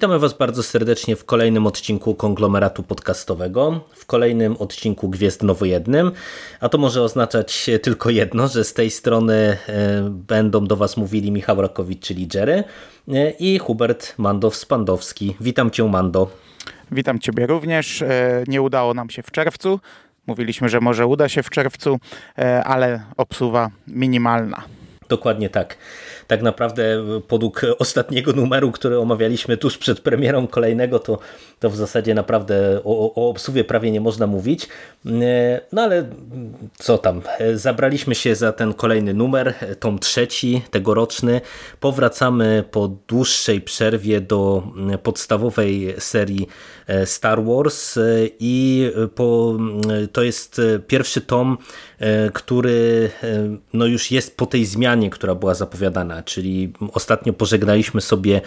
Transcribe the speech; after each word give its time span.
Witamy 0.00 0.18
Was 0.18 0.34
bardzo 0.34 0.62
serdecznie 0.62 1.16
w 1.16 1.24
kolejnym 1.24 1.66
odcinku 1.66 2.14
konglomeratu 2.14 2.82
podcastowego, 2.82 3.80
w 3.94 4.06
kolejnym 4.06 4.56
odcinku 4.56 5.08
Gwiezdnowojednym, 5.08 6.12
a 6.60 6.68
to 6.68 6.78
może 6.78 7.02
oznaczać 7.02 7.70
tylko 7.82 8.10
jedno, 8.10 8.48
że 8.48 8.64
z 8.64 8.74
tej 8.74 8.90
strony 8.90 9.34
e, 9.34 9.56
będą 10.10 10.66
do 10.66 10.76
Was 10.76 10.96
mówili 10.96 11.32
Michał 11.32 11.62
Rakowicz, 11.62 12.00
czyli 12.00 12.28
Jerry 12.34 12.64
e, 13.08 13.30
i 13.30 13.58
Hubert 13.58 14.14
Mandow-Spandowski. 14.18 15.34
Witam 15.40 15.70
Cię 15.70 15.84
Mando. 15.84 16.30
Witam 16.92 17.18
Ciebie 17.18 17.46
również. 17.46 18.02
E, 18.02 18.44
nie 18.48 18.62
udało 18.62 18.94
nam 18.94 19.10
się 19.10 19.22
w 19.22 19.30
czerwcu. 19.30 19.80
Mówiliśmy, 20.26 20.68
że 20.68 20.80
może 20.80 21.06
uda 21.06 21.28
się 21.28 21.42
w 21.42 21.50
czerwcu, 21.50 21.98
ale 22.64 23.02
obsuwa 23.16 23.70
minimalna. 23.86 24.62
Dokładnie 25.08 25.50
tak 25.50 25.76
tak 26.30 26.42
naprawdę 26.42 27.04
podług 27.28 27.60
ostatniego 27.78 28.32
numeru, 28.32 28.72
który 28.72 28.98
omawialiśmy 28.98 29.56
tuż 29.56 29.78
przed 29.78 30.00
premierą 30.00 30.46
kolejnego, 30.46 30.98
to, 30.98 31.18
to 31.60 31.70
w 31.70 31.76
zasadzie 31.76 32.14
naprawdę 32.14 32.80
o, 32.84 33.14
o 33.14 33.30
obsuwie 33.30 33.64
prawie 33.64 33.90
nie 33.90 34.00
można 34.00 34.26
mówić. 34.26 34.68
No 35.72 35.82
ale 35.82 36.08
co 36.78 36.98
tam, 36.98 37.22
zabraliśmy 37.54 38.14
się 38.14 38.34
za 38.34 38.52
ten 38.52 38.74
kolejny 38.74 39.14
numer, 39.14 39.54
tom 39.80 39.98
trzeci, 39.98 40.62
tegoroczny. 40.70 41.40
Powracamy 41.80 42.64
po 42.70 42.88
dłuższej 43.08 43.60
przerwie 43.60 44.20
do 44.20 44.62
podstawowej 45.02 45.94
serii 45.98 46.48
e, 46.86 47.06
Star 47.06 47.44
Wars 47.44 47.96
e, 47.96 48.02
i 48.38 48.90
po, 49.14 49.58
to 50.12 50.22
jest 50.22 50.60
pierwszy 50.86 51.20
tom, 51.20 51.58
e, 51.98 52.30
który 52.30 53.10
no 53.72 53.86
już 53.86 54.10
jest 54.10 54.36
po 54.36 54.46
tej 54.46 54.64
zmianie, 54.64 55.10
która 55.10 55.34
była 55.34 55.54
zapowiadana 55.54 56.19
czyli 56.22 56.72
ostatnio 56.92 57.32
pożegnaliśmy 57.32 58.00
sobie 58.00 58.40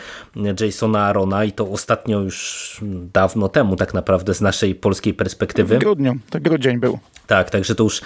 Jasona 0.62 1.06
Arona 1.06 1.46
i 1.46 1.52
to 1.52 1.70
ostatnio 1.72 2.20
już 2.20 2.82
dawno 3.14 3.50
temu 3.50 3.76
tak 3.76 3.94
naprawdę 3.94 4.34
z 4.34 4.42
naszej 4.42 4.76
polskiej 4.76 5.14
perspektywy. 5.14 5.76
W 5.76 5.80
grudniu, 5.80 6.16
to 6.30 6.40
grudzień 6.40 6.80
był. 6.80 7.00
Tak, 7.28 7.50
także 7.50 7.76
to 7.76 7.84
już 7.84 8.02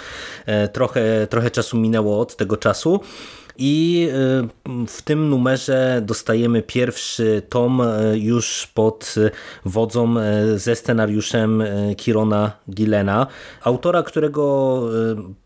e, 0.46 0.68
trochę, 0.68 1.26
trochę 1.30 1.50
czasu 1.50 1.76
minęło 1.76 2.20
od 2.20 2.36
tego 2.36 2.56
czasu. 2.56 3.00
I 3.58 4.08
y, 4.68 4.86
w 4.86 5.02
tym 5.02 5.28
numerze 5.28 6.02
dostajemy 6.04 6.62
pierwszy 6.62 7.42
tom 7.48 7.80
y, 7.80 8.18
już 8.18 8.66
pod 8.74 9.14
wodzą 9.64 10.14
y, 10.18 10.58
ze 10.58 10.76
scenariuszem 10.76 11.62
Kirona 11.96 12.52
Gillena, 12.74 13.26
autora, 13.62 14.02
którego 14.02 14.82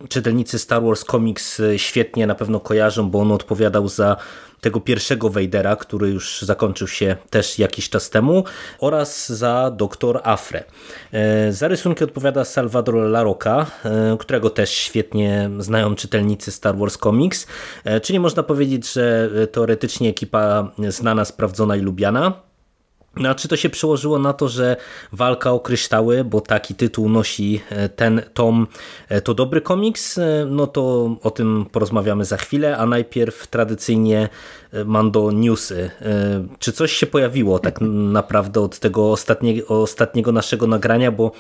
czytelnicy 0.09 0.59
Star 0.59 0.83
Wars 0.83 1.05
Comics 1.05 1.63
świetnie 1.77 2.27
na 2.27 2.35
pewno 2.35 2.61
kojarzą, 2.61 3.11
bo 3.11 3.21
on 3.21 3.33
odpowiadał 3.33 3.89
za 3.89 4.17
tego 4.63 4.81
pierwszego 4.81 5.31
Vadera, 5.31 5.77
który 5.77 6.09
już 6.09 6.43
zakończył 6.43 6.89
się 6.89 7.17
też 7.31 7.59
jakiś 7.59 7.89
czas 7.89 8.11
temu, 8.11 8.45
oraz 8.79 9.33
za 9.33 9.71
Doktor 9.71 10.21
Afre. 10.25 10.65
E, 11.13 11.53
za 11.53 11.69
rysunki 11.69 12.05
odpowiada 12.05 12.45
Salvador 12.45 12.95
Larocca, 12.95 13.67
e, 13.85 14.17
którego 14.20 14.51
też 14.51 14.70
świetnie 14.70 15.51
znają 15.59 15.95
czytelnicy 15.95 16.53
Star 16.53 16.77
Wars 16.77 16.98
Comics, 16.98 17.47
e, 17.85 18.01
czyli 18.01 18.20
można 18.20 18.42
powiedzieć, 18.42 18.92
że 18.92 19.31
teoretycznie 19.53 20.09
ekipa 20.09 20.73
znana, 20.89 21.25
sprawdzona 21.25 21.77
i 21.77 21.81
lubiana. 21.81 22.52
No, 23.17 23.28
a 23.28 23.34
czy 23.34 23.48
to 23.48 23.56
się 23.56 23.70
przełożyło 23.70 24.18
na 24.18 24.33
to, 24.33 24.48
że 24.48 24.77
walka 25.12 25.52
o 25.52 25.61
kryształy, 25.61 26.24
bo 26.24 26.40
taki 26.40 26.74
tytuł 26.74 27.08
nosi 27.08 27.61
ten 27.96 28.23
tom, 28.34 28.67
to 29.24 29.34
dobry 29.34 29.61
komiks? 29.61 30.20
No 30.46 30.67
to 30.67 31.17
o 31.23 31.30
tym 31.30 31.67
porozmawiamy 31.73 32.24
za 32.24 32.36
chwilę, 32.36 32.77
a 32.77 32.86
najpierw 32.86 33.46
tradycyjnie 33.46 34.28
Mando 34.84 35.33
newsy. 35.33 35.90
E, 36.00 36.46
czy 36.58 36.73
coś 36.73 36.92
się 36.92 37.06
pojawiło 37.06 37.58
tak 37.58 37.80
naprawdę 37.80 38.61
od 38.61 38.78
tego 38.78 39.12
ostatniego, 39.12 39.83
ostatniego 39.83 40.33
naszego 40.33 40.67
nagrania, 40.67 41.12
bo 41.12 41.33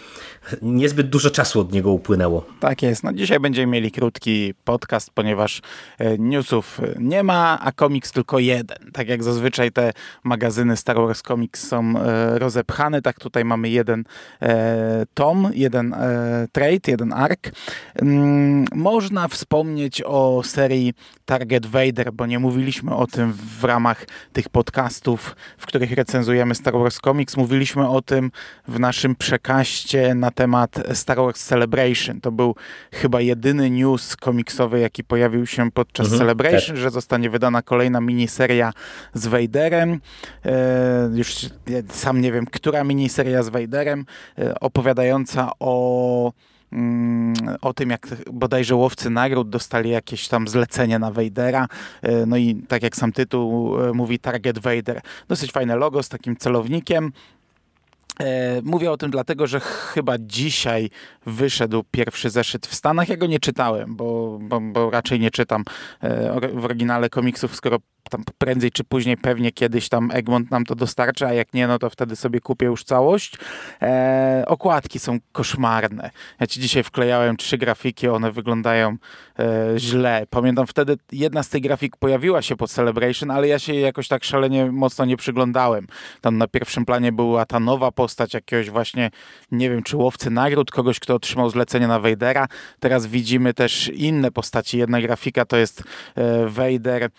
niezbyt 0.62 1.08
dużo 1.08 1.30
czasu 1.30 1.60
od 1.60 1.72
niego 1.72 1.92
upłynęło. 1.92 2.46
Tak 2.60 2.82
jest. 2.82 3.04
No 3.04 3.12
dzisiaj 3.12 3.40
będziemy 3.40 3.72
mieli 3.72 3.90
krótki 3.90 4.54
podcast, 4.64 5.10
ponieważ 5.10 5.62
e, 5.98 6.18
newsów 6.18 6.80
nie 6.98 7.22
ma, 7.22 7.58
a 7.60 7.72
komiks 7.72 8.12
tylko 8.12 8.38
jeden. 8.38 8.78
Tak 8.92 9.08
jak 9.08 9.22
zazwyczaj 9.22 9.72
te 9.72 9.92
magazyny 10.24 10.76
Star 10.76 10.96
Wars 10.96 11.22
Comics 11.22 11.68
są 11.68 11.94
e, 11.98 12.38
rozepchane, 12.38 13.02
tak 13.02 13.18
tutaj 13.18 13.44
mamy 13.44 13.68
jeden 13.68 14.04
tom, 15.14 15.50
jeden 15.54 15.94
trade, 16.52 16.80
jeden 16.88 17.12
ark. 17.12 17.50
Mm, 17.94 18.64
można 18.74 19.28
wspomnieć 19.28 20.02
o 20.02 20.42
serii 20.44 20.94
Target 21.24 21.66
Vader, 21.66 22.12
bo 22.12 22.26
nie 22.26 22.38
mówiliśmy 22.38 22.94
o 22.96 23.06
tym 23.06 23.32
w 23.32 23.64
ramach 23.64 24.06
tych 24.32 24.48
podcastów, 24.48 25.36
w 25.58 25.66
których 25.66 25.92
recenzujemy 25.92 26.54
Star 26.54 26.74
Wars 26.74 26.98
Comics. 27.00 27.36
Mówiliśmy 27.36 27.88
o 27.88 28.02
tym 28.02 28.30
w 28.68 28.80
naszym 28.80 29.16
przekaście 29.16 30.14
na 30.14 30.30
temat 30.34 30.82
Star 30.92 31.16
Wars 31.16 31.44
Celebration. 31.44 32.20
To 32.20 32.32
był 32.32 32.54
chyba 32.92 33.20
jedyny 33.20 33.70
news 33.70 34.16
komiksowy, 34.16 34.80
jaki 34.80 35.04
pojawił 35.04 35.46
się 35.46 35.70
podczas 35.70 36.06
mhm, 36.06 36.18
Celebration, 36.18 36.76
tak. 36.76 36.82
że 36.82 36.90
zostanie 36.90 37.30
wydana 37.30 37.62
kolejna 37.62 38.00
miniseria 38.00 38.72
z 39.14 39.26
Vaderem. 39.26 40.00
E, 40.44 41.10
już 41.14 41.36
sam 41.88 42.20
nie 42.20 42.32
wiem, 42.32 42.46
która 42.46 42.84
miniseria 42.84 43.42
z 43.42 43.48
Vaderem, 43.48 44.04
e, 44.38 44.60
opowiadająca 44.60 45.50
o 45.60 46.32
Mm, 46.72 47.34
o 47.62 47.72
tym, 47.74 47.90
jak 47.90 48.08
bodajże 48.32 48.74
łowcy 48.74 49.10
nagród 49.10 49.50
dostali 49.50 49.90
jakieś 49.90 50.28
tam 50.28 50.48
zlecenie 50.48 50.98
na 50.98 51.10
Vadera. 51.10 51.68
E, 52.02 52.26
no 52.26 52.36
i 52.36 52.54
tak 52.68 52.82
jak 52.82 52.96
sam 52.96 53.12
tytuł 53.12 53.76
mówi, 53.94 54.18
Target 54.18 54.58
Vader. 54.58 55.00
Dosyć 55.28 55.52
fajne 55.52 55.76
logo 55.76 56.02
z 56.02 56.08
takim 56.08 56.36
celownikiem. 56.36 57.12
E, 58.20 58.62
mówię 58.62 58.90
o 58.90 58.96
tym 58.96 59.10
dlatego, 59.10 59.46
że 59.46 59.60
chyba 59.60 60.14
dzisiaj 60.18 60.90
wyszedł 61.26 61.82
pierwszy 61.90 62.30
zeszyt 62.30 62.66
w 62.66 62.74
Stanach. 62.74 63.08
Ja 63.08 63.16
go 63.16 63.26
nie 63.26 63.40
czytałem, 63.40 63.96
bo, 63.96 64.38
bo, 64.42 64.60
bo 64.60 64.90
raczej 64.90 65.20
nie 65.20 65.30
czytam 65.30 65.64
w 66.54 66.64
oryginale 66.64 67.08
komiksów, 67.08 67.56
skoro 67.56 67.78
tam 68.10 68.24
prędzej 68.38 68.70
czy 68.70 68.84
później 68.84 69.16
pewnie 69.16 69.52
kiedyś 69.52 69.88
tam 69.88 70.10
Egmont 70.10 70.50
nam 70.50 70.64
to 70.64 70.74
dostarczy, 70.74 71.26
a 71.26 71.32
jak 71.32 71.54
nie, 71.54 71.66
no 71.66 71.78
to 71.78 71.90
wtedy 71.90 72.16
sobie 72.16 72.40
kupię 72.40 72.66
już 72.66 72.84
całość. 72.84 73.36
E, 73.82 74.44
okładki 74.46 74.98
są 74.98 75.18
koszmarne. 75.32 76.10
Ja 76.40 76.46
ci 76.46 76.60
dzisiaj 76.60 76.82
wklejałem 76.82 77.36
trzy 77.36 77.58
grafiki, 77.58 78.08
one 78.08 78.32
wyglądają 78.32 78.96
e, 79.38 79.78
źle. 79.78 80.26
Pamiętam 80.30 80.66
wtedy 80.66 80.96
jedna 81.12 81.42
z 81.42 81.48
tych 81.48 81.62
grafik 81.62 81.96
pojawiła 81.96 82.42
się 82.42 82.56
po 82.56 82.68
Celebration, 82.68 83.30
ale 83.30 83.48
ja 83.48 83.58
się 83.58 83.74
jakoś 83.74 84.08
tak 84.08 84.24
szalenie 84.24 84.72
mocno 84.72 85.04
nie 85.04 85.16
przyglądałem. 85.16 85.86
Tam 86.20 86.38
na 86.38 86.48
pierwszym 86.48 86.84
planie 86.84 87.12
była 87.12 87.46
ta 87.46 87.60
nowa 87.60 87.92
postać 87.92 88.34
jakiegoś 88.34 88.70
właśnie, 88.70 89.10
nie 89.52 89.70
wiem, 89.70 89.82
czy 89.82 89.96
łowcy 89.96 90.30
nagród, 90.30 90.70
kogoś, 90.70 91.00
kto 91.00 91.14
otrzymał 91.14 91.50
zlecenie 91.50 91.88
na 91.88 92.00
Vadera. 92.00 92.48
Teraz 92.80 93.06
widzimy 93.06 93.54
też 93.54 93.88
inne 93.88 94.30
postaci. 94.30 94.78
Jedna 94.78 95.00
grafika 95.00 95.44
to 95.44 95.56
jest 95.56 95.82
e, 96.14 96.46
Vader 96.46 97.10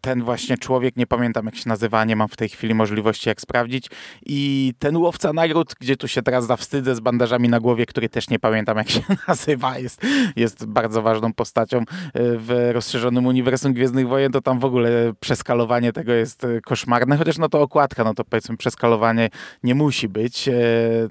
ten 0.00 0.22
właśnie 0.22 0.58
człowiek, 0.58 0.96
nie 0.96 1.06
pamiętam 1.06 1.46
jak 1.46 1.56
się 1.56 1.68
nazywa, 1.68 2.04
nie 2.04 2.16
mam 2.16 2.28
w 2.28 2.36
tej 2.36 2.48
chwili 2.48 2.74
możliwości 2.74 3.28
jak 3.28 3.40
sprawdzić. 3.40 3.86
I 4.26 4.72
ten 4.78 4.96
łowca 4.96 5.32
nagród, 5.32 5.74
gdzie 5.80 5.96
tu 5.96 6.08
się 6.08 6.22
teraz 6.22 6.46
zawstydzę 6.46 6.94
z 6.94 7.00
bandażami 7.00 7.48
na 7.48 7.60
głowie, 7.60 7.86
który 7.86 8.08
też 8.08 8.30
nie 8.30 8.38
pamiętam 8.38 8.76
jak 8.78 8.90
się 8.90 9.00
nazywa, 9.28 9.78
jest, 9.78 10.02
jest 10.36 10.66
bardzo 10.66 11.02
ważną 11.02 11.32
postacią 11.32 11.78
e, 11.78 11.84
w 12.14 12.70
rozszerzonym 12.72 13.26
uniwersum 13.26 13.72
Gwiezdnych 13.72 14.08
Wojen, 14.08 14.32
to 14.32 14.40
tam 14.40 14.58
w 14.58 14.64
ogóle 14.64 15.12
przeskalowanie 15.20 15.92
tego 15.92 16.12
jest 16.12 16.44
e, 16.44 16.60
koszmarne, 16.60 17.16
chociaż 17.16 17.38
no 17.38 17.48
to 17.48 17.60
okładka, 17.60 18.04
no 18.04 18.14
to 18.14 18.24
powiedzmy 18.24 18.56
przeskalowanie 18.56 19.30
nie 19.62 19.74
musi 19.74 20.08
być, 20.08 20.48
e, 20.48 20.52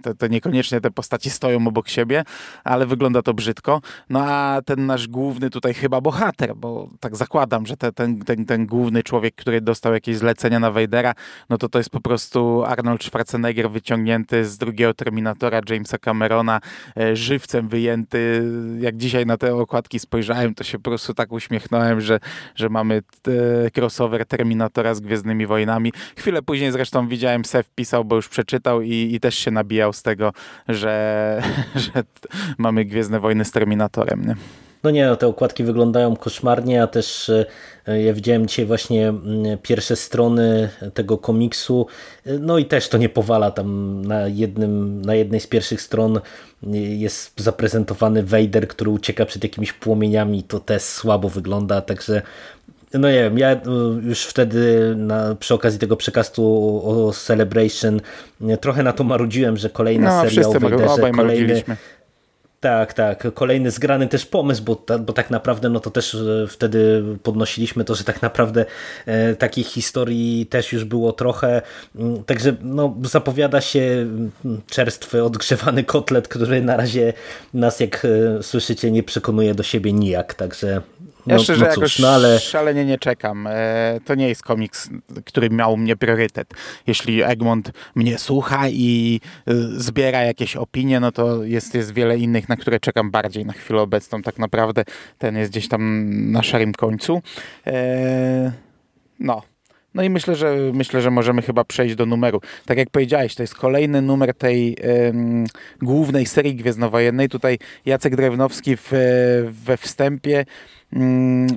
to, 0.03 0.13
to 0.15 0.27
niekoniecznie 0.27 0.81
te 0.81 0.91
postaci 0.91 1.29
stoją 1.29 1.67
obok 1.67 1.89
siebie, 1.89 2.23
ale 2.63 2.85
wygląda 2.85 3.21
to 3.21 3.33
brzydko, 3.33 3.81
no 4.09 4.19
a 4.25 4.61
ten 4.65 4.85
nasz 4.85 5.07
główny 5.07 5.49
tutaj 5.49 5.73
chyba 5.73 6.01
bohater, 6.01 6.55
bo 6.55 6.89
tak 6.99 7.15
zakładam, 7.15 7.65
że 7.65 7.77
te, 7.77 7.91
ten, 7.91 8.19
ten, 8.19 8.45
ten 8.45 8.65
główny 8.71 9.03
człowiek, 9.03 9.35
który 9.35 9.61
dostał 9.61 9.93
jakieś 9.93 10.17
zlecenia 10.17 10.59
na 10.59 10.71
Vadera, 10.71 11.13
no 11.49 11.57
to 11.57 11.69
to 11.69 11.77
jest 11.77 11.89
po 11.89 12.01
prostu 12.01 12.63
Arnold 12.63 13.03
Schwarzenegger 13.03 13.69
wyciągnięty 13.69 14.45
z 14.45 14.57
drugiego 14.57 14.93
Terminatora 14.93 15.61
Jamesa 15.69 15.97
Camerona, 15.97 16.59
e, 16.97 17.15
żywcem 17.15 17.67
wyjęty. 17.67 18.43
Jak 18.79 18.97
dzisiaj 18.97 19.25
na 19.25 19.37
te 19.37 19.55
okładki 19.55 19.99
spojrzałem, 19.99 20.55
to 20.55 20.63
się 20.63 20.77
po 20.77 20.89
prostu 20.89 21.13
tak 21.13 21.31
uśmiechnąłem, 21.31 22.01
że, 22.01 22.19
że 22.55 22.69
mamy 22.69 23.01
crossover 23.77 24.25
Terminatora 24.25 24.93
z 24.93 24.99
Gwiezdnymi 24.99 25.45
Wojnami. 25.45 25.93
Chwilę 26.17 26.41
później 26.41 26.71
zresztą 26.71 27.07
widziałem, 27.07 27.45
Sef 27.45 27.69
pisał, 27.75 28.05
bo 28.05 28.15
już 28.15 28.29
przeczytał 28.29 28.81
i, 28.81 29.11
i 29.13 29.19
też 29.19 29.35
się 29.35 29.51
nabijał 29.51 29.93
z 29.93 30.01
tego, 30.01 30.33
że, 30.67 31.43
że 31.75 32.03
mamy 32.57 32.85
Gwiezdne 32.85 33.19
Wojny 33.19 33.45
z 33.45 33.51
Terminatorem. 33.51 34.25
Nie? 34.25 34.35
No 34.83 34.91
nie, 34.91 35.07
no 35.07 35.15
te 35.15 35.27
okładki 35.27 35.63
wyglądają 35.63 36.15
koszmarnie, 36.15 36.83
a 36.83 36.87
też 36.87 37.31
e, 37.87 38.01
ja 38.01 38.13
widziałem 38.13 38.47
dzisiaj 38.47 38.65
właśnie 38.65 39.09
mm, 39.09 39.57
pierwsze 39.57 39.95
strony 39.95 40.69
tego 40.93 41.17
komiksu, 41.17 41.87
e, 42.25 42.37
no 42.37 42.57
i 42.57 42.65
też 42.65 42.89
to 42.89 42.97
nie 42.97 43.09
powala 43.09 43.51
tam 43.51 44.01
na, 44.05 44.27
jednym, 44.27 45.01
na 45.01 45.15
jednej 45.15 45.39
z 45.39 45.47
pierwszych 45.47 45.81
stron. 45.81 46.19
Jest 46.73 47.41
zaprezentowany 47.41 48.23
Vader, 48.23 48.67
który 48.67 48.89
ucieka 48.89 49.25
przed 49.25 49.43
jakimiś 49.43 49.73
płomieniami, 49.73 50.43
to 50.43 50.59
też 50.59 50.81
słabo 50.81 51.29
wygląda, 51.29 51.81
także 51.81 52.21
no 52.93 53.07
nie 53.07 53.23
wiem, 53.23 53.37
ja 53.37 53.51
e, 53.51 53.59
już 54.03 54.25
wtedy 54.25 54.93
na, 54.95 55.35
przy 55.35 55.53
okazji 55.53 55.79
tego 55.79 55.97
przekastu 55.97 56.43
o 56.85 57.13
Celebration 57.13 58.01
trochę 58.61 58.83
na 58.83 58.93
to 58.93 59.03
marudziłem, 59.03 59.57
że 59.57 59.69
kolejna 59.69 60.23
no, 60.23 60.29
seria 60.29 60.47
o 60.47 60.51
Vaderze, 60.59 61.11
kolejny, 61.11 61.63
tak, 62.61 62.93
tak. 62.93 63.33
Kolejny 63.33 63.71
zgrany 63.71 64.07
też 64.07 64.25
pomysł, 64.25 64.63
bo, 64.63 64.75
ta, 64.75 64.97
bo 64.97 65.13
tak 65.13 65.29
naprawdę 65.29 65.69
no 65.69 65.79
to 65.79 65.91
też 65.91 66.15
e, 66.15 66.47
wtedy 66.47 67.03
podnosiliśmy 67.23 67.83
to, 67.83 67.95
że 67.95 68.03
tak 68.03 68.21
naprawdę 68.21 68.65
e, 69.05 69.35
takich 69.35 69.67
historii 69.67 70.45
też 70.45 70.73
już 70.73 70.83
było 70.83 71.13
trochę. 71.13 71.61
Mm, 71.95 72.23
także 72.23 72.55
no, 72.61 72.95
zapowiada 73.03 73.61
się 73.61 73.79
mm, 73.79 74.31
czerstwy, 74.69 75.23
odgrzewany 75.23 75.83
kotlet, 75.83 76.27
który 76.27 76.61
na 76.61 76.77
razie 76.77 77.13
nas, 77.53 77.79
jak 77.79 78.05
e, 78.05 78.43
słyszycie, 78.43 78.91
nie 78.91 79.03
przekonuje 79.03 79.55
do 79.55 79.63
siebie 79.63 79.93
nijak. 79.93 80.33
Także 80.33 80.81
no, 81.25 81.33
ja 81.35 81.39
szczerze 81.39 81.65
no 81.65 81.71
cóż, 81.71 81.77
jakoś 81.77 81.99
no 81.99 82.09
ale... 82.09 82.39
szalenie 82.39 82.85
nie 82.85 82.97
czekam. 82.97 83.47
E, 83.47 83.99
to 84.05 84.15
nie 84.15 84.27
jest 84.29 84.43
komiks, 84.43 84.89
który 85.25 85.49
miał 85.49 85.77
mnie 85.77 85.95
priorytet. 85.95 86.53
Jeśli 86.87 87.23
Egmont 87.23 87.71
mnie 87.95 88.17
słucha 88.17 88.69
i 88.69 89.19
e, 89.47 89.53
zbiera 89.55 90.21
jakieś 90.21 90.55
opinie, 90.55 90.99
no 90.99 91.11
to 91.11 91.43
jest, 91.43 91.75
jest 91.75 91.93
wiele 91.93 92.17
innych, 92.17 92.49
na 92.49 92.55
które 92.55 92.79
czekam 92.79 93.11
bardziej 93.11 93.45
na 93.45 93.53
chwilę 93.53 93.81
obecną. 93.81 94.21
Tak 94.21 94.39
naprawdę 94.39 94.83
ten 95.17 95.37
jest 95.37 95.51
gdzieś 95.51 95.67
tam 95.67 96.11
na 96.31 96.43
szarym 96.43 96.73
końcu. 96.73 97.21
E, 97.67 98.51
no. 99.19 99.41
No 99.93 100.03
i 100.03 100.09
myślę, 100.09 100.35
że 100.35 100.55
myślę, 100.73 101.01
że 101.01 101.11
możemy 101.11 101.41
chyba 101.41 101.63
przejść 101.63 101.95
do 101.95 102.05
numeru. 102.05 102.41
Tak 102.65 102.77
jak 102.77 102.89
powiedziałeś, 102.89 103.35
to 103.35 103.43
jest 103.43 103.55
kolejny 103.55 104.01
numer 104.01 104.33
tej 104.33 104.77
głównej 105.81 106.25
serii 106.25 106.55
Gwiezdnowojennej. 106.55 107.29
Tutaj 107.29 107.57
Jacek 107.85 108.15
Drewnowski 108.15 108.77
w, 108.77 108.91
we 109.65 109.77
wstępie 109.77 110.45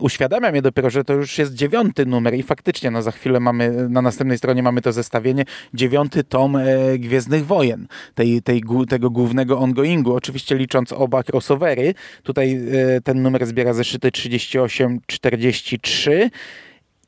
uświadamia 0.00 0.50
mnie 0.50 0.62
dopiero, 0.62 0.90
że 0.90 1.04
to 1.04 1.12
już 1.12 1.38
jest 1.38 1.54
dziewiąty 1.54 2.06
numer 2.06 2.34
i 2.34 2.42
faktycznie 2.42 2.90
no 2.90 3.02
za 3.02 3.10
chwilę 3.10 3.40
mamy, 3.40 3.88
na 3.88 4.02
następnej 4.02 4.38
stronie 4.38 4.62
mamy 4.62 4.82
to 4.82 4.92
zestawienie, 4.92 5.44
dziewiąty 5.74 6.24
tom 6.24 6.56
e, 6.56 6.64
Gwiezdnych 6.98 7.46
Wojen, 7.46 7.86
tej, 8.14 8.42
tej, 8.42 8.62
tego 8.88 9.10
głównego 9.10 9.58
ongoingu, 9.58 10.14
oczywiście 10.14 10.56
licząc 10.56 10.92
oba 10.92 11.22
crossovery. 11.22 11.94
Tutaj 12.22 12.54
e, 12.54 12.60
ten 13.00 13.22
numer 13.22 13.46
zbiera 13.46 13.72
zeszyty 13.72 14.08
38-43 14.08 16.30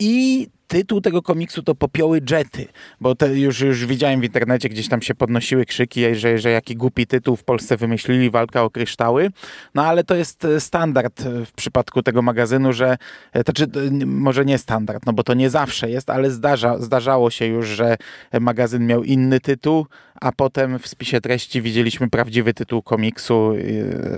i 0.01 0.49
tytuł 0.67 1.01
tego 1.01 1.23
komiksu 1.23 1.63
to 1.63 1.75
Popioły 1.75 2.21
Jety, 2.31 2.69
bo 3.01 3.15
już, 3.35 3.61
już 3.61 3.87
widziałem 3.87 4.21
w 4.21 4.25
internecie, 4.25 4.69
gdzieś 4.69 4.89
tam 4.89 5.03
się 5.03 5.15
podnosiły 5.15 5.65
krzyki, 5.65 6.15
że, 6.15 6.39
że 6.39 6.51
jaki 6.51 6.77
głupi 6.77 7.07
tytuł 7.07 7.37
w 7.37 7.45
Polsce 7.45 7.77
wymyślili, 7.77 8.31
walka 8.31 8.63
o 8.63 8.71
kryształy, 8.71 9.31
no 9.75 9.85
ale 9.85 10.05
to 10.05 10.15
jest 10.15 10.45
e, 10.45 10.61
standard 10.61 11.23
w 11.23 11.53
przypadku 11.53 12.03
tego 12.03 12.23
magazynu, 12.23 12.73
że, 12.73 12.97
e, 13.33 13.45
to 13.45 13.53
znaczy 13.57 13.91
może 14.07 14.45
nie 14.45 14.59
standard, 14.59 15.07
no 15.07 15.13
bo 15.13 15.23
to 15.23 15.35
nie 15.35 15.51
zawsze 15.51 15.91
jest, 15.91 16.11
ale 16.11 16.31
zdarza, 16.31 16.79
zdarzało 16.79 17.31
się 17.31 17.47
już, 17.47 17.67
że 17.67 17.97
magazyn 18.41 18.87
miał 18.87 19.05
inny 19.05 19.41
tytuł, 19.41 19.87
a 20.21 20.33
potem 20.33 20.79
w 20.79 20.87
spisie 20.87 21.21
treści 21.21 21.63
widzieliśmy 21.63 22.11
prawdziwy 22.11 22.55
tytuł 22.55 22.83
komiksu, 22.83 23.53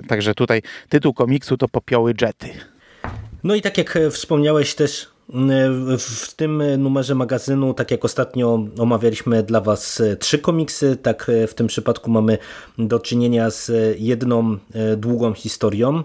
także 0.09 0.35
tutaj 0.35 0.63
tytuł 0.89 1.15
komiksu 1.15 1.57
to 1.57 1.69
Popioły 1.69 2.15
Jety. 2.21 2.49
No 3.45 3.55
i 3.55 3.63
tak 3.63 3.79
jak 3.79 3.99
wspomniałeś 4.11 4.75
też 4.75 5.18
w 5.99 6.35
tym 6.37 6.63
numerze 6.79 7.15
magazynu, 7.15 7.75
tak 7.75 7.91
jak 7.91 8.05
ostatnio 8.05 8.65
omawialiśmy 8.79 9.43
dla 9.43 9.61
Was 9.61 10.03
trzy 10.19 10.39
komiksy, 10.39 10.97
tak 10.97 11.31
w 11.49 11.55
tym 11.55 11.67
przypadku 11.67 12.11
mamy 12.11 12.39
do 12.79 13.01
czynienia 13.01 13.51
z 13.51 13.71
jedną 13.99 14.57
e, 14.75 14.97
długą 14.97 15.35
historią. 15.35 16.05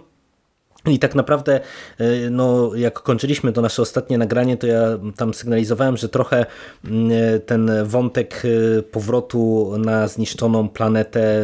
I 0.85 0.99
tak 0.99 1.15
naprawdę, 1.15 1.59
e, 1.99 2.29
no, 2.29 2.75
jak 2.75 2.99
kończyliśmy 2.99 3.53
to 3.53 3.61
nasze 3.61 3.81
ostatnie 3.81 4.17
nagranie, 4.17 4.57
to 4.57 4.67
ja 4.67 4.81
tam 5.17 5.33
sygnalizowałem, 5.33 5.97
że 5.97 6.09
trochę 6.09 6.45
mm, 6.85 7.11
e, 7.11 7.39
ten 7.39 7.71
wątek 7.83 8.43
e, 8.45 8.81
powrotu 8.81 9.71
na 9.77 10.07
zniszczoną 10.07 10.69
planetę 10.69 11.43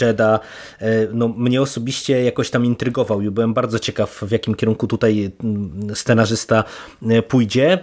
Jeda, 0.00 0.40
no, 1.12 1.28
mnie 1.28 1.62
osobiście 1.62 2.24
jakoś 2.24 2.50
tam 2.50 2.64
intrygował 2.64 3.20
i 3.22 3.30
byłem 3.30 3.54
bardzo 3.54 3.78
ciekaw, 3.78 4.20
w 4.22 4.30
jakim 4.30 4.54
kierunku 4.54 4.86
tutaj 4.86 5.32
mm, 5.44 5.96
scenarzysta 5.96 6.64
pójdzie. 7.28 7.78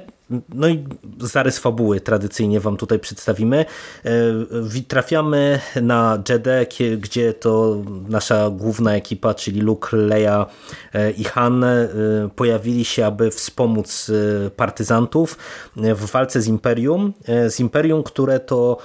No 0.50 0.68
i 0.68 0.83
zarys 1.19 1.60
fabuły 1.60 2.01
tradycyjnie 2.01 2.60
wam 2.60 2.77
tutaj 2.77 3.00
przedstawimy. 3.00 3.66
E, 4.06 4.81
trafiamy 4.88 5.60
na 5.81 6.24
Jedę, 6.30 6.66
gdzie 6.98 7.33
to 7.33 7.83
nasza 8.10 8.50
główna 8.50 8.95
ekipa, 8.95 9.33
czyli 9.33 9.62
Luke, 9.62 9.98
Leia 9.98 10.45
e, 10.94 11.12
i 11.12 11.24
Han 11.24 11.63
e, 11.63 11.89
pojawili 12.36 12.86
się, 12.86 13.06
aby 13.06 13.31
wspomóc 13.31 14.12
partyzantów 14.56 15.38
w 15.75 16.12
walce 16.12 16.42
z 16.42 16.48
Imperium. 16.48 17.13
Z 17.50 17.60
Imperium, 17.60 18.04
które 18.04 18.39
to 18.39 18.77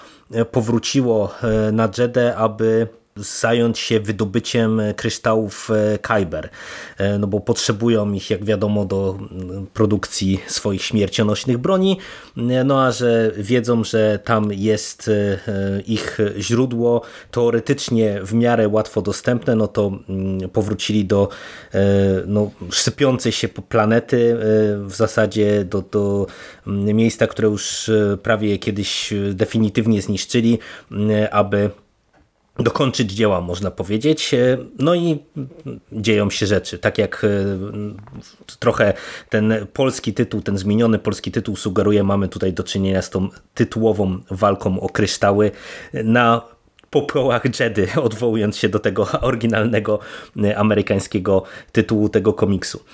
powróciło 0.50 1.34
na 1.72 1.88
Jedę, 1.98 2.36
aby 2.36 2.88
zająć 3.16 3.78
się 3.78 4.00
wydobyciem 4.00 4.80
kryształów 4.96 5.70
e, 5.70 5.98
Kyber, 5.98 6.48
e, 6.98 7.18
no 7.18 7.26
bo 7.26 7.40
potrzebują 7.40 8.12
ich, 8.12 8.30
jak 8.30 8.44
wiadomo, 8.44 8.84
do 8.84 9.18
produkcji 9.74 10.40
swoich 10.46 10.82
śmiercionośnych 10.82 11.58
broni, 11.58 11.98
e, 12.36 12.64
no 12.64 12.84
a 12.84 12.92
że 12.92 13.32
wiedzą, 13.36 13.84
że 13.84 14.18
tam 14.24 14.52
jest 14.52 15.10
ich 15.86 16.18
źródło 16.38 17.02
teoretycznie 17.30 18.20
w 18.22 18.34
miarę 18.34 18.68
łatwo 18.68 19.02
dostępne, 19.02 19.56
no 19.56 19.68
to 19.68 19.92
powrócili 20.52 21.04
do 21.04 21.28
no, 22.26 22.50
sypiącej 22.70 23.32
się 23.32 23.48
planety, 23.48 24.36
w 24.86 24.94
zasadzie 24.94 25.64
do, 25.64 25.82
do 25.82 26.26
miejsca, 26.66 27.26
które 27.26 27.48
już 27.48 27.90
prawie 28.22 28.58
kiedyś 28.58 29.14
definitywnie 29.32 30.02
zniszczyli, 30.02 30.58
aby 31.30 31.70
dokończyć 32.58 33.12
dzieła, 33.12 33.40
można 33.40 33.70
powiedzieć. 33.70 34.34
E, 34.34 34.58
no 34.78 34.94
i 34.94 35.18
dzieją 35.92 36.30
się 36.30 36.46
rzeczy. 36.46 36.78
Tak 36.78 36.98
jak 36.98 37.24
e, 37.24 37.28
trochę 38.58 38.94
ten 39.28 39.54
polski 39.72 40.14
tytuł, 40.14 40.42
ten 40.42 40.58
zmieniony 40.58 40.98
polski 40.98 41.32
tytuł 41.32 41.56
sugeruje, 41.56 42.04
mamy 42.04 42.28
tutaj 42.28 42.52
do 42.52 42.62
czynienia 42.62 43.02
z 43.02 43.10
tą 43.10 43.28
tytułową 43.54 44.18
walką 44.30 44.80
o 44.80 44.88
kryształy 44.88 45.50
na 45.92 46.42
popiołach 46.90 47.60
Jedy, 47.60 47.88
odwołując 48.02 48.56
się 48.56 48.68
do 48.68 48.78
tego 48.78 49.08
oryginalnego 49.20 49.98
e, 50.44 50.58
amerykańskiego 50.58 51.42
tytułu 51.72 52.08
tego 52.08 52.32
komiksu. 52.32 52.84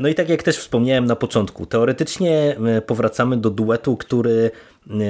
No 0.00 0.08
i 0.08 0.14
tak 0.14 0.28
jak 0.28 0.42
też 0.42 0.58
wspomniałem 0.58 1.04
na 1.04 1.16
początku, 1.16 1.66
teoretycznie 1.66 2.56
powracamy 2.86 3.36
do 3.36 3.50
duetu, 3.50 3.96
który 3.96 4.50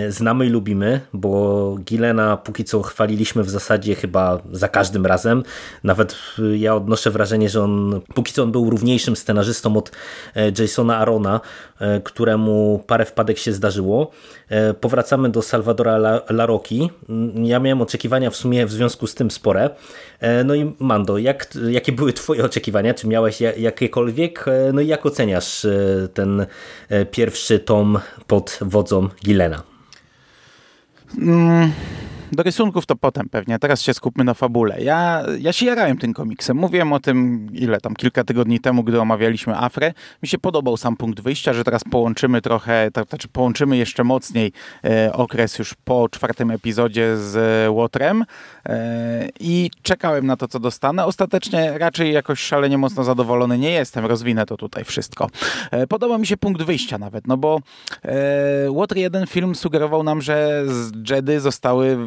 znamy 0.08 0.46
i 0.46 0.48
lubimy, 0.48 1.00
bo 1.12 1.76
Gilena 1.80 2.36
póki 2.36 2.64
co 2.64 2.82
chwaliliśmy 2.82 3.42
w 3.42 3.50
zasadzie 3.50 3.94
chyba 3.94 4.38
za 4.52 4.68
każdym 4.68 5.06
razem. 5.06 5.42
Nawet 5.84 6.16
y, 6.38 6.58
ja 6.58 6.74
odnoszę 6.74 7.10
wrażenie, 7.10 7.48
że 7.48 7.62
on 7.62 8.00
póki 8.14 8.32
co 8.32 8.42
on 8.42 8.52
był 8.52 8.70
równiejszym 8.70 9.16
scenarzystą 9.16 9.76
od 9.76 9.90
e, 10.36 10.52
Jasona 10.58 10.98
Arona, 10.98 11.40
e, 11.80 12.00
któremu 12.00 12.84
parę 12.86 13.04
wpadek 13.04 13.38
się 13.38 13.52
zdarzyło. 13.52 14.10
E, 14.48 14.74
powracamy 14.74 15.28
do 15.28 15.42
Salvadora 15.42 16.22
Laroki. 16.30 16.90
Mm, 17.08 17.44
ja 17.44 17.58
miałem 17.60 17.82
oczekiwania 17.82 18.30
w 18.30 18.36
sumie 18.36 18.66
w 18.66 18.72
związku 18.72 19.06
z 19.06 19.14
tym 19.14 19.30
spore. 19.30 19.70
No 20.44 20.54
i 20.54 20.74
Mando, 20.78 21.18
jak, 21.18 21.48
jakie 21.70 21.92
były 21.92 22.12
twoje 22.12 22.44
oczekiwania? 22.44 22.94
Czy 22.94 23.06
miałeś 23.06 23.40
jakiekolwiek? 23.40 24.44
No 24.72 24.80
i 24.80 24.86
jak 24.86 25.06
oceniasz 25.06 25.66
ten 26.14 26.46
pierwszy 27.10 27.58
tom 27.58 27.98
pod 28.26 28.58
wodzą 28.60 29.08
Gilena? 29.24 29.63
Mm, 31.16 31.70
do 32.32 32.42
rysunków 32.42 32.86
to 32.86 32.96
potem 32.96 33.28
pewnie, 33.28 33.58
teraz 33.58 33.82
się 33.82 33.94
skupmy 33.94 34.24
na 34.24 34.34
fabule. 34.34 34.82
Ja, 34.82 35.22
ja 35.38 35.52
się 35.52 35.66
jarałem 35.66 35.98
tym 35.98 36.14
komiksem, 36.14 36.56
mówiłem 36.56 36.92
o 36.92 37.00
tym 37.00 37.48
ile 37.52 37.80
tam, 37.80 37.94
kilka 37.94 38.24
tygodni 38.24 38.60
temu, 38.60 38.84
gdy 38.84 39.00
omawialiśmy 39.00 39.56
Afrę. 39.56 39.92
Mi 40.22 40.28
się 40.28 40.38
podobał 40.38 40.76
sam 40.76 40.96
punkt 40.96 41.20
wyjścia, 41.20 41.52
że 41.52 41.64
teraz 41.64 41.82
połączymy 41.90 42.42
trochę, 42.42 42.90
to 42.92 43.04
znaczy 43.04 43.28
połączymy 43.28 43.76
jeszcze 43.76 44.04
mocniej 44.04 44.52
e, 44.84 45.12
okres 45.12 45.58
już 45.58 45.74
po 45.84 46.08
czwartym 46.08 46.50
epizodzie 46.50 47.16
z 47.16 47.68
Łotrem 47.70 48.24
e, 48.66 49.28
i 49.40 49.70
czekałem 49.82 50.26
na 50.26 50.36
to, 50.36 50.48
co 50.48 50.60
dostanę. 50.60 51.04
Ostatecznie 51.04 51.78
raczej 51.78 52.12
jakoś 52.12 52.40
szalenie 52.40 52.78
mocno 52.78 53.04
zadowolony 53.04 53.58
nie 53.58 53.70
jestem, 53.70 54.06
rozwinę 54.06 54.46
to 54.46 54.56
tutaj 54.56 54.84
wszystko. 54.84 55.28
E, 55.70 55.86
podoba 55.86 56.18
mi 56.18 56.26
się 56.26 56.36
punkt 56.36 56.62
wyjścia 56.62 56.98
nawet, 56.98 57.26
no 57.26 57.36
bo 57.36 57.60
e, 58.04 58.94
jeden 58.96 59.26
film 59.26 59.54
sugerował 59.54 60.02
nam, 60.02 60.22
że 60.22 60.62
z 60.66 61.10
Jedy 61.10 61.40
zostały 61.40 61.98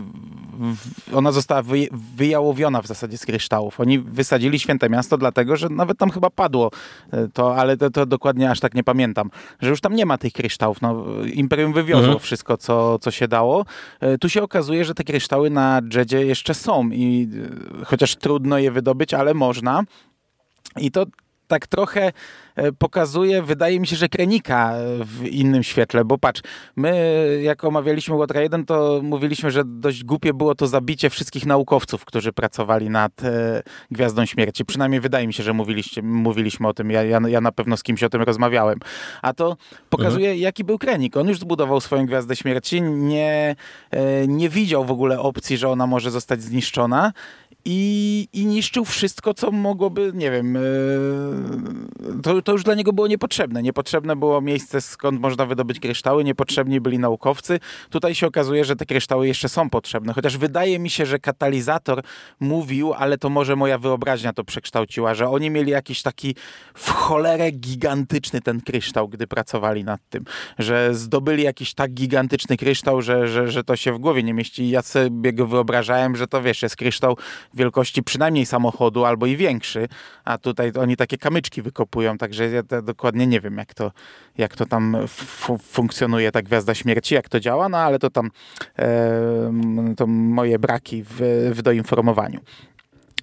ona 1.14 1.32
została 1.32 1.62
wy, 1.62 1.88
wyjałowiona 2.16 2.82
w 2.82 2.88
zasadzie 2.88 3.18
z 3.18 3.26
kryształów. 3.26 3.80
Oni 3.80 4.00
wysadzili 4.00 4.60
Święte 4.60 4.90
Miasto 4.90 5.18
dlatego, 5.18 5.56
że 5.56 5.70
nawet 5.70 5.98
tam 5.98 6.10
chyba 6.10 6.30
padło 6.30 6.72
e, 7.12 7.28
to, 7.28 7.56
ale 7.56 7.78
to, 7.78 7.90
to 7.90 8.06
dokładnie 8.06 8.52
aż 8.52 8.60
tak 8.60 8.74
nie 8.74 8.84
pamiętam, 8.84 9.30
że 9.60 9.70
już 9.70 9.82
tam 9.82 9.96
nie 9.96 10.06
ma 10.06 10.18
tych 10.18 10.34
kryształów. 10.34 10.82
No, 10.82 11.06
Imperium 11.34 11.74
wywiozło 11.74 12.06
mhm. 12.06 12.20
wszystko, 12.20 12.58
co, 12.58 13.00
co 13.00 13.12
się 13.12 13.28
dało. 13.28 13.66
E, 14.00 14.18
tu 14.18 14.30
się 14.30 14.44
okazuje, 14.44 14.86
że 14.86 14.94
te 14.94 15.04
kryształy 15.04 15.50
na 15.50 15.82
Jedzie 15.96 16.26
jeszcze 16.26 16.54
są 16.54 16.90
i 16.90 17.30
e, 17.82 17.86
chociaż 17.86 18.16
trudno 18.16 18.58
je 18.58 18.72
wydobyć, 18.72 19.14
ale 19.14 19.34
można. 19.34 19.84
I 20.78 20.92
to 20.92 21.06
tak 21.48 21.68
trochę 21.68 22.12
e, 22.56 22.72
pokazuje, 22.72 23.44
wydaje 23.44 23.80
mi 23.80 23.88
się, 23.88 23.96
że 23.96 24.10
Krenika 24.10 24.74
w 25.00 25.26
innym 25.26 25.64
świetle, 25.64 26.06
bo 26.06 26.18
patrz, 26.18 26.42
my 26.76 27.40
jak 27.44 27.64
omawialiśmy 27.64 28.16
Łotra 28.16 28.42
1, 28.42 28.66
to 28.66 29.00
mówiliśmy, 29.04 29.52
że 29.52 29.64
dość 29.66 30.04
głupie 30.04 30.34
było 30.34 30.56
to 30.56 30.68
zabicie 30.68 31.10
wszystkich 31.10 31.46
naukowców, 31.46 32.06
którzy 32.06 32.34
pracowali 32.34 32.90
nad 32.90 33.24
e, 33.24 33.64
Gwiazdą 33.92 34.26
Śmierci. 34.26 34.66
Przynajmniej 34.66 35.02
wydaje 35.02 35.28
mi 35.28 35.34
się, 35.34 35.44
że 35.44 35.54
mówiliście, 35.54 36.02
mówiliśmy 36.02 36.68
o 36.68 36.74
tym, 36.74 36.92
ja, 36.92 37.04
ja, 37.04 37.20
ja 37.28 37.42
na 37.42 37.52
pewno 37.52 37.78
z 37.78 37.84
kimś 37.84 38.04
o 38.04 38.10
tym 38.10 38.22
rozmawiałem. 38.22 38.80
A 39.22 39.34
to 39.34 39.58
pokazuje, 39.90 40.28
mhm. 40.28 40.42
jaki 40.42 40.64
był 40.64 40.78
Krenik. 40.78 41.18
On 41.18 41.28
już 41.28 41.40
zbudował 41.40 41.82
swoją 41.82 42.06
Gwiazdę 42.06 42.36
Śmierci, 42.36 42.82
nie, 42.82 43.56
e, 43.92 44.28
nie 44.28 44.50
widział 44.50 44.86
w 44.86 44.92
ogóle 44.92 45.20
opcji, 45.20 45.58
że 45.58 45.70
ona 45.70 45.88
może 45.88 46.12
zostać 46.12 46.42
zniszczona 46.42 47.14
i, 47.70 48.28
i 48.34 48.46
niszczył 48.46 48.86
wszystko, 48.86 49.34
co 49.34 49.52
mogłoby, 49.52 50.12
nie 50.16 50.32
wiem, 50.32 50.58
e, 50.58 50.62
to, 52.24 52.42
to 52.42 52.52
już 52.52 52.64
dla 52.64 52.76
niego 52.76 52.94
było 52.94 53.08
niepotrzebne. 53.08 53.64
Niepotrzebne 53.64 54.16
było 54.16 54.42
miejsce, 54.42 54.82
skąd 54.82 55.20
można 55.20 55.46
wydobyć 55.46 55.80
kryształy, 55.80 56.24
niepotrzebni 56.24 56.82
byli 56.82 57.00
naukowcy. 57.00 57.60
Tutaj 57.90 58.16
się 58.16 58.28
okazuje, 58.28 58.66
że 58.66 58.76
te 58.76 58.86
kryształy 58.86 59.28
jeszcze 59.28 59.50
są 59.50 59.70
potrzebne, 59.70 60.14
chociaż 60.14 60.38
wydaje 60.38 60.80
mi 60.80 60.90
się, 60.90 61.06
że 61.06 61.20
katalizator 61.20 62.04
mówił, 62.40 62.94
ale 62.94 63.18
to 63.18 63.30
może 63.30 63.56
moja 63.56 63.78
wyobraźnia 63.78 64.34
to 64.34 64.44
przekształciła, 64.44 65.14
że 65.14 65.30
oni 65.30 65.50
mieli 65.50 65.72
jakiś 65.72 66.02
taki 66.02 66.36
w 66.74 66.90
cholerę 66.90 67.52
gigantyczny 67.52 68.42
ten 68.42 68.62
kryształ, 68.62 69.10
gdy 69.10 69.28
pracowali 69.28 69.84
nad 69.84 70.02
tym, 70.10 70.26
że 70.60 70.96
zdobyli 70.96 71.44
jakiś 71.44 71.74
tak 71.74 71.92
gigantyczny 71.92 72.58
kryształ, 72.58 73.02
że, 73.02 73.28
że, 73.28 73.52
że 73.52 73.64
to 73.64 73.76
się 73.76 73.94
w 73.94 74.00
głowie 74.00 74.24
nie 74.24 74.34
mieści. 74.34 74.70
Ja 74.70 74.82
sobie 74.82 75.34
go 75.34 75.48
wyobrażałem, 75.48 76.16
że 76.16 76.28
to 76.28 76.42
wiesz, 76.42 76.62
jest 76.62 76.76
kryształ 76.76 77.18
wielkości 77.58 78.04
przynajmniej 78.04 78.46
samochodu 78.46 79.06
albo 79.06 79.26
i 79.26 79.38
większy, 79.38 79.88
a 80.26 80.38
tutaj 80.38 80.72
oni 80.80 80.98
takie 80.98 81.18
kamyczki 81.18 81.62
wykopują, 81.62 82.18
także 82.18 82.50
ja 82.50 82.82
dokładnie 82.82 83.28
nie 83.28 83.40
wiem, 83.42 83.58
jak 83.58 83.74
to, 83.74 83.92
jak 84.38 84.56
to 84.56 84.66
tam 84.66 84.98
funkcjonuje 85.62 86.32
ta 86.32 86.42
Gwiazda 86.42 86.76
Śmierci, 86.76 87.16
jak 87.16 87.30
to 87.30 87.40
działa, 87.40 87.70
no 87.70 87.78
ale 87.78 88.00
to 88.00 88.10
tam 88.10 88.32
e, 88.80 89.54
to 89.98 90.08
moje 90.08 90.60
braki 90.60 91.04
w, 91.04 91.18
w 91.56 91.62
doinformowaniu. 91.62 92.40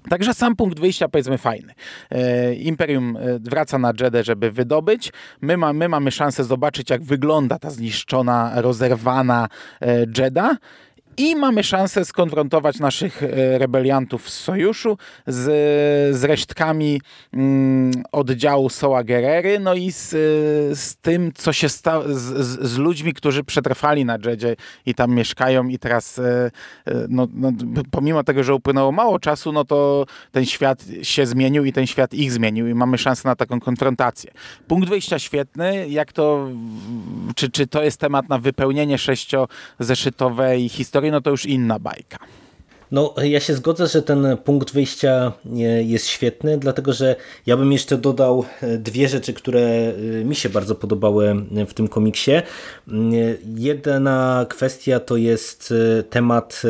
Także 0.08 0.34
sam 0.34 0.56
punkt 0.56 0.80
wyjścia 0.80 1.08
powiedzmy 1.08 1.38
fajny. 1.38 1.74
E, 2.10 2.54
Imperium 2.54 3.16
e, 3.16 3.20
wraca 3.38 3.78
na 3.78 3.92
Jedę, 4.00 4.24
żeby 4.24 4.50
wydobyć. 4.50 5.12
My, 5.40 5.56
ma, 5.56 5.72
my 5.72 5.88
mamy 5.88 6.10
szansę 6.10 6.44
zobaczyć, 6.44 6.90
jak 6.90 7.02
wygląda 7.02 7.58
ta 7.58 7.70
zniszczona, 7.70 8.52
rozerwana 8.54 9.48
e, 9.80 10.06
i 11.16 11.36
mamy 11.36 11.64
szansę 11.64 12.04
skonfrontować 12.04 12.78
naszych 12.78 13.22
e, 13.22 13.58
rebeliantów 13.58 14.30
z 14.30 14.40
sojuszu 14.40 14.98
z, 15.26 15.44
z 16.16 16.24
resztkami 16.24 17.00
mm, 17.32 17.92
oddziału 18.12 18.68
Soła 18.68 19.04
Gerery, 19.04 19.60
no 19.60 19.74
i 19.74 19.92
z, 19.92 20.10
z 20.78 20.96
tym, 20.96 21.32
co 21.34 21.52
się 21.52 21.68
stało, 21.68 22.04
z, 22.06 22.60
z, 22.68 22.78
ludźmi, 22.78 23.12
którzy 23.12 23.44
przetrwali 23.44 24.04
na 24.04 24.18
Jedzie 24.26 24.56
i 24.86 24.94
tam 24.94 25.14
mieszkają. 25.14 25.68
I 25.68 25.78
teraz 25.78 26.18
e, 26.18 26.50
e, 26.86 27.06
no, 27.08 27.28
no, 27.34 27.52
pomimo 27.90 28.24
tego, 28.24 28.44
że 28.44 28.54
upłynęło 28.54 28.92
mało 28.92 29.18
czasu, 29.18 29.52
no 29.52 29.64
to 29.64 30.06
ten 30.32 30.44
świat 30.44 30.84
się 31.02 31.26
zmienił 31.26 31.64
i 31.64 31.72
ten 31.72 31.86
świat 31.86 32.14
ich 32.14 32.32
zmienił 32.32 32.68
i 32.68 32.74
mamy 32.74 32.98
szansę 32.98 33.28
na 33.28 33.36
taką 33.36 33.60
konfrontację. 33.60 34.30
Punkt 34.68 34.88
wyjścia 34.88 35.18
świetny, 35.18 35.88
jak 35.88 36.12
to, 36.12 36.48
czy, 37.34 37.50
czy 37.50 37.66
to 37.66 37.82
jest 37.82 38.00
temat 38.00 38.28
na 38.28 38.38
wypełnienie 38.38 38.98
sześciozeszytowej 38.98 40.68
historii 40.68 41.03
historii, 41.04 41.10
no 41.10 41.20
to 41.20 41.30
już 41.30 41.46
inna 41.46 41.78
bajka. 41.78 42.18
No, 42.90 43.14
ja 43.22 43.40
się 43.40 43.54
zgodzę, 43.54 43.86
że 43.86 44.02
ten 44.02 44.36
punkt 44.44 44.72
wyjścia 44.72 45.32
jest 45.84 46.06
świetny, 46.06 46.58
dlatego 46.58 46.92
że 46.92 47.16
ja 47.46 47.56
bym 47.56 47.72
jeszcze 47.72 47.98
dodał 47.98 48.44
e, 48.62 48.78
dwie 48.78 49.08
rzeczy, 49.08 49.32
które 49.32 49.60
e, 49.60 50.24
mi 50.24 50.34
się 50.34 50.48
bardzo 50.48 50.74
podobały 50.74 51.34
w 51.68 51.74
tym 51.74 51.88
komiksie. 51.88 52.32
Jedna 53.56 54.46
kwestia 54.48 55.00
to 55.00 55.16
jest 55.16 55.72
e, 55.72 56.02
temat 56.02 56.62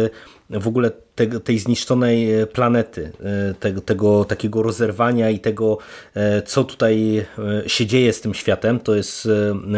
w 0.51 0.69
ogóle 0.69 0.91
te, 1.15 1.27
tej 1.27 1.59
zniszczonej 1.59 2.35
e, 2.35 2.47
planety, 2.47 3.13
e, 3.51 3.55
tego, 3.55 3.81
tego 3.81 4.25
takiego 4.25 4.63
rozerwania 4.63 5.31
i 5.31 5.39
tego, 5.39 5.79
e, 6.15 6.43
co 6.43 6.65
tutaj 6.65 7.27
się 7.67 7.87
dzieje 7.87 8.13
z 8.13 8.21
tym 8.21 8.35
światem, 8.35 8.81
to 8.81 8.95
jest 8.95 9.29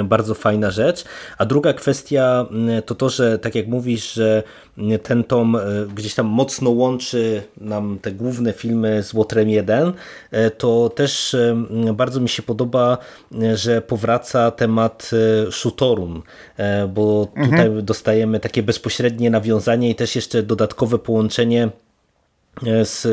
bardzo 0.04 0.34
fajna 0.34 0.70
rzecz. 0.70 1.04
A 1.38 1.46
druga 1.46 1.72
kwestia 1.72 2.46
to 2.86 2.94
to, 2.94 3.08
że 3.08 3.38
tak 3.38 3.54
jak 3.54 3.66
mówisz, 3.66 4.12
że 4.12 4.42
ten 5.02 5.24
tom 5.24 5.58
gdzieś 5.94 6.14
tam 6.14 6.26
mocno 6.26 6.70
łączy 6.70 7.42
nam 7.60 7.98
te 8.02 8.12
główne 8.12 8.52
filmy 8.52 9.02
z 9.02 9.14
Łotrem 9.14 9.48
1, 9.48 9.92
to 10.58 10.88
też 10.88 11.36
bardzo 11.94 12.20
mi 12.20 12.28
się 12.28 12.42
podoba, 12.42 12.98
że 13.54 13.82
powraca 13.82 14.50
temat 14.50 15.10
Shutorun, 15.50 16.22
bo 16.88 17.28
tutaj 17.34 17.66
mhm. 17.66 17.84
dostajemy 17.84 18.40
takie 18.40 18.62
bezpośrednie 18.62 19.30
nawiązanie 19.30 19.90
i 19.90 19.94
też 19.94 20.16
jeszcze 20.16 20.42
dodatkowe 20.42 20.98
połączenie 20.98 21.25
połączenie 21.26 21.70
z 22.62 23.06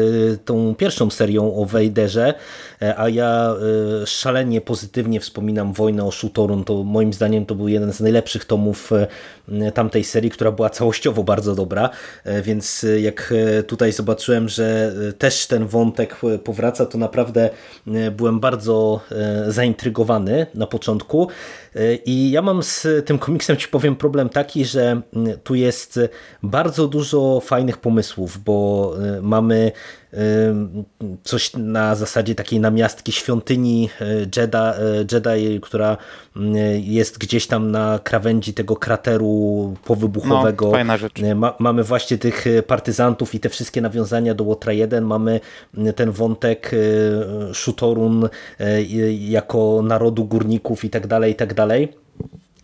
tą 0.46 0.76
pierwszą 0.76 1.10
serią 1.10 1.56
o 1.56 1.66
Wejderze, 1.66 2.34
e, 2.82 3.00
a 3.00 3.10
ja 3.10 3.56
e, 4.04 4.08
szalenie 4.08 4.62
pozytywnie 4.62 5.20
wspominam 5.20 5.74
Wojnę 5.74 6.04
o 6.04 6.12
Shutorun. 6.12 6.64
To 6.64 6.84
moim 6.84 7.14
zdaniem 7.14 7.46
to 7.46 7.56
był 7.56 7.68
jeden 7.68 7.94
z 7.94 8.00
najlepszych 8.00 8.46
tomów 8.46 8.92
tamtej 9.74 10.04
serii, 10.04 10.32
która 10.32 10.52
była 10.52 10.70
całościowo 10.70 11.24
bardzo 11.24 11.56
dobra, 11.56 11.90
więc 12.44 12.86
jak 13.02 13.34
tutaj 13.68 13.92
zobaczyłem, 13.92 14.50
że 14.50 14.94
też 15.18 15.48
ten 15.48 15.68
wątek 15.68 16.22
powraca, 16.44 16.86
to 16.86 16.98
naprawdę 16.98 17.50
byłem 18.12 18.40
bardzo 18.40 19.02
zaintrygowany 19.48 20.46
na 20.56 20.68
początku. 20.68 21.28
I 22.06 22.32
ja 22.32 22.42
mam 22.42 22.64
z 22.64 22.88
tym 23.06 23.20
komiksem, 23.20 23.58
ci 23.58 23.68
powiem, 23.68 23.96
problem 23.96 24.30
taki, 24.30 24.66
że 24.66 25.02
tu 25.44 25.56
jest 25.56 26.00
bardzo 26.44 26.88
dużo 26.88 27.40
fajnych 27.40 27.78
pomysłów, 27.78 28.44
bo 28.44 28.94
mamy 29.34 29.72
coś 31.24 31.54
na 31.54 31.96
zasadzie 31.96 32.36
takiej 32.36 32.60
namiastki 32.60 33.12
świątyni 33.12 33.90
e, 34.02 34.06
Jedi, 34.20 34.58
e, 34.58 35.06
Jedi, 35.12 35.60
która 35.62 35.98
jest 36.80 37.18
gdzieś 37.18 37.48
tam 37.48 37.72
na 37.72 38.00
krawędzi 38.04 38.54
tego 38.54 38.76
krateru 38.76 39.74
powybuchowego. 39.86 40.66
No, 40.66 40.72
fajna 40.72 40.98
rzecz. 40.98 41.24
E, 41.24 41.36
ma, 41.36 41.54
mamy 41.60 41.84
właśnie 41.84 42.18
tych 42.18 42.46
partyzantów 42.68 43.36
i 43.36 43.40
te 43.40 43.50
wszystkie 43.50 43.82
nawiązania 43.82 44.34
do 44.34 44.44
Łotra 44.44 44.74
1. 44.74 45.06
Mamy 45.06 45.40
ten 45.96 46.12
wątek 46.12 46.72
Shutorun 47.54 48.30
jako 49.20 49.82
narodu 49.84 50.26
górników 50.26 50.86
i 50.86 50.90
tak 50.90 51.08
dalej, 51.08 51.32
i 51.32 51.36
tak 51.36 51.54
dalej. 51.54 51.94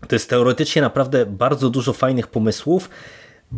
To 0.07 0.15
jest 0.15 0.29
teoretycznie 0.29 0.81
naprawdę 0.81 1.25
bardzo 1.25 1.69
dużo 1.69 1.93
fajnych 1.93 2.27
pomysłów, 2.27 2.89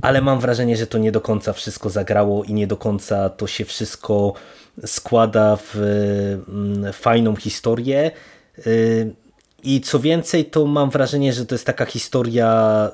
ale 0.01 0.21
mam 0.21 0.39
wrażenie, 0.39 0.77
że 0.77 0.87
to 0.87 0.97
nie 0.97 1.11
do 1.11 1.21
końca 1.21 1.53
wszystko 1.53 1.89
zagrało 1.89 2.43
i 2.43 2.53
nie 2.53 2.67
do 2.67 2.77
końca 2.77 3.29
to 3.29 3.47
się 3.47 3.65
wszystko 3.65 4.33
składa 4.85 5.55
w 5.55 5.75
mm, 6.47 6.93
fajną 6.93 7.35
historię. 7.35 8.11
Y, 9.65 9.67
I 9.67 9.81
co 9.81 9.99
więcej, 9.99 10.45
to 10.45 10.65
mam 10.65 10.89
wrażenie, 10.89 11.33
że 11.33 11.45
to 11.45 11.55
jest 11.55 11.65
taka 11.65 11.85
historia 11.85 12.91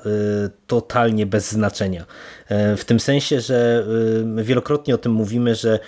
totalnie 0.66 1.26
bez 1.26 1.52
znaczenia. 1.52 2.04
W 2.76 2.82
tym 2.86 3.00
sensie, 3.00 3.40
że 3.40 3.86
wielokrotnie 4.36 4.94
o 4.94 4.98
tym 4.98 5.12
mówimy, 5.12 5.54
że 5.54 5.78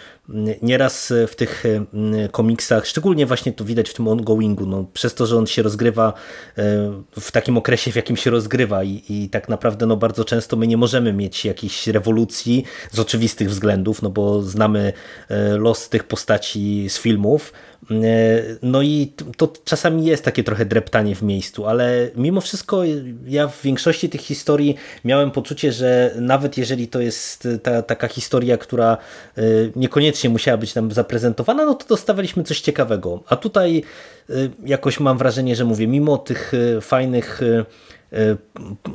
nieraz 0.62 1.12
w 1.28 1.34
tych 1.34 1.64
komiksach, 2.32 2.86
szczególnie 2.86 3.26
właśnie 3.26 3.52
to 3.52 3.64
widać 3.64 3.88
w 3.88 3.94
tym 3.94 4.08
ongoingu, 4.08 4.66
no, 4.66 4.84
przez 4.92 5.14
to, 5.14 5.26
że 5.26 5.36
on 5.36 5.46
się 5.46 5.62
rozgrywa 5.62 6.12
w 7.20 7.32
takim 7.32 7.58
okresie, 7.58 7.92
w 7.92 7.96
jakim 7.96 8.16
się 8.16 8.30
rozgrywa 8.30 8.84
i, 8.84 9.02
i 9.08 9.28
tak 9.28 9.48
naprawdę 9.48 9.86
no, 9.86 9.96
bardzo 9.96 10.24
często 10.24 10.56
my 10.56 10.66
nie 10.66 10.76
możemy 10.76 11.12
mieć 11.12 11.44
jakiejś 11.44 11.86
rewolucji 11.86 12.64
z 12.90 12.98
oczywistych 12.98 13.50
względów, 13.50 14.02
no 14.02 14.10
bo 14.10 14.42
znamy 14.42 14.92
los 15.58 15.88
tych 15.88 16.04
postaci 16.04 16.86
z 16.88 16.98
filmów, 16.98 17.52
no 18.62 18.82
i 18.82 19.12
to 19.36 19.52
czasami 19.64 20.04
jest 20.04 20.24
takie 20.24 20.44
trochę 20.44 20.64
dreptanie 20.64 21.14
w 21.14 21.22
miejscu, 21.22 21.66
ale 21.66 22.10
mimo 22.16 22.40
wszystko 22.40 22.82
ja 23.26 23.48
w 23.48 23.62
większości 23.62 24.08
tych 24.08 24.20
historii 24.20 24.76
miałem 25.04 25.30
poczucie, 25.30 25.72
że 25.72 26.14
nawet 26.20 26.58
jeżeli 26.58 26.88
to 26.88 27.00
jest 27.00 27.48
ta, 27.62 27.82
taka 27.82 28.08
historia, 28.08 28.56
która 28.56 28.96
e, 29.36 29.42
niekoniecznie 29.76 30.30
musiała 30.30 30.56
być 30.58 30.74
nam 30.74 30.92
zaprezentowana, 30.92 31.64
no 31.64 31.74
to 31.74 31.86
dostawaliśmy 31.86 32.44
coś 32.44 32.60
ciekawego. 32.60 33.22
A 33.28 33.36
tutaj 33.36 33.82
e, 34.30 34.32
jakoś 34.66 35.00
mam 35.00 35.18
wrażenie, 35.18 35.56
że 35.56 35.64
mówię, 35.64 35.86
mimo 35.86 36.18
tych 36.18 36.52
e, 36.54 36.80
fajnych 36.80 37.40
E, 37.42 37.64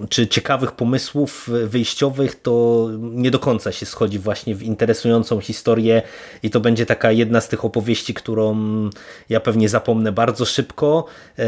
czy 0.10 0.28
ciekawych 0.28 0.72
pomysłów 0.72 1.50
wyjściowych, 1.66 2.42
to 2.42 2.88
nie 3.00 3.32
do 3.32 3.40
końca 3.40 3.72
się 3.72 3.86
schodzi 3.86 4.20
właśnie 4.20 4.56
w 4.56 4.64
interesującą 4.64 5.40
historię 5.40 6.02
i 6.44 6.50
to 6.50 6.60
będzie 6.60 6.86
taka 6.86 7.12
jedna 7.12 7.42
z 7.42 7.50
tych 7.50 7.66
opowieści, 7.66 8.14
którą 8.14 8.56
ja 9.30 9.40
pewnie 9.40 9.70
zapomnę 9.70 10.12
bardzo 10.12 10.46
szybko, 10.46 11.06
e, 11.40 11.44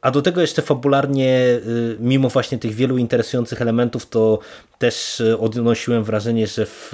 a 0.00 0.10
do 0.10 0.22
tego 0.22 0.40
jeszcze 0.40 0.62
fabularnie, 0.62 1.30
e, 1.30 1.60
mimo 2.00 2.28
właśnie 2.28 2.58
tych 2.58 2.74
wielu 2.74 2.98
interesujących 2.98 3.62
elementów, 3.62 4.06
to 4.06 4.38
też 4.78 5.22
odnosiłem 5.38 6.04
wrażenie, 6.04 6.46
że 6.46 6.66
w 6.66 6.92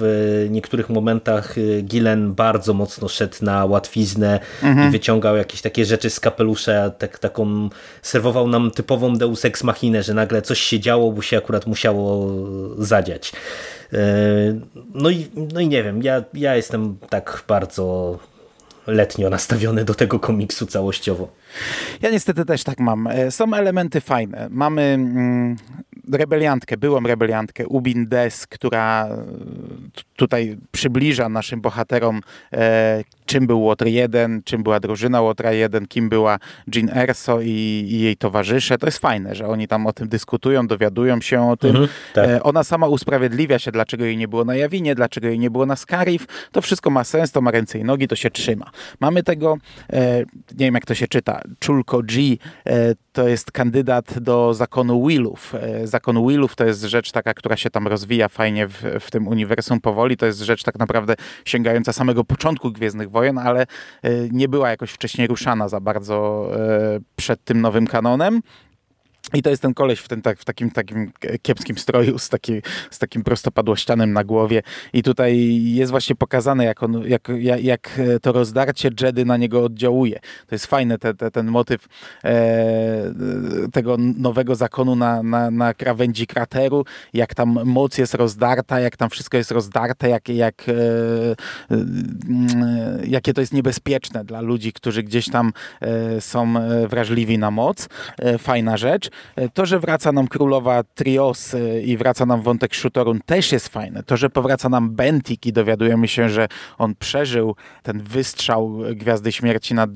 niektórych 0.49 0.89
momentach 0.89 1.55
Gillen 1.83 2.33
bardzo 2.33 2.73
mocno 2.73 3.07
szedł 3.07 3.35
na 3.41 3.65
łatwiznę 3.65 4.39
mhm. 4.63 4.89
i 4.89 4.91
wyciągał 4.91 5.37
jakieś 5.37 5.61
takie 5.61 5.85
rzeczy 5.85 6.09
z 6.09 6.19
kapelusza, 6.19 6.89
tak, 6.89 7.19
taką 7.19 7.69
serwował 8.01 8.47
nam 8.47 8.71
typową 8.71 9.15
deus 9.15 9.45
ex 9.45 9.63
machinę, 9.63 10.02
że 10.03 10.13
nagle 10.13 10.41
coś 10.41 10.59
się 10.59 10.79
działo, 10.79 11.11
bo 11.11 11.21
się 11.21 11.37
akurat 11.37 11.67
musiało 11.67 12.29
zadziać. 12.77 13.31
E, 13.93 13.97
no 14.93 15.09
i, 15.09 15.27
no 15.53 15.59
i 15.59 15.67
nie 15.67 15.83
wiem, 15.83 16.03
ja, 16.03 16.23
ja 16.33 16.55
jestem 16.55 16.97
tak 17.09 17.43
bardzo 17.47 18.19
letnio 18.87 19.29
nastawiony 19.29 19.85
do 19.85 19.93
tego 19.93 20.19
komiksu 20.19 20.65
całościowo. 20.65 21.27
Ja 22.01 22.09
niestety 22.09 22.45
też 22.45 22.63
tak 22.63 22.79
mam. 22.79 23.07
E, 23.07 23.31
są 23.31 23.53
elementy 23.53 24.01
fajne. 24.01 24.47
Mamy 24.49 24.81
mm, 24.81 25.55
rebeliantkę, 26.13 26.77
byłą 26.77 26.99
rebeliantkę, 26.99 27.67
Ubin 27.67 28.07
Des, 28.07 28.47
która 28.47 29.07
e, 29.07 29.25
tutaj 30.15 30.57
przybliża 30.71 31.29
naszym 31.29 31.61
bohaterom 31.61 32.21
czym 33.33 33.47
był 33.47 33.61
Łotr 33.61 33.85
1, 33.85 34.41
czym 34.43 34.63
była 34.63 34.79
drużyna 34.79 35.21
Łotra 35.21 35.51
1, 35.51 35.85
kim 35.85 36.09
była 36.09 36.39
Jean 36.75 36.89
Erso 36.89 37.41
i, 37.41 37.49
i, 37.91 37.99
jej 37.99 38.17
towarzysze. 38.17 38.77
To 38.77 38.87
jest 38.87 38.97
fajne, 38.97 39.35
że 39.35 39.47
oni 39.47 39.67
tam 39.67 39.87
o 39.87 39.93
tym 39.93 40.07
dyskutują, 40.07 40.67
dowiadują 40.67 41.21
się 41.21 41.49
o 41.49 41.57
tym. 41.57 41.69
Mhm, 41.69 41.87
tak. 42.13 42.29
e, 42.29 42.43
ona 42.43 42.63
sama 42.63 42.87
usprawiedliwia 42.87 43.59
się, 43.59 43.71
dlaczego 43.71 44.05
jej 44.05 44.17
nie 44.17 44.27
było 44.27 44.45
na 44.45 44.55
Jawinie, 44.55 44.95
dlaczego 44.95 45.27
jej 45.27 45.39
nie 45.39 45.51
było 45.51 45.65
na 45.65 45.75
Scarif. 45.75 46.25
To 46.51 46.61
wszystko 46.61 46.89
ma 46.89 47.03
sens, 47.03 47.31
to 47.31 47.41
ma 47.41 47.51
ręce 47.51 47.79
i 47.79 47.83
nogi, 47.83 48.07
to 48.07 48.15
się 48.15 48.29
trzyma. 48.29 48.71
Mamy 48.99 49.23
tego, 49.23 49.57
e, 49.93 50.19
nie 50.19 50.65
wiem 50.65 50.73
jak 50.73 50.85
to 50.85 50.95
się 50.95 51.07
czyta, 51.07 51.41
Czulko 51.59 52.01
G, 52.03 52.37
e, 52.65 52.95
to 53.13 53.27
jest 53.27 53.51
kandydat 53.51 54.19
do 54.19 54.53
zakonu 54.53 55.07
Willów. 55.07 55.55
E, 55.55 55.87
zakon 55.87 56.27
Willów 56.27 56.55
to 56.55 56.65
jest 56.65 56.81
rzecz 56.81 57.11
taka, 57.11 57.33
która 57.33 57.57
się 57.57 57.69
tam 57.69 57.87
rozwija 57.87 58.29
fajnie 58.29 58.67
w, 58.67 58.83
w 58.99 59.11
tym 59.11 59.27
uniwersum 59.27 59.81
powoli. 59.81 60.17
To 60.17 60.25
jest 60.25 60.39
rzecz 60.39 60.63
tak 60.63 60.79
naprawdę 60.79 61.15
sięgająca 61.45 61.93
samego 61.93 62.23
początku 62.23 62.71
Gwiezdnych 62.71 63.11
Wojen, 63.11 63.22
ale 63.37 63.61
e, 63.61 64.09
nie 64.31 64.47
była 64.47 64.69
jakoś 64.69 64.91
wcześniej 64.91 65.27
ruszana 65.27 65.67
za 65.67 65.79
bardzo 65.79 66.49
e, 66.55 66.99
przed 67.15 67.43
tym 67.43 67.61
nowym 67.61 67.87
kanonem. 67.87 68.41
I 69.33 69.41
to 69.41 69.49
jest 69.49 69.61
ten 69.61 69.73
koleś 69.73 69.99
w, 69.99 70.07
ten, 70.07 70.21
tak, 70.21 70.39
w 70.39 70.45
takim, 70.45 70.71
takim 70.71 71.11
kiepskim 71.41 71.77
stroju 71.77 72.19
z, 72.19 72.29
taki, 72.29 72.61
z 72.91 72.99
takim 72.99 73.23
prostopadłościanem 73.23 74.13
na 74.13 74.23
głowie. 74.23 74.61
I 74.93 75.03
tutaj 75.03 75.61
jest 75.63 75.91
właśnie 75.91 76.15
pokazane, 76.15 76.65
jak, 76.65 76.83
on, 76.83 77.03
jak, 77.07 77.27
jak, 77.39 77.63
jak 77.63 78.01
to 78.21 78.31
rozdarcie 78.31 78.89
Jedy 79.01 79.25
na 79.25 79.37
niego 79.37 79.63
oddziałuje. 79.63 80.19
To 80.47 80.55
jest 80.55 80.65
fajne, 80.65 80.97
te, 80.97 81.13
te, 81.13 81.31
ten 81.31 81.47
motyw 81.47 81.85
e, 82.23 83.13
tego 83.73 83.97
nowego 83.97 84.55
zakonu 84.55 84.95
na, 84.95 85.23
na, 85.23 85.51
na 85.51 85.73
krawędzi 85.73 86.27
krateru, 86.27 86.85
jak 87.13 87.35
tam 87.35 87.59
moc 87.65 87.97
jest 87.97 88.13
rozdarta, 88.13 88.79
jak 88.79 88.97
tam 88.97 89.09
wszystko 89.09 89.37
jest 89.37 89.51
rozdarte, 89.51 90.09
jak, 90.09 90.29
jak, 90.29 90.69
e, 90.69 90.73
e, 91.71 91.85
jakie 93.07 93.33
to 93.33 93.41
jest 93.41 93.53
niebezpieczne 93.53 94.25
dla 94.25 94.41
ludzi, 94.41 94.73
którzy 94.73 95.03
gdzieś 95.03 95.29
tam 95.29 95.53
e, 95.81 96.21
są 96.21 96.57
e, 96.57 96.87
wrażliwi 96.87 97.37
na 97.37 97.51
moc. 97.51 97.89
E, 98.17 98.37
fajna 98.37 98.77
rzecz. 98.77 99.09
To, 99.53 99.65
że 99.65 99.79
wraca 99.79 100.11
nam 100.11 100.27
królowa 100.27 100.83
Trios 100.83 101.53
y, 101.53 101.81
i 101.81 101.97
wraca 101.97 102.25
nam 102.25 102.41
wątek 102.41 102.75
Shutorun 102.75 103.19
też 103.25 103.51
jest 103.51 103.67
fajne. 103.67 104.03
To, 104.03 104.17
że 104.17 104.29
powraca 104.29 104.69
nam 104.69 104.89
Bentik 104.95 105.45
i 105.45 105.53
dowiadujemy 105.53 106.07
się, 106.07 106.29
że 106.29 106.47
on 106.77 106.95
przeżył 106.95 107.55
ten 107.83 107.99
wystrzał 107.99 108.79
Gwiazdy 108.95 109.31
Śmierci 109.31 109.73
nad 109.73 109.89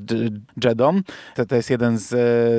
Jedą. 0.63 1.01
To, 1.35 1.45
to 1.45 1.55
jest 1.55 1.69
jeden 1.69 1.97
z, 1.97 2.09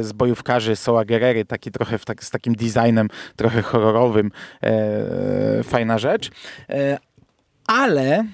z 0.06 0.12
bojówkarzy 0.12 0.76
Soa 0.76 1.04
Guerrery, 1.04 1.44
taki 1.44 1.70
trochę 1.70 1.98
tak, 1.98 2.24
z 2.24 2.30
takim 2.30 2.54
designem 2.54 3.08
trochę 3.36 3.62
horrorowym. 3.62 4.30
E, 4.62 5.62
fajna 5.62 5.98
rzecz. 5.98 6.30
E, 6.68 6.98
ale 7.66 8.24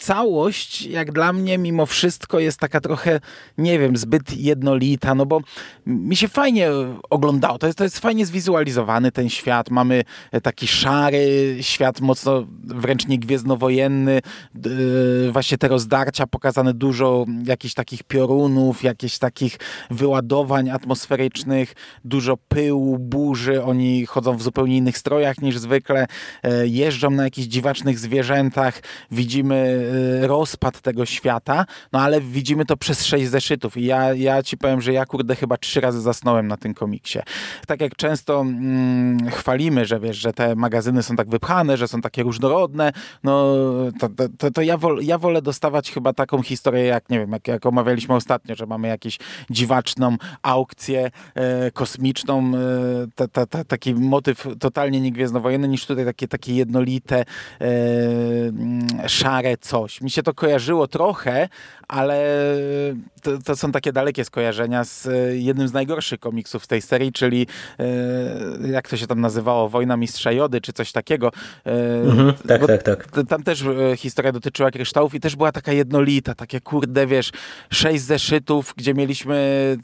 całość, 0.00 0.82
jak 0.82 1.12
dla 1.12 1.32
mnie, 1.32 1.58
mimo 1.58 1.86
wszystko 1.86 2.38
jest 2.38 2.58
taka 2.58 2.80
trochę, 2.80 3.20
nie 3.58 3.78
wiem, 3.78 3.96
zbyt 3.96 4.36
jednolita, 4.36 5.14
no 5.14 5.26
bo 5.26 5.40
mi 5.86 6.16
się 6.16 6.28
fajnie 6.28 6.68
oglądało. 7.10 7.58
To 7.58 7.66
jest, 7.66 7.78
to 7.78 7.84
jest 7.84 7.98
fajnie 7.98 8.26
zwizualizowany 8.26 9.12
ten 9.12 9.28
świat. 9.28 9.70
Mamy 9.70 10.02
taki 10.42 10.66
szary 10.66 11.56
świat, 11.60 12.00
mocno 12.00 12.46
wręcz 12.64 13.06
niegwiezdnowojenny. 13.06 14.20
Yy, 14.64 15.32
właśnie 15.32 15.58
te 15.58 15.68
rozdarcia, 15.68 16.26
pokazane 16.26 16.74
dużo 16.74 17.26
jakichś 17.44 17.74
takich 17.74 18.02
piorunów, 18.02 18.82
jakichś 18.82 19.18
takich 19.18 19.58
wyładowań 19.90 20.70
atmosferycznych, 20.70 21.72
dużo 22.04 22.36
pyłu, 22.36 22.98
burzy. 22.98 23.62
Oni 23.62 24.06
chodzą 24.06 24.36
w 24.36 24.42
zupełnie 24.42 24.76
innych 24.76 24.98
strojach 24.98 25.38
niż 25.38 25.58
zwykle, 25.58 26.06
yy, 26.44 26.68
jeżdżą 26.68 27.10
na 27.10 27.24
jakichś 27.24 27.48
dziwacznych 27.48 27.98
zwierzętach. 27.98 28.80
Widzimy 29.10 29.89
rozpad 30.20 30.80
tego 30.80 31.06
świata, 31.06 31.66
no 31.92 32.00
ale 32.00 32.20
widzimy 32.20 32.64
to 32.64 32.76
przez 32.76 33.04
sześć 33.04 33.28
zeszytów 33.28 33.76
i 33.76 33.84
ja, 33.84 34.14
ja 34.14 34.42
ci 34.42 34.56
powiem, 34.56 34.80
że 34.80 34.92
ja 34.92 35.06
kurde 35.06 35.36
chyba 35.36 35.56
trzy 35.56 35.80
razy 35.80 36.00
zasnąłem 36.00 36.48
na 36.48 36.56
tym 36.56 36.74
komiksie. 36.74 37.18
Tak 37.66 37.80
jak 37.80 37.96
często 37.96 38.40
mm, 38.40 39.30
chwalimy, 39.30 39.86
że 39.86 40.00
wiesz, 40.00 40.16
że 40.16 40.32
te 40.32 40.54
magazyny 40.56 41.02
są 41.02 41.16
tak 41.16 41.30
wypchane, 41.30 41.76
że 41.76 41.88
są 41.88 42.00
takie 42.00 42.22
różnorodne, 42.22 42.92
no 43.24 43.54
to, 43.98 44.08
to, 44.38 44.50
to 44.50 44.62
ja, 44.62 44.76
wol, 44.76 44.98
ja 45.02 45.18
wolę 45.18 45.42
dostawać 45.42 45.90
chyba 45.90 46.12
taką 46.12 46.42
historię, 46.42 46.84
jak 46.84 47.10
nie 47.10 47.18
wiem, 47.18 47.32
jak, 47.32 47.48
jak 47.48 47.66
omawialiśmy 47.66 48.14
ostatnio, 48.14 48.54
że 48.54 48.66
mamy 48.66 48.88
jakąś 48.88 49.18
dziwaczną 49.50 50.16
aukcję 50.42 51.10
e, 51.34 51.70
kosmiczną, 51.70 52.52
e, 53.56 53.64
taki 53.64 53.94
motyw 53.94 54.46
totalnie 54.60 55.00
niegwiezdnowojenny, 55.00 55.68
niż 55.68 55.86
tutaj 55.86 56.04
takie, 56.04 56.28
takie 56.28 56.54
jednolite, 56.54 57.20
e, 57.20 57.24
mm, 58.48 58.86
szare 59.06 59.56
co 59.56 59.79
coś. 59.80 60.00
Mi 60.00 60.10
się 60.10 60.22
to 60.22 60.34
kojarzyło 60.34 60.86
trochę, 60.86 61.48
ale 61.90 62.24
to, 63.22 63.38
to, 63.44 63.56
są 63.56 63.72
takie 63.72 63.92
dalekie 63.92 64.24
skojarzenia 64.24 64.84
z 64.84 65.06
e, 65.06 65.36
jednym 65.36 65.68
z 65.68 65.72
najgorszych 65.72 66.20
komiksów 66.20 66.64
z 66.64 66.68
tej 66.68 66.82
serii, 66.82 67.12
czyli 67.12 67.46
e, 67.78 68.68
jak 68.68 68.88
to 68.88 68.96
się 68.96 69.06
tam 69.06 69.20
nazywało, 69.20 69.68
Wojna 69.68 69.96
Mistrza 69.96 70.32
Jody, 70.32 70.60
czy 70.60 70.72
coś 70.72 70.92
takiego. 70.92 71.30
E, 71.66 71.70
mhm, 72.00 72.32
tak, 72.48 72.66
tak, 72.66 72.82
tak. 72.82 73.08
Tam 73.28 73.42
też 73.42 73.64
historia 73.96 74.32
dotyczyła 74.32 74.70
kryształów 74.70 75.14
i 75.14 75.20
też 75.20 75.36
była 75.36 75.52
taka 75.52 75.72
jednolita, 75.72 76.34
takie 76.34 76.60
kurde, 76.60 77.06
wiesz, 77.06 77.30
sześć 77.70 78.02
zeszytów, 78.02 78.74
gdzie 78.76 78.94
mieliśmy 78.94 79.76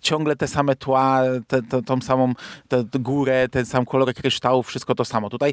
ciągle 0.00 0.36
te 0.36 0.48
same 0.48 0.76
tła, 0.76 1.22
te, 1.46 1.62
te, 1.62 1.82
tą 1.82 2.00
samą 2.00 2.32
górę, 2.94 3.48
ten 3.48 3.66
sam 3.66 3.84
kolor 3.84 4.14
kryształów, 4.14 4.66
wszystko 4.66 4.94
to 4.94 5.04
samo. 5.04 5.30
Tutaj 5.30 5.52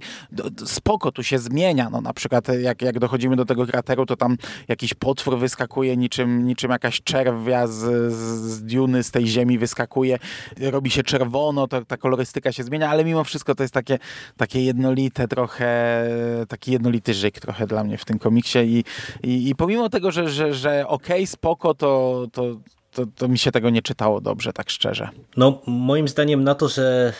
spoko, 0.65 1.11
tu 1.11 1.23
się 1.23 1.39
zmienia, 1.39 1.89
no 1.89 2.01
na 2.01 2.13
przykład 2.13 2.47
jak, 2.61 2.81
jak 2.81 2.99
dochodzimy 2.99 3.35
do 3.35 3.45
tego 3.45 3.65
krateru, 3.65 4.05
to 4.05 4.15
tam 4.15 4.37
jakiś 4.67 4.93
potwór 4.93 5.37
wyskakuje 5.37 5.97
niczym, 5.99 6.47
niczym 6.47 6.71
jakaś 6.71 7.01
czerwia 7.01 7.67
z, 7.67 8.13
z, 8.13 8.63
diuny, 8.63 9.03
z 9.03 9.11
tej 9.11 9.27
ziemi 9.27 9.57
wyskakuje, 9.57 10.19
robi 10.61 10.89
się 10.89 11.03
czerwono, 11.03 11.67
to, 11.67 11.85
ta 11.85 11.97
kolorystyka 11.97 12.51
się 12.51 12.63
zmienia, 12.63 12.89
ale 12.89 13.05
mimo 13.05 13.23
wszystko 13.23 13.55
to 13.55 13.63
jest 13.63 13.73
takie, 13.73 13.99
takie 14.37 14.63
jednolite 14.63 15.27
trochę, 15.27 16.03
taki 16.47 16.71
jednolity 16.71 17.13
żyk 17.13 17.39
trochę 17.39 17.67
dla 17.67 17.83
mnie 17.83 17.97
w 17.97 18.05
tym 18.05 18.19
komiksie 18.19 18.59
i, 18.59 18.83
i, 19.23 19.49
i 19.49 19.55
pomimo 19.55 19.89
tego, 19.89 20.11
że, 20.11 20.29
że, 20.29 20.53
że 20.53 20.87
okej, 20.87 21.15
okay, 21.15 21.27
spoko, 21.27 21.73
to, 21.73 22.25
to 22.31 22.55
to, 22.91 23.05
to 23.15 23.27
mi 23.27 23.37
się 23.37 23.51
tego 23.51 23.69
nie 23.69 23.81
czytało 23.81 24.21
dobrze, 24.21 24.53
tak 24.53 24.69
szczerze. 24.69 25.09
No, 25.37 25.61
moim 25.67 26.07
zdaniem 26.07 26.43
na 26.43 26.55
to, 26.55 26.67
że 26.67 27.13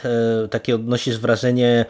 e, 0.46 0.48
takie 0.48 0.76
odnosisz 0.76 1.20
wrażenie 1.20 1.86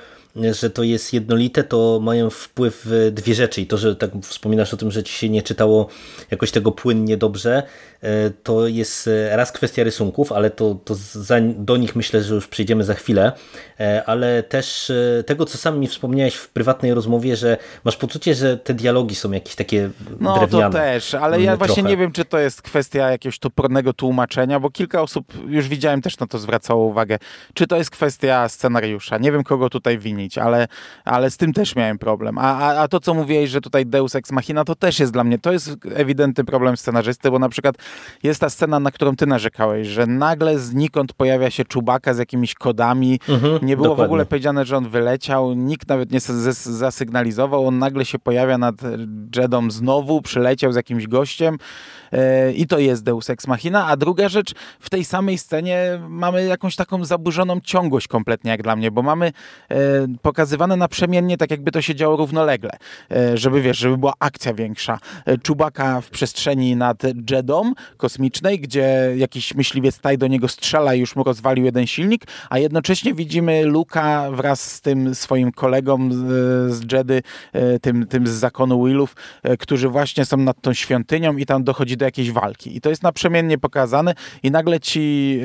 że 0.51 0.69
to 0.69 0.83
jest 0.83 1.13
jednolite, 1.13 1.63
to 1.63 1.99
mają 2.01 2.29
wpływ 2.29 2.87
dwie 3.11 3.35
rzeczy. 3.35 3.61
I 3.61 3.67
to, 3.67 3.77
że 3.77 3.95
tak 3.95 4.11
wspominasz 4.23 4.73
o 4.73 4.77
tym, 4.77 4.91
że 4.91 5.03
ci 5.03 5.13
się 5.13 5.29
nie 5.29 5.43
czytało 5.43 5.89
jakoś 6.31 6.51
tego 6.51 6.71
płynnie 6.71 7.17
dobrze, 7.17 7.63
e, 8.01 8.29
to 8.29 8.67
jest 8.67 9.07
e, 9.07 9.37
raz 9.37 9.51
kwestia 9.51 9.83
rysunków, 9.83 10.31
ale 10.31 10.49
to, 10.49 10.75
to 10.85 10.95
za, 10.95 11.35
do 11.41 11.77
nich 11.77 11.95
myślę, 11.95 12.23
że 12.23 12.35
już 12.35 12.47
przyjdziemy 12.47 12.83
za 12.83 12.93
chwilę, 12.93 13.31
e, 13.79 14.03
ale 14.05 14.43
też 14.43 14.91
tego, 15.25 15.45
co 15.45 15.57
sam 15.57 15.79
mi 15.79 15.87
wspomniałeś 15.87 16.35
w 16.35 16.49
prywatnej 16.49 16.93
rozmowie, 16.93 17.35
że 17.35 17.57
masz 17.83 17.97
poczucie, 17.97 18.35
że 18.35 18.57
te 18.57 18.73
dialogi 18.73 19.15
są 19.15 19.31
jakieś 19.31 19.55
takie 19.55 19.89
no, 20.19 20.37
drewniane. 20.37 20.65
No 20.65 20.71
to 20.71 20.77
też, 20.77 21.13
ale 21.13 21.41
ja 21.41 21.57
właśnie 21.57 21.83
nie 21.83 21.97
wiem, 21.97 22.11
czy 22.11 22.25
to 22.25 22.39
jest 22.39 22.61
kwestia 22.61 23.11
jakiegoś 23.11 23.39
topornego 23.39 23.93
tłumaczenia, 23.93 24.59
bo 24.59 24.69
kilka 24.69 25.01
osób, 25.01 25.25
już 25.47 25.67
widziałem 25.67 26.01
też 26.01 26.19
na 26.19 26.27
to 26.27 26.37
zwracało 26.37 26.85
uwagę, 26.85 27.19
czy 27.53 27.67
to 27.67 27.75
jest 27.75 27.89
kwestia 27.89 28.49
scenariusza. 28.49 29.17
Nie 29.17 29.31
wiem, 29.31 29.43
kogo 29.43 29.69
tutaj 29.69 29.97
winić 29.97 30.28
ale, 30.37 30.67
ale 31.05 31.31
z 31.31 31.37
tym 31.37 31.53
też 31.53 31.75
miałem 31.75 31.97
problem. 31.97 32.37
A, 32.37 32.59
a, 32.59 32.81
a 32.81 32.87
to, 32.87 32.99
co 32.99 33.13
mówiłeś, 33.13 33.49
że 33.49 33.61
tutaj 33.61 33.85
Deus 33.85 34.15
Ex 34.15 34.31
Machina, 34.31 34.63
to 34.63 34.75
też 34.75 34.99
jest 34.99 35.13
dla 35.13 35.23
mnie, 35.23 35.39
to 35.39 35.51
jest 35.51 35.75
ewidentny 35.95 36.43
problem 36.43 36.77
scenarzysty, 36.77 37.31
bo 37.31 37.39
na 37.39 37.49
przykład 37.49 37.75
jest 38.23 38.39
ta 38.39 38.49
scena, 38.49 38.79
na 38.79 38.91
którą 38.91 39.15
ty 39.15 39.25
narzekałeś, 39.25 39.87
że 39.87 40.07
nagle 40.07 40.59
znikąd 40.59 41.13
pojawia 41.13 41.49
się 41.49 41.65
Czubaka 41.65 42.13
z 42.13 42.17
jakimiś 42.17 42.55
kodami, 42.55 43.19
mhm, 43.29 43.59
nie 43.65 43.75
było 43.75 43.87
dokładnie. 43.87 44.07
w 44.07 44.11
ogóle 44.11 44.25
powiedziane, 44.25 44.65
że 44.65 44.77
on 44.77 44.89
wyleciał, 44.89 45.53
nikt 45.53 45.87
nawet 45.87 46.11
nie 46.11 46.19
zasygnalizował, 46.63 47.67
on 47.67 47.79
nagle 47.79 48.05
się 48.05 48.19
pojawia 48.19 48.57
nad 48.57 48.75
Jedą 49.35 49.71
znowu, 49.71 50.21
przyleciał 50.21 50.73
z 50.73 50.75
jakimś 50.75 51.07
gościem 51.07 51.57
e, 52.11 52.51
i 52.51 52.67
to 52.67 52.79
jest 52.79 53.03
Deus 53.03 53.29
Ex 53.29 53.47
Machina, 53.47 53.87
a 53.87 53.97
druga 53.97 54.29
rzecz, 54.29 54.53
w 54.79 54.89
tej 54.89 55.05
samej 55.05 55.37
scenie 55.37 55.99
mamy 56.09 56.45
jakąś 56.45 56.75
taką 56.75 57.05
zaburzoną 57.05 57.59
ciągłość 57.63 58.07
kompletnie 58.07 58.51
jak 58.51 58.63
dla 58.63 58.75
mnie, 58.75 58.91
bo 58.91 59.01
mamy 59.01 59.27
e, 59.27 59.75
pokazywane 60.21 60.77
naprzemiennie, 60.77 61.37
tak 61.37 61.51
jakby 61.51 61.71
to 61.71 61.81
się 61.81 61.95
działo 61.95 62.17
równolegle, 62.17 62.71
e, 63.11 63.37
żeby 63.37 63.61
wiesz, 63.61 63.77
żeby 63.77 63.97
była 63.97 64.13
akcja 64.19 64.53
większa. 64.53 64.99
E, 65.25 65.37
Czubaka 65.37 66.01
w 66.01 66.09
przestrzeni 66.09 66.75
nad 66.75 67.03
Jedą 67.31 67.73
kosmicznej, 67.97 68.59
gdzie 68.59 69.13
jakiś 69.17 69.55
myśliwiec 69.55 69.99
taj 69.99 70.17
do 70.17 70.27
niego 70.27 70.47
strzela 70.47 70.95
i 70.95 70.99
już 70.99 71.15
mu 71.15 71.23
rozwalił 71.23 71.65
jeden 71.65 71.87
silnik, 71.87 72.25
a 72.49 72.59
jednocześnie 72.59 73.13
widzimy 73.13 73.65
Luka 73.65 74.31
wraz 74.31 74.71
z 74.71 74.81
tym 74.81 75.15
swoim 75.15 75.51
kolegą 75.51 76.09
z 76.67 76.91
Jedy, 76.91 77.21
e, 77.53 77.79
tym, 77.79 78.07
tym 78.07 78.27
z 78.27 78.31
zakonu 78.31 78.85
Willów, 78.85 79.15
którzy 79.59 79.89
właśnie 79.89 80.25
są 80.25 80.37
nad 80.37 80.61
tą 80.61 80.73
świątynią 80.73 81.37
i 81.37 81.45
tam 81.45 81.63
dochodzi 81.63 81.97
do 81.97 82.05
jakiejś 82.05 82.31
walki. 82.31 82.77
I 82.77 82.81
to 82.81 82.89
jest 82.89 83.03
naprzemiennie 83.03 83.57
pokazane 83.57 84.13
i 84.43 84.51
nagle 84.51 84.79
ci, 84.79 85.39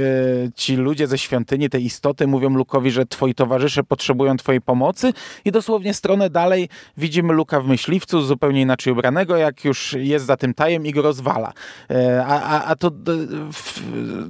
ci 0.54 0.76
ludzie 0.76 1.06
ze 1.06 1.18
świątyni, 1.18 1.70
te 1.70 1.80
istoty 1.80 2.26
mówią 2.26 2.50
Lukowi, 2.50 2.90
że 2.90 3.06
twoi 3.06 3.34
towarzysze 3.34 3.84
potrzebują 3.84 4.36
twojej 4.36 4.53
pomocy 4.60 5.12
i 5.44 5.52
dosłownie 5.52 5.94
stronę 5.94 6.30
dalej 6.30 6.68
widzimy 6.96 7.32
Luka 7.32 7.60
w 7.60 7.66
myśliwcu, 7.66 8.22
zupełnie 8.22 8.60
inaczej 8.60 8.92
ubranego, 8.92 9.36
jak 9.36 9.64
już 9.64 9.96
jest 9.98 10.26
za 10.26 10.36
tym 10.36 10.54
tajem 10.54 10.86
i 10.86 10.92
go 10.92 11.02
rozwala. 11.02 11.52
E, 11.90 12.24
a, 12.26 12.42
a, 12.42 12.64
a 12.64 12.76
to, 12.76 12.90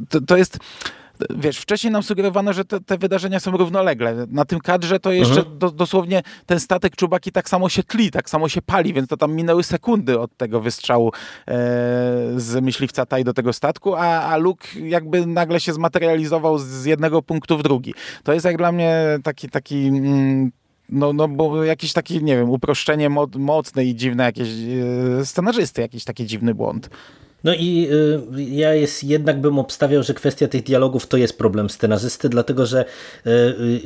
to, 0.09 0.21
to 0.21 0.37
jest 0.37 0.59
wiesz, 1.37 1.59
wcześniej 1.59 1.93
nam 1.93 2.03
sugerowano, 2.03 2.53
że 2.53 2.65
te, 2.65 2.81
te, 2.81 2.99
wydarzenia 2.99 3.41
są 3.41 3.51
równolegle. 3.51 4.27
Na 4.31 4.45
tym 4.45 4.61
kadrze 4.61 5.01
to 5.01 5.13
jeszcze 5.13 5.39
mhm. 5.39 5.59
do, 5.59 5.71
dosłownie 5.71 6.23
ten 6.47 6.61
statek 6.61 6.97
Czubaki 6.97 7.33
tak 7.33 7.49
samo 7.49 7.69
się 7.69 7.83
tli, 7.83 8.11
tak 8.11 8.31
samo 8.31 8.49
się 8.49 8.63
pali, 8.63 8.93
więc 8.93 9.09
to 9.09 9.17
tam 9.17 9.35
minęły 9.35 9.63
sekundy 9.63 10.21
od 10.21 10.37
tego 10.37 10.61
wystrzału 10.61 11.09
e, 11.09 11.13
z 12.37 12.63
myśliwca 12.63 13.07
Taj 13.07 13.25
do 13.25 13.33
tego 13.33 13.53
statku, 13.53 13.95
a, 13.95 14.07
a 14.07 14.37
Luke 14.37 14.81
jakby 14.81 15.27
nagle 15.27 15.61
się 15.61 15.73
zmaterializował 15.73 16.59
z 16.59 16.85
jednego 16.85 17.23
punktu 17.23 17.59
w 17.59 17.63
drugi. 17.63 17.95
To 18.23 18.33
jest 18.33 18.47
jak 18.47 18.57
dla 18.57 18.73
mnie 18.73 19.19
taki, 19.23 19.49
taki 19.49 19.87
mm, 19.87 20.51
no, 20.89 21.13
no 21.13 21.29
bo 21.29 21.65
jakiś 21.65 21.93
taki, 21.93 22.25
nie 22.25 22.37
wiem, 22.37 22.51
uproszczenie 22.51 23.11
mocne 23.37 23.85
i 23.85 23.95
dziwne 23.95 24.25
jakieś 24.25 24.49
e, 25.21 25.27
scenarzysty, 25.27 25.81
jakiś 25.81 26.05
taki 26.05 26.27
dziwny 26.27 26.55
błąd. 26.55 26.91
No 27.45 27.55
i 27.55 27.89
y, 28.37 28.43
ja 28.43 28.75
jest, 28.75 29.05
jednak 29.05 29.41
bym 29.41 29.59
obstawiał, 29.59 30.03
że 30.03 30.15
kwestia 30.15 30.49
tych 30.49 30.63
dialogów 30.63 31.07
to 31.07 31.17
jest 31.17 31.39
problem 31.39 31.71
scenarzysty, 31.71 32.29
dlatego 32.29 32.67
że 32.67 32.85
y, 33.27 33.31
y, 33.31 33.81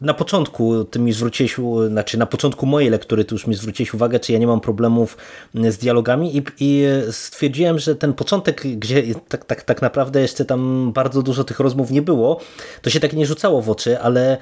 na 0.00 0.14
początku 0.14 0.84
ty 0.84 0.98
mi 0.98 1.12
zwróciłeś, 1.12 1.56
znaczy 1.88 2.18
na 2.18 2.26
początku 2.26 2.66
mojej 2.66 2.90
lektury 2.90 3.24
ty 3.24 3.34
już 3.34 3.46
mi 3.46 3.54
zwróciłeś 3.54 3.94
uwagę, 3.94 4.20
czy 4.20 4.32
ja 4.32 4.38
nie 4.38 4.46
mam 4.46 4.60
problemów 4.60 5.16
z 5.54 5.78
dialogami 5.78 6.36
i, 6.36 6.42
i 6.60 6.84
stwierdziłem, 7.10 7.78
że 7.78 7.96
ten 7.96 8.14
początek, 8.14 8.62
gdzie 8.78 9.02
tak, 9.28 9.44
tak, 9.44 9.62
tak 9.62 9.82
naprawdę 9.82 10.20
jeszcze 10.20 10.44
tam 10.44 10.92
bardzo 10.92 11.22
dużo 11.22 11.44
tych 11.44 11.60
rozmów 11.60 11.90
nie 11.90 12.02
było, 12.02 12.40
to 12.82 12.90
się 12.90 13.00
tak 13.00 13.12
nie 13.12 13.26
rzucało 13.26 13.62
w 13.62 13.70
oczy, 13.70 14.00
ale 14.00 14.38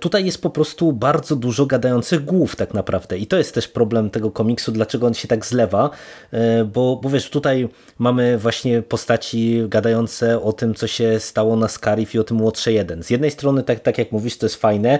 tutaj 0.00 0.24
jest 0.24 0.42
po 0.42 0.50
prostu 0.50 0.92
bardzo 0.92 1.36
dużo 1.36 1.66
gadających 1.66 2.24
głów 2.24 2.56
tak 2.56 2.74
naprawdę 2.74 3.18
i 3.18 3.26
to 3.26 3.36
jest 3.36 3.54
też 3.54 3.68
problem 3.68 4.10
tego 4.10 4.30
komiksu, 4.30 4.72
dlaczego 4.72 5.06
on 5.06 5.14
się 5.14 5.28
tak 5.28 5.46
zlewa, 5.46 5.90
bo, 6.72 7.00
bo 7.02 7.10
wiesz, 7.10 7.30
tutaj 7.30 7.68
mamy 7.98 8.38
właśnie 8.38 8.82
postaci 8.82 9.62
gadające 9.68 10.42
o 10.42 10.52
tym, 10.52 10.74
co 10.74 10.86
się 10.86 11.20
stało 11.20 11.56
na 11.56 11.68
Scarif 11.68 12.14
i 12.14 12.18
o 12.18 12.24
tym 12.24 12.42
Łotrze 12.42 12.72
1. 12.72 13.02
Z 13.02 13.10
jednej 13.10 13.30
strony, 13.30 13.62
tak, 13.62 13.80
tak 13.80 13.98
jak 13.98 14.12
mówisz, 14.12 14.38
to 14.38 14.46
jest 14.46 14.56
fajne, 14.56 14.98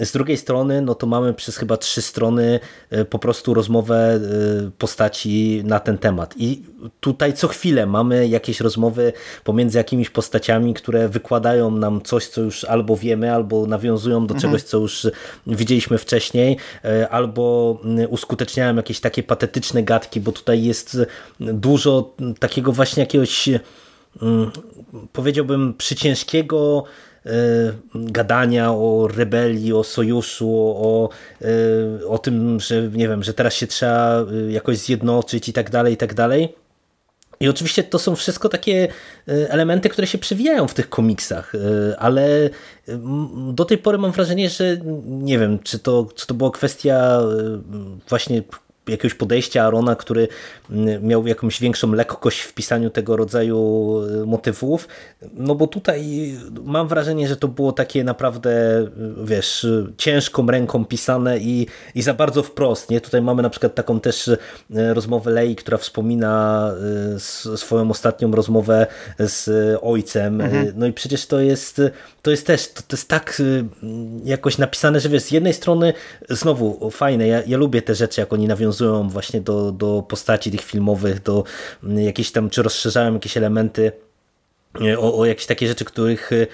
z 0.00 0.12
drugiej 0.12 0.36
strony, 0.36 0.80
no 0.82 0.94
to 0.94 1.06
mamy 1.06 1.34
przez 1.34 1.56
chyba 1.56 1.76
trzy 1.76 2.02
strony 2.02 2.60
e, 2.90 3.04
po 3.04 3.18
prostu 3.18 3.54
rozmowę 3.54 3.96
e, 3.96 4.70
postaci 4.78 5.62
na 5.64 5.80
ten 5.80 5.98
temat. 5.98 6.34
I 6.36 6.62
tutaj 7.00 7.32
co 7.32 7.48
chwilę 7.48 7.86
mamy 7.86 8.28
jakieś 8.28 8.60
rozmowy 8.60 9.12
pomiędzy 9.44 9.78
jakimiś 9.78 10.10
postaciami, 10.10 10.74
które 10.74 11.08
wykładają 11.08 11.70
nam 11.70 12.02
coś, 12.02 12.26
co 12.26 12.40
już 12.40 12.64
albo 12.64 12.96
wiemy, 12.96 13.32
albo 13.32 13.66
nawiązują 13.66 14.26
do 14.26 14.34
mhm. 14.34 14.40
czegoś, 14.40 14.62
co 14.62 14.78
już 14.78 15.06
widzieliśmy 15.46 15.98
wcześniej, 15.98 16.56
e, 16.84 17.08
albo 17.08 17.46
uskuteczniają 18.08 18.76
jakieś 18.76 19.00
takie 19.00 19.22
patetyczne 19.22 19.82
gadki, 19.82 20.20
bo 20.20 20.32
tutaj 20.32 20.62
jest 20.62 20.98
dużo 21.40 22.14
takiego 22.38 22.72
właśnie 22.72 23.00
jakiegoś 23.00 23.48
mm, 24.22 24.50
powiedziałbym 25.12 25.74
przyciężkiego 25.74 26.84
e, 27.26 27.30
gadania 27.94 28.72
o 28.72 29.08
rebelii, 29.16 29.72
o 29.72 29.84
sojuszu, 29.84 30.50
o, 30.76 31.08
e, 31.42 32.06
o 32.06 32.18
tym, 32.18 32.60
że 32.60 32.82
nie 32.82 33.08
wiem, 33.08 33.22
że 33.22 33.34
teraz 33.34 33.54
się 33.54 33.66
trzeba 33.66 34.20
e, 34.20 34.52
jakoś 34.52 34.78
zjednoczyć 34.78 35.48
i 35.48 35.52
tak 35.52 35.70
dalej, 35.70 35.94
i 35.94 35.96
tak 35.96 36.14
dalej. 36.14 36.54
I 37.40 37.48
oczywiście 37.48 37.84
to 37.84 37.98
są 37.98 38.16
wszystko 38.16 38.48
takie 38.48 38.88
elementy, 39.26 39.88
które 39.88 40.06
się 40.06 40.18
przewijają 40.18 40.68
w 40.68 40.74
tych 40.74 40.88
komiksach, 40.88 41.52
ale 41.98 42.50
do 43.52 43.64
tej 43.64 43.78
pory 43.78 43.98
mam 43.98 44.12
wrażenie, 44.12 44.50
że 44.50 44.76
nie 45.06 45.38
wiem, 45.38 45.58
czy 45.58 45.78
to, 45.78 46.08
czy 46.14 46.26
to 46.26 46.34
była 46.34 46.50
kwestia 46.50 47.20
właśnie 48.08 48.42
jakiegoś 48.88 49.14
podejścia 49.14 49.64
Arona, 49.64 49.96
który 49.96 50.28
mm, 50.70 51.06
miał 51.06 51.26
jakąś 51.26 51.60
większą 51.60 51.92
lekkość 51.92 52.40
w 52.40 52.54
pisaniu 52.54 52.90
tego 52.90 53.16
rodzaju 53.16 53.92
y, 54.22 54.26
motywów, 54.26 54.88
no 55.34 55.54
bo 55.54 55.66
tutaj 55.66 56.32
mam 56.64 56.88
wrażenie, 56.88 57.28
że 57.28 57.36
to 57.36 57.48
było 57.48 57.72
takie 57.72 58.04
naprawdę, 58.04 58.80
y, 58.80 58.88
wiesz, 59.24 59.66
ciężką 59.96 60.46
ręką 60.46 60.84
pisane 60.84 61.38
i, 61.38 61.66
i 61.94 62.02
za 62.02 62.14
bardzo 62.14 62.42
wprost, 62.42 62.90
nie? 62.90 63.00
Tutaj 63.00 63.22
mamy 63.22 63.42
na 63.42 63.50
przykład 63.50 63.74
taką 63.74 64.00
też 64.00 64.28
y, 64.28 64.38
rozmowę 64.70 65.30
Lei, 65.30 65.56
która 65.56 65.78
wspomina 65.78 66.36
swoją 67.56 67.90
ostatnią 67.90 68.32
rozmowę 68.32 68.86
z 69.18 69.50
ojcem, 69.82 70.40
mhm. 70.40 70.72
no 70.76 70.86
i 70.86 70.92
przecież 70.92 71.26
to 71.26 71.40
jest 71.40 71.80
to 72.22 72.30
jest 72.30 72.46
też, 72.46 72.72
to, 72.72 72.82
to 72.88 72.96
jest 72.96 73.08
tak 73.08 73.42
jakoś 74.24 74.58
napisane, 74.58 75.00
że 75.00 75.08
wiesz, 75.08 75.22
z 75.22 75.30
jednej 75.30 75.54
strony 75.54 75.92
znowu 76.28 76.90
fajne, 76.90 77.26
ja, 77.26 77.42
ja 77.46 77.56
lubię 77.58 77.82
te 77.82 77.94
rzeczy, 77.94 78.20
jak 78.20 78.32
oni 78.32 78.46
nawiązują 78.48 78.75
nawiązują 78.84 79.08
właśnie 79.08 79.40
do, 79.40 79.72
do 79.72 80.04
postaci 80.08 80.50
tych 80.50 80.62
filmowych, 80.62 81.22
do 81.22 81.44
mm, 81.82 81.98
jakichś 82.00 82.30
tam, 82.30 82.50
czy 82.50 82.62
rozszerzają 82.62 83.14
jakieś 83.14 83.36
elementy 83.36 83.92
o, 84.98 85.18
o, 85.18 85.26
jakieś 85.26 85.46
takie 85.46 85.68
rzeczy, 85.68 85.84
których 85.84 86.30
e, 86.32 86.46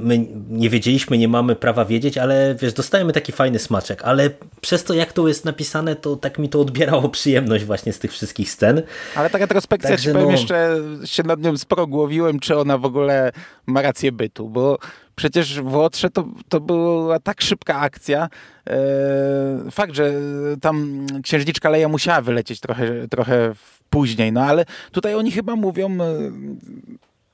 my 0.00 0.26
nie 0.48 0.70
wiedzieliśmy, 0.70 1.18
nie 1.18 1.28
mamy 1.28 1.56
prawa 1.56 1.84
wiedzieć, 1.84 2.18
ale 2.18 2.56
wiesz, 2.60 2.72
dostajemy 2.72 3.12
taki 3.12 3.32
fajny 3.32 3.58
smaczek, 3.58 4.02
ale 4.02 4.30
przez 4.60 4.84
to 4.84 4.94
jak 4.94 5.12
to 5.12 5.28
jest 5.28 5.44
napisane, 5.44 5.96
to 5.96 6.16
tak 6.16 6.38
mi 6.38 6.48
to 6.48 6.60
odbierało 6.60 7.08
przyjemność 7.08 7.64
właśnie 7.64 7.92
z 7.92 7.98
tych 7.98 8.12
wszystkich 8.12 8.50
scen. 8.50 8.82
Ale 9.14 9.30
taka 9.30 9.44
retrospekcja, 9.44 9.90
Także, 9.90 10.12
ci 10.12 10.18
no... 10.18 10.30
jeszcze, 10.30 10.78
się 11.04 11.22
nad 11.22 11.40
nią 11.40 11.56
sporo 11.56 11.86
głowiłem, 11.86 12.38
czy 12.40 12.56
ona 12.56 12.78
w 12.78 12.84
ogóle 12.84 13.32
ma 13.66 13.82
rację 13.82 14.12
bytu, 14.12 14.48
bo 14.48 14.78
Przecież 15.16 15.60
w 15.60 15.74
Łotrze 15.74 16.10
to, 16.10 16.24
to 16.48 16.60
była 16.60 17.20
tak 17.20 17.40
szybka 17.42 17.80
akcja. 17.80 18.28
E, 18.66 19.70
fakt, 19.70 19.94
że 19.94 20.12
tam 20.60 21.06
księżniczka 21.22 21.70
Leja 21.70 21.88
musiała 21.88 22.20
wylecieć 22.20 22.60
trochę, 22.60 23.08
trochę 23.08 23.52
później, 23.90 24.32
no 24.32 24.40
ale 24.40 24.64
tutaj 24.92 25.14
oni 25.14 25.30
chyba 25.30 25.56
mówią 25.56 25.98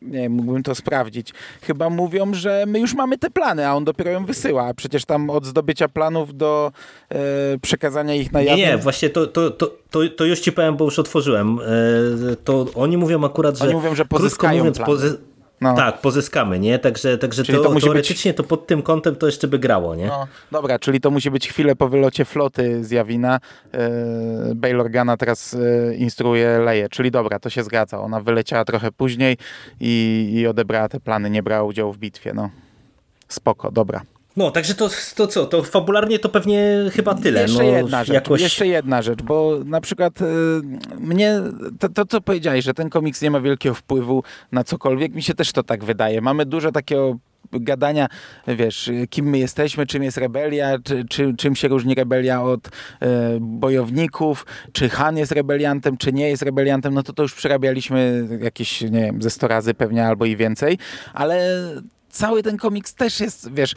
nie 0.02 0.18
wiem, 0.18 0.32
mógłbym 0.32 0.62
to 0.62 0.74
sprawdzić. 0.74 1.32
Chyba 1.62 1.90
mówią, 1.90 2.34
że 2.34 2.64
my 2.66 2.80
już 2.80 2.94
mamy 2.94 3.18
te 3.18 3.30
plany, 3.30 3.66
a 3.68 3.74
on 3.74 3.84
dopiero 3.84 4.10
ją 4.10 4.24
wysyła. 4.24 4.66
A 4.66 4.74
przecież 4.74 5.04
tam 5.04 5.30
od 5.30 5.46
zdobycia 5.46 5.88
planów 5.88 6.36
do 6.36 6.72
e, 7.08 7.18
przekazania 7.62 8.14
ich 8.14 8.32
na 8.32 8.40
Nie, 8.40 8.46
jawność... 8.46 8.68
nie, 8.70 8.78
właśnie 8.78 9.10
to, 9.10 9.26
to, 9.26 9.50
to, 9.50 9.66
to, 9.90 10.00
to 10.16 10.24
już 10.24 10.40
ci 10.40 10.52
powiem, 10.52 10.76
bo 10.76 10.84
już 10.84 10.98
otworzyłem. 10.98 11.58
E, 12.32 12.36
to 12.44 12.66
oni 12.74 12.96
mówią 12.96 13.24
akurat, 13.24 13.58
że. 13.58 13.64
Oni 13.64 13.74
mówią, 13.74 13.94
że 13.94 14.04
pozyskają 14.04 14.58
mówiąc, 14.58 14.78
pozy- 14.78 15.16
No. 15.60 15.74
Tak, 15.74 16.00
pozyskamy, 16.00 16.58
nie? 16.58 16.78
Także, 16.78 17.18
także 17.18 17.44
Czyli 17.44 17.58
to, 17.58 17.64
to 17.64 17.70
musi 17.70 17.86
teoretycznie 17.86 18.34
to 18.34 18.44
pod 18.44 18.66
tym 18.66 18.82
kątem 18.82 19.16
to 19.16 19.26
jeszcze 19.26 19.48
by 19.48 19.58
grało, 19.58 19.94
nie? 19.94 20.06
No, 20.06 20.26
dobra, 20.52 20.78
czyli 20.78 21.00
to 21.00 21.10
musi 21.10 21.30
być 21.30 21.48
chwilę 21.48 21.76
po 21.76 21.88
wylocie 21.88 22.24
floty 22.24 22.84
z 22.84 22.90
Jawina. 22.90 23.40
E, 23.74 23.90
Bail 24.54 24.80
Organa 24.80 25.16
teraz 25.16 25.54
e, 25.54 25.94
instruuje 25.94 26.58
Leję, 26.58 26.88
czyli 26.88 27.10
dobra, 27.10 27.38
to 27.38 27.50
się 27.50 27.62
zgadza. 27.62 28.00
Ona 28.00 28.20
wyleciała 28.20 28.64
trochę 28.64 28.92
później 28.92 29.36
i, 29.80 30.28
i 30.32 30.46
odebrała 30.46 30.88
te 30.88 31.00
plany, 31.00 31.30
nie 31.30 31.42
brała 31.42 31.62
udziału 31.62 31.92
w 31.92 31.98
bitwie. 31.98 32.34
No. 32.34 32.50
Spoko, 33.28 33.70
dobra. 33.70 34.02
No, 34.36 34.50
także 34.50 34.74
to, 34.74 34.88
to 35.16 35.26
co, 35.26 35.46
to 35.46 35.62
fabularnie 35.62 36.18
to 36.18 36.28
pewnie 36.28 36.84
chyba 36.92 37.14
tyle. 37.14 37.42
Jeszcze 37.42 37.62
no, 37.62 37.70
jedna 37.70 38.04
rzecz, 38.04 38.14
jakoś... 38.14 38.40
jeszcze 38.40 38.66
jedna 38.66 39.02
rzecz, 39.02 39.22
bo 39.22 39.58
na 39.64 39.80
przykład 39.80 40.20
y, 40.20 40.24
mnie, 40.98 41.40
to, 41.78 41.88
to 41.88 42.04
co 42.04 42.20
powiedziałeś, 42.20 42.64
że 42.64 42.74
ten 42.74 42.90
komiks 42.90 43.22
nie 43.22 43.30
ma 43.30 43.40
wielkiego 43.40 43.74
wpływu 43.74 44.22
na 44.52 44.64
cokolwiek, 44.64 45.14
mi 45.14 45.22
się 45.22 45.34
też 45.34 45.52
to 45.52 45.62
tak 45.62 45.84
wydaje. 45.84 46.20
Mamy 46.20 46.46
dużo 46.46 46.72
takiego 46.72 47.16
gadania, 47.52 48.06
wiesz, 48.48 48.90
kim 49.10 49.26
my 49.26 49.38
jesteśmy, 49.38 49.86
czym 49.86 50.02
jest 50.02 50.16
rebelia, 50.16 50.78
czy, 50.84 51.04
czy, 51.04 51.34
czym 51.36 51.56
się 51.56 51.68
różni 51.68 51.94
rebelia 51.94 52.42
od 52.42 52.66
e, 52.66 52.70
bojowników, 53.40 54.46
czy 54.72 54.88
Han 54.88 55.16
jest 55.16 55.32
rebeliantem, 55.32 55.96
czy 55.96 56.12
nie 56.12 56.28
jest 56.28 56.42
rebeliantem, 56.42 56.94
no 56.94 57.02
to 57.02 57.12
to 57.12 57.22
już 57.22 57.34
przerabialiśmy 57.34 58.28
jakieś, 58.40 58.80
nie 58.80 59.00
wiem, 59.00 59.22
ze 59.22 59.30
100 59.30 59.48
razy 59.48 59.74
pewnie 59.74 60.06
albo 60.06 60.24
i 60.24 60.36
więcej, 60.36 60.78
ale 61.14 61.58
cały 62.10 62.42
ten 62.42 62.56
komiks 62.56 62.94
też 62.94 63.20
jest, 63.20 63.52
wiesz, 63.52 63.74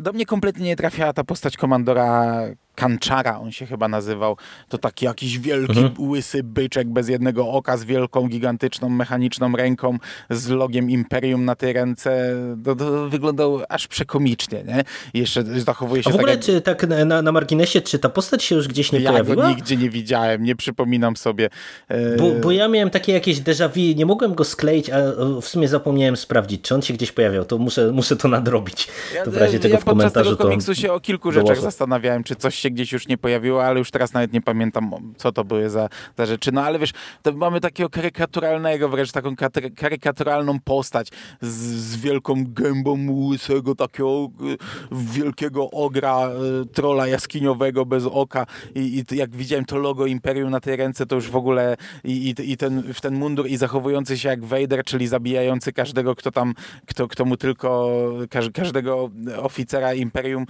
do 0.00 0.12
mnie 0.12 0.26
kompletnie 0.26 0.66
nie 0.66 0.76
trafiała 0.76 1.12
ta 1.12 1.24
postać 1.24 1.56
komandora 1.56 2.36
Kanczara, 2.80 3.38
on 3.40 3.52
się 3.52 3.66
chyba 3.66 3.88
nazywał. 3.88 4.36
To 4.68 4.78
taki 4.78 5.04
jakiś 5.04 5.38
wielki, 5.38 5.90
łysy 5.98 6.42
byczek 6.42 6.88
bez 6.88 7.08
jednego 7.08 7.48
oka, 7.48 7.76
z 7.76 7.84
wielką, 7.84 8.28
gigantyczną, 8.28 8.88
mechaniczną 8.88 9.52
ręką, 9.56 9.98
z 10.30 10.48
logiem 10.48 10.90
Imperium 10.90 11.44
na 11.44 11.54
tej 11.54 11.72
ręce. 11.72 12.34
To, 12.64 12.76
to 12.76 13.08
wyglądał 13.08 13.60
aż 13.68 13.88
przekomicznie, 13.88 14.64
nie? 14.64 14.84
Jeszcze 15.14 15.42
zachowuje 15.60 16.02
się 16.02 16.10
A 16.10 16.12
w 16.12 16.16
ogóle, 16.16 16.36
tak, 16.38 16.48
jak... 16.48 16.56
czy 16.56 16.60
tak 16.60 16.88
na, 17.06 17.22
na 17.22 17.32
marginesie, 17.32 17.80
czy 17.80 17.98
ta 17.98 18.08
postać 18.08 18.42
się 18.44 18.54
już 18.54 18.68
gdzieś 18.68 18.92
nie 18.92 19.00
Ja 19.00 19.10
pojawiła? 19.10 19.36
go 19.36 19.48
nigdzie 19.48 19.76
nie 19.76 19.90
widziałem, 19.90 20.42
nie 20.42 20.56
przypominam 20.56 21.16
sobie. 21.16 21.50
E, 21.88 22.16
Bo, 22.16 22.30
bo 22.42 22.50
ja 22.50 22.68
miałem 22.68 22.90
takie 22.90 23.12
jakieś 23.12 23.40
déjà 23.40 23.68
vu, 23.68 23.96
nie 23.96 24.06
mogłem 24.06 24.34
go 24.34 24.44
skleić, 24.44 24.90
a 24.90 24.98
w 25.42 25.48
sumie 25.48 25.68
zapomniałem 25.68 26.16
sprawdzić, 26.16 26.62
czy 26.62 26.74
on 26.74 26.82
się 26.82 26.94
gdzieś 26.94 27.12
pojawiał. 27.12 27.44
To 27.44 27.58
muszę, 27.58 27.92
muszę 27.92 28.16
to 28.16 28.28
nadrobić. 28.28 28.88
to 29.24 29.30
w 29.30 29.36
razie 29.36 29.58
tego 29.58 29.74
ja 29.74 29.80
w 29.80 29.84
komentarzu 29.84 30.30
tego 30.30 30.36
to 30.36 30.44
komiksu 30.44 30.74
się 30.74 30.92
o 30.92 31.00
kilku 31.00 31.32
rzeczach 31.32 31.44
dołożę. 31.46 31.62
zastanawiałem, 31.62 32.24
czy 32.24 32.36
coś 32.36 32.54
się 32.54 32.69
gdzieś 32.72 32.92
już 32.92 33.08
nie 33.08 33.18
pojawiło, 33.18 33.64
ale 33.64 33.78
już 33.78 33.90
teraz 33.90 34.12
nawet 34.12 34.32
nie 34.32 34.40
pamiętam, 34.40 34.90
co 35.16 35.32
to 35.32 35.44
były 35.44 35.70
za, 35.70 35.88
za 36.16 36.26
rzeczy. 36.26 36.52
No 36.52 36.62
ale 36.62 36.78
wiesz, 36.78 36.92
to 37.22 37.32
mamy 37.32 37.60
takiego 37.60 37.90
karykaturalnego, 37.90 38.88
wręcz 38.88 39.12
taką 39.12 39.34
kary- 39.34 39.74
karykaturalną 39.74 40.60
postać 40.60 41.08
z, 41.40 41.54
z 41.62 41.96
wielką 41.96 42.44
gębą 42.46 43.10
łysego, 43.10 43.74
takiego 43.74 44.30
e, 44.40 44.56
wielkiego 44.92 45.70
ogra, 45.70 46.28
e, 46.28 46.64
trola 46.64 47.06
jaskiniowego 47.06 47.86
bez 47.86 48.04
oka 48.06 48.46
i, 48.74 49.04
i 49.12 49.16
jak 49.16 49.36
widziałem 49.36 49.64
to 49.64 49.76
logo 49.76 50.06
Imperium 50.06 50.50
na 50.50 50.60
tej 50.60 50.76
ręce, 50.76 51.06
to 51.06 51.14
już 51.14 51.30
w 51.30 51.36
ogóle 51.36 51.76
i, 52.04 52.34
i, 52.38 52.50
i 52.52 52.56
ten, 52.56 52.82
w 52.94 53.00
ten 53.00 53.14
mundur 53.14 53.48
i 53.48 53.56
zachowujący 53.56 54.18
się 54.18 54.28
jak 54.28 54.44
Vader, 54.44 54.84
czyli 54.84 55.06
zabijający 55.06 55.72
każdego, 55.72 56.14
kto 56.14 56.30
tam, 56.30 56.54
kto, 56.86 57.08
kto 57.08 57.24
mu 57.24 57.36
tylko, 57.36 57.90
każ, 58.30 58.50
każdego 58.50 59.10
oficera 59.36 59.94
Imperium, 59.94 60.46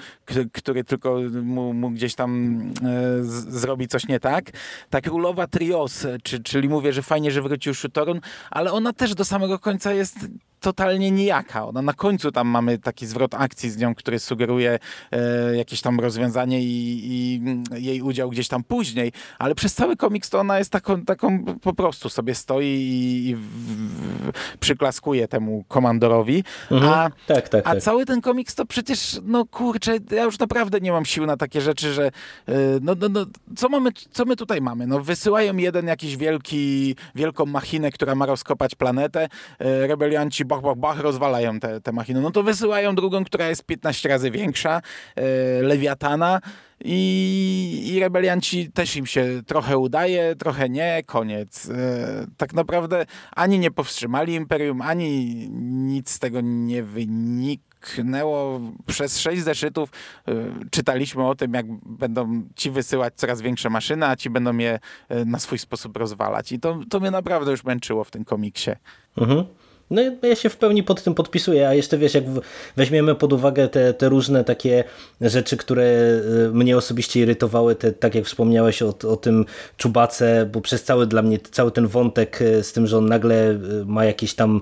który 0.52 0.84
tylko 0.84 1.18
mu, 1.42 1.74
mu 1.74 1.90
gdzieś 2.00 2.14
tam 2.14 2.60
e, 2.82 3.24
zrobi 3.48 3.88
coś 3.88 4.08
nie 4.08 4.20
tak. 4.20 4.44
Ta 4.90 5.00
królowa 5.00 5.46
Trios, 5.46 6.06
czy, 6.22 6.42
czyli 6.42 6.68
mówię, 6.68 6.92
że 6.92 7.02
fajnie, 7.02 7.30
że 7.30 7.42
wrócił 7.42 7.74
Shutorun, 7.74 8.20
ale 8.50 8.72
ona 8.72 8.92
też 8.92 9.14
do 9.14 9.24
samego 9.24 9.58
końca 9.58 9.92
jest 9.92 10.16
totalnie 10.60 11.10
nijaka. 11.10 11.66
Ona 11.66 11.82
na 11.82 11.92
końcu 11.92 12.32
tam 12.32 12.48
mamy 12.48 12.78
taki 12.78 13.06
zwrot 13.06 13.34
akcji 13.34 13.70
z 13.70 13.76
nią, 13.76 13.94
który 13.94 14.18
sugeruje 14.18 14.78
e, 15.12 15.56
jakieś 15.56 15.80
tam 15.80 16.00
rozwiązanie 16.00 16.62
i, 16.62 17.00
i 17.04 17.40
jej 17.84 18.02
udział 18.02 18.30
gdzieś 18.30 18.48
tam 18.48 18.64
później, 18.64 19.12
ale 19.38 19.54
przez 19.54 19.74
cały 19.74 19.96
komiks 19.96 20.30
to 20.30 20.40
ona 20.40 20.58
jest 20.58 20.70
taką, 20.70 21.04
taką 21.04 21.44
po 21.62 21.74
prostu 21.74 22.08
sobie 22.08 22.34
stoi 22.34 22.66
i, 22.66 23.28
i 23.28 23.36
w, 23.36 23.40
w, 23.40 24.32
przyklaskuje 24.60 25.28
temu 25.28 25.64
komandorowi, 25.68 26.44
Mhm. 26.70 26.92
a 26.92 27.10
Tak, 27.26 27.48
tak, 27.48 27.66
a 27.66 27.70
tak. 27.74 27.82
cały 27.82 28.06
ten 28.06 28.20
komiks 28.20 28.54
to 28.54 28.64
przecież, 28.66 29.20
no 29.24 29.44
kurczę, 29.46 29.98
ja 30.10 30.22
już 30.24 30.38
naprawdę 30.38 30.80
nie 30.80 30.92
mam 30.92 31.04
sił 31.04 31.26
na 31.26 31.36
takie 31.36 31.60
rzeczy, 31.60 31.92
że 31.92 32.10
yy, 32.48 32.54
no, 32.82 32.94
no, 33.00 33.08
no, 33.08 33.26
co, 33.56 33.68
mamy, 33.68 33.90
co 34.10 34.24
my 34.24 34.36
tutaj 34.36 34.60
mamy? 34.60 34.86
No 34.86 35.00
wysyłają 35.00 35.56
jeden 35.56 35.86
jakiś 35.86 36.16
wielki, 36.16 36.96
wielką 37.14 37.46
machinę, 37.46 37.90
która 37.90 38.14
ma 38.14 38.26
rozkopać 38.26 38.74
planetę, 38.74 39.28
yy, 39.60 39.86
rebelianci 39.86 40.44
bach, 40.50 40.60
bach, 40.62 40.76
bach, 40.76 41.00
rozwalają 41.00 41.60
te, 41.60 41.80
te 41.80 41.92
machiny. 41.92 42.20
No 42.20 42.30
to 42.30 42.42
wysyłają 42.42 42.94
drugą, 42.94 43.24
która 43.24 43.48
jest 43.48 43.64
15 43.64 44.08
razy 44.08 44.30
większa, 44.30 44.82
yy, 45.16 45.22
Lewiatana, 45.62 46.40
i, 46.84 47.92
I 47.92 48.00
rebelianci 48.00 48.72
też 48.72 48.96
im 48.96 49.06
się 49.06 49.42
trochę 49.46 49.78
udaje, 49.78 50.36
trochę 50.36 50.68
nie, 50.68 51.02
koniec. 51.06 51.70
E, 51.70 52.26
tak 52.36 52.54
naprawdę 52.54 53.06
ani 53.36 53.58
nie 53.58 53.70
powstrzymali 53.70 54.34
imperium, 54.34 54.82
ani 54.82 55.26
nic 55.60 56.10
z 56.10 56.18
tego 56.18 56.40
nie 56.42 56.82
wyniknęło. 56.82 58.60
Przez 58.86 59.18
sześć 59.18 59.42
zeszytów 59.42 59.90
e, 60.28 60.32
czytaliśmy 60.70 61.26
o 61.26 61.34
tym, 61.34 61.54
jak 61.54 61.66
będą 61.86 62.42
ci 62.56 62.70
wysyłać 62.70 63.14
coraz 63.16 63.40
większe 63.40 63.70
maszyny, 63.70 64.06
a 64.06 64.16
ci 64.16 64.30
będą 64.30 64.56
je 64.56 64.78
e, 65.08 65.24
na 65.24 65.38
swój 65.38 65.58
sposób 65.58 65.96
rozwalać. 65.96 66.52
I 66.52 66.60
to, 66.60 66.78
to 66.90 67.00
mnie 67.00 67.10
naprawdę 67.10 67.50
już 67.50 67.64
męczyło 67.64 68.04
w 68.04 68.10
tym 68.10 68.24
komiksie. 68.24 68.70
Mhm. 69.18 69.44
No 69.90 70.02
ja 70.22 70.36
się 70.36 70.48
w 70.48 70.56
pełni 70.56 70.82
pod 70.82 71.02
tym 71.02 71.14
podpisuję, 71.14 71.68
a 71.68 71.74
jeszcze 71.74 71.98
wiesz, 71.98 72.14
jak 72.14 72.24
weźmiemy 72.76 73.14
pod 73.14 73.32
uwagę 73.32 73.68
te, 73.68 73.94
te 73.94 74.08
różne 74.08 74.44
takie 74.44 74.84
rzeczy, 75.20 75.56
które 75.56 75.82
y, 75.82 76.50
mnie 76.52 76.76
osobiście 76.76 77.20
irytowały, 77.20 77.74
te, 77.74 77.92
tak 77.92 78.14
jak 78.14 78.24
wspomniałeś 78.24 78.82
o, 78.82 78.94
o 79.08 79.16
tym 79.16 79.44
Czubace, 79.76 80.48
bo 80.52 80.60
przez 80.60 80.84
cały 80.84 81.06
dla 81.06 81.22
mnie, 81.22 81.38
cały 81.38 81.72
ten 81.72 81.86
wątek 81.86 82.42
y, 82.42 82.64
z 82.64 82.72
tym, 82.72 82.86
że 82.86 82.98
on 82.98 83.06
nagle 83.06 83.50
y, 83.50 83.58
ma 83.86 84.04
jakieś 84.04 84.34
tam 84.34 84.60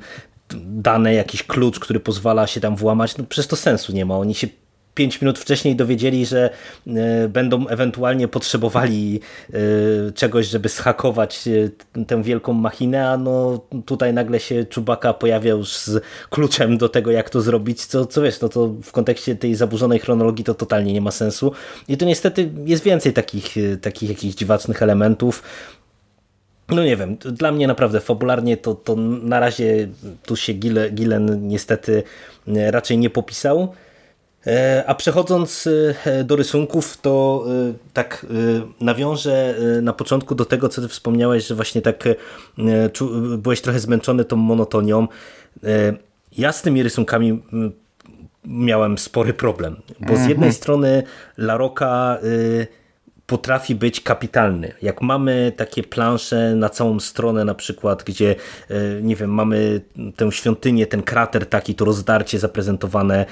dane, 0.66 1.14
jakiś 1.14 1.42
klucz, 1.42 1.78
który 1.78 2.00
pozwala 2.00 2.46
się 2.46 2.60
tam 2.60 2.76
włamać, 2.76 3.16
no 3.16 3.24
przecież 3.28 3.46
to 3.46 3.56
sensu 3.56 3.92
nie 3.92 4.04
ma. 4.04 4.18
Oni 4.18 4.34
się 4.34 4.46
pięć 4.98 5.20
minut 5.20 5.38
wcześniej 5.38 5.76
dowiedzieli, 5.76 6.26
że 6.26 6.50
e, 6.86 7.28
będą 7.28 7.68
ewentualnie 7.68 8.28
potrzebowali 8.28 9.20
e, 9.52 10.12
czegoś, 10.12 10.46
żeby 10.46 10.68
schakować 10.68 11.48
e, 11.48 12.04
tę 12.04 12.22
wielką 12.22 12.52
machinę, 12.52 13.10
a 13.10 13.16
no 13.16 13.60
tutaj 13.86 14.14
nagle 14.14 14.40
się 14.40 14.64
Czubaka 14.64 15.14
pojawia 15.14 15.50
już 15.50 15.76
z 15.76 16.02
kluczem 16.30 16.78
do 16.78 16.88
tego, 16.88 17.10
jak 17.10 17.30
to 17.30 17.40
zrobić, 17.40 17.86
co, 17.86 18.06
co 18.06 18.22
wiesz, 18.22 18.40
no 18.40 18.48
to 18.48 18.68
w 18.82 18.92
kontekście 18.92 19.36
tej 19.36 19.54
zaburzonej 19.54 19.98
chronologii 19.98 20.44
to 20.44 20.54
totalnie 20.54 20.92
nie 20.92 21.00
ma 21.00 21.10
sensu. 21.10 21.52
I 21.88 21.96
to 21.96 22.04
niestety 22.04 22.50
jest 22.64 22.84
więcej 22.84 23.12
takich, 23.12 23.54
takich 23.82 24.08
jakichś 24.08 24.34
dziwacznych 24.34 24.82
elementów. 24.82 25.42
No 26.68 26.84
nie 26.84 26.96
wiem, 26.96 27.16
dla 27.16 27.52
mnie 27.52 27.66
naprawdę 27.66 28.00
fabularnie 28.00 28.56
to, 28.56 28.74
to 28.74 28.96
na 29.22 29.40
razie 29.40 29.88
tu 30.26 30.36
się 30.36 30.52
Gillen 30.92 31.48
niestety 31.48 32.02
raczej 32.46 32.98
nie 32.98 33.10
popisał. 33.10 33.74
E, 34.48 34.84
A 34.86 34.94
przechodząc 34.94 35.68
e, 36.04 36.24
do 36.24 36.36
rysunków, 36.36 36.96
to 36.96 37.44
e, 37.46 37.72
tak 37.92 38.26
nawiążę 38.80 39.54
na 39.82 39.92
początku 39.92 40.34
do 40.34 40.44
tego, 40.44 40.68
co 40.68 40.82
ty 40.82 40.88
wspomniałeś, 40.88 41.46
że 41.46 41.54
właśnie 41.54 41.82
tak 41.82 42.04
byłeś 43.38 43.60
trochę 43.60 43.80
zmęczony 43.80 44.24
tą 44.24 44.36
monotonią. 44.36 45.08
Ja 46.38 46.52
z 46.52 46.62
tymi 46.62 46.82
rysunkami 46.82 47.42
m, 47.52 47.72
miałem 48.44 48.98
spory 48.98 49.34
problem, 49.34 49.76
bo 50.00 50.16
z 50.16 50.26
jednej 50.26 50.52
strony 50.52 51.02
La 51.38 51.56
Rocca 51.56 52.18
y, 52.24 52.66
potrafi 53.28 53.74
być 53.74 54.00
kapitalny. 54.00 54.72
Jak 54.82 55.02
mamy 55.02 55.52
takie 55.56 55.82
plansze 55.82 56.54
na 56.56 56.68
całą 56.68 57.00
stronę 57.00 57.44
na 57.44 57.54
przykład, 57.54 58.02
gdzie 58.02 58.36
y, 58.70 59.00
nie 59.02 59.16
wiem, 59.16 59.30
mamy 59.34 59.80
tę 60.16 60.32
świątynię, 60.32 60.86
ten 60.86 61.02
krater 61.02 61.46
taki, 61.46 61.74
to 61.74 61.84
rozdarcie 61.84 62.38
zaprezentowane 62.38 63.26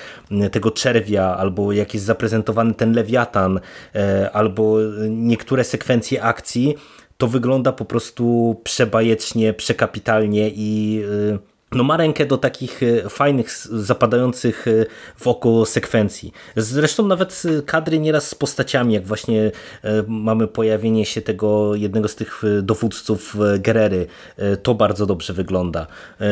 tego 0.53 0.71
czerwia, 0.71 1.37
albo 1.37 1.73
jak 1.73 1.95
jest 1.95 2.07
zaprezentowany 2.07 2.75
ten 2.75 2.93
lewiatan, 2.93 3.59
y, 3.59 4.31
albo 4.33 4.79
niektóre 5.09 5.65
sekwencje 5.65 6.23
akcji, 6.23 6.75
to 7.17 7.27
wygląda 7.27 7.73
po 7.73 7.85
prostu 7.85 8.57
przebajecznie, 8.65 9.53
przekapitalnie 9.53 10.51
i 10.55 11.01
y, 11.05 11.56
no 11.77 11.85
ma 11.85 11.97
rękę 11.97 12.27
do 12.27 12.39
takich 12.39 12.83
e, 12.83 13.09
fajnych, 13.09 13.51
zapadających 13.71 14.69
e, 14.69 14.71
w 15.17 15.27
oko 15.27 15.67
sekwencji. 15.67 16.33
Zresztą 16.57 17.07
nawet 17.07 17.43
e, 17.59 17.63
kadry 17.63 17.99
nieraz 17.99 18.29
z 18.29 18.35
postaciami, 18.35 18.95
jak 18.95 19.07
właśnie 19.07 19.51
mamy 20.09 20.49
pojawienie 20.49 21.07
się 21.07 21.23
tego 21.23 21.75
jednego 21.75 22.09
z 22.09 22.17
tych 22.17 22.43
dowódców 22.63 23.37
Gerery, 23.59 24.07
to 24.63 24.75
bardzo 24.75 25.07
dobrze 25.07 25.33
wygląda. 25.33 25.87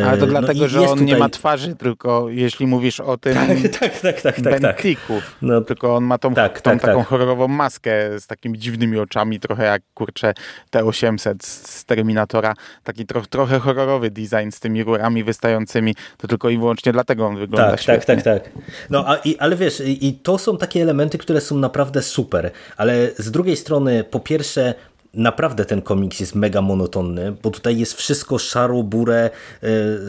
Ale 0.06 0.18
to 0.18 0.26
no 0.26 0.40
dlatego, 0.40 0.68
że 0.68 0.80
on 0.80 0.88
tutaj... 0.88 1.04
nie 1.04 1.16
ma 1.16 1.28
twarzy, 1.28 1.76
tylko 1.76 2.26
jeśli 2.30 2.66
mówisz 2.66 3.00
o 3.00 3.16
tym 3.16 3.34
tak, 3.80 4.00
tak, 4.00 4.00
tak, 4.00 4.20
tak, 4.20 4.40
tak, 4.40 4.60
Bentiku, 4.60 5.12
no, 5.42 5.60
tylko 5.60 5.96
on 5.96 6.04
ma 6.04 6.18
tą, 6.18 6.34
tak, 6.34 6.60
tą 6.60 6.70
tak, 6.70 6.80
taką 6.80 6.98
tak. 6.98 7.08
horrorową 7.08 7.48
maskę 7.48 8.20
z 8.20 8.26
takimi 8.26 8.58
dziwnymi 8.58 8.98
oczami, 8.98 9.40
trochę 9.40 9.64
jak 9.64 9.82
kurczę 9.94 10.34
T-800 10.70 11.34
z 11.40 11.84
Terminatora, 11.84 12.54
taki 12.84 13.06
tro, 13.06 13.22
trochę 13.22 13.60
horrorowy 13.60 14.10
design 14.10 14.50
z 14.50 14.60
tymi 14.60 14.84
rurami 14.84 15.24
wystającymi, 15.34 15.94
to 16.18 16.28
tylko 16.28 16.50
i 16.50 16.58
wyłącznie 16.58 16.92
dlatego 16.92 17.26
on 17.26 17.36
wygląda 17.36 17.70
tak, 17.70 17.80
świetnie. 17.80 18.14
Tak, 18.16 18.24
tak, 18.24 18.42
tak. 18.42 18.52
No, 18.90 19.04
a, 19.08 19.16
i, 19.16 19.38
ale 19.38 19.56
wiesz, 19.56 19.80
i, 19.80 20.06
i 20.08 20.12
to 20.12 20.38
są 20.38 20.58
takie 20.58 20.82
elementy, 20.82 21.18
które 21.18 21.40
są 21.40 21.58
naprawdę 21.58 22.02
super, 22.02 22.50
ale 22.76 23.08
z 23.18 23.30
drugiej 23.30 23.56
strony, 23.56 24.04
po 24.04 24.20
pierwsze, 24.20 24.74
naprawdę 25.14 25.64
ten 25.64 25.82
komiks 25.82 26.20
jest 26.20 26.34
mega 26.34 26.62
monotonny, 26.62 27.32
bo 27.42 27.50
tutaj 27.50 27.78
jest 27.78 27.94
wszystko 27.94 28.38
szaro-burę 28.38 29.24
e, 29.24 29.30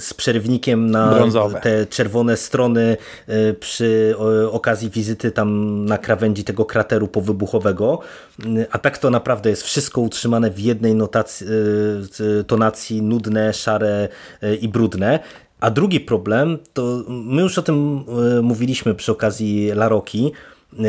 z 0.01 0.13
przerwnikiem 0.13 0.91
na 0.91 1.15
Brązowe. 1.15 1.61
te 1.61 1.85
czerwone 1.85 2.37
strony 2.37 2.97
e, 3.27 3.53
przy 3.53 4.15
okazji 4.51 4.89
wizyty 4.89 5.31
tam 5.31 5.85
na 5.85 5.97
krawędzi 5.97 6.43
tego 6.43 6.65
krateru 6.65 7.07
powybuchowego, 7.07 7.99
a 8.71 8.77
tak 8.77 8.97
to 8.97 9.09
naprawdę 9.09 9.49
jest 9.49 9.63
wszystko 9.63 10.01
utrzymane 10.01 10.51
w 10.51 10.59
jednej 10.59 10.95
notacji, 10.95 11.47
e, 12.39 12.43
tonacji 12.43 13.01
nudne, 13.01 13.53
szare 13.53 14.07
i 14.61 14.69
brudne. 14.69 15.19
A 15.59 15.71
drugi 15.71 15.99
problem, 15.99 16.57
to 16.73 17.03
my 17.07 17.41
już 17.41 17.57
o 17.57 17.61
tym 17.61 18.05
mówiliśmy 18.41 18.95
przy 18.95 19.11
okazji 19.11 19.71
Laroki, 19.75 20.31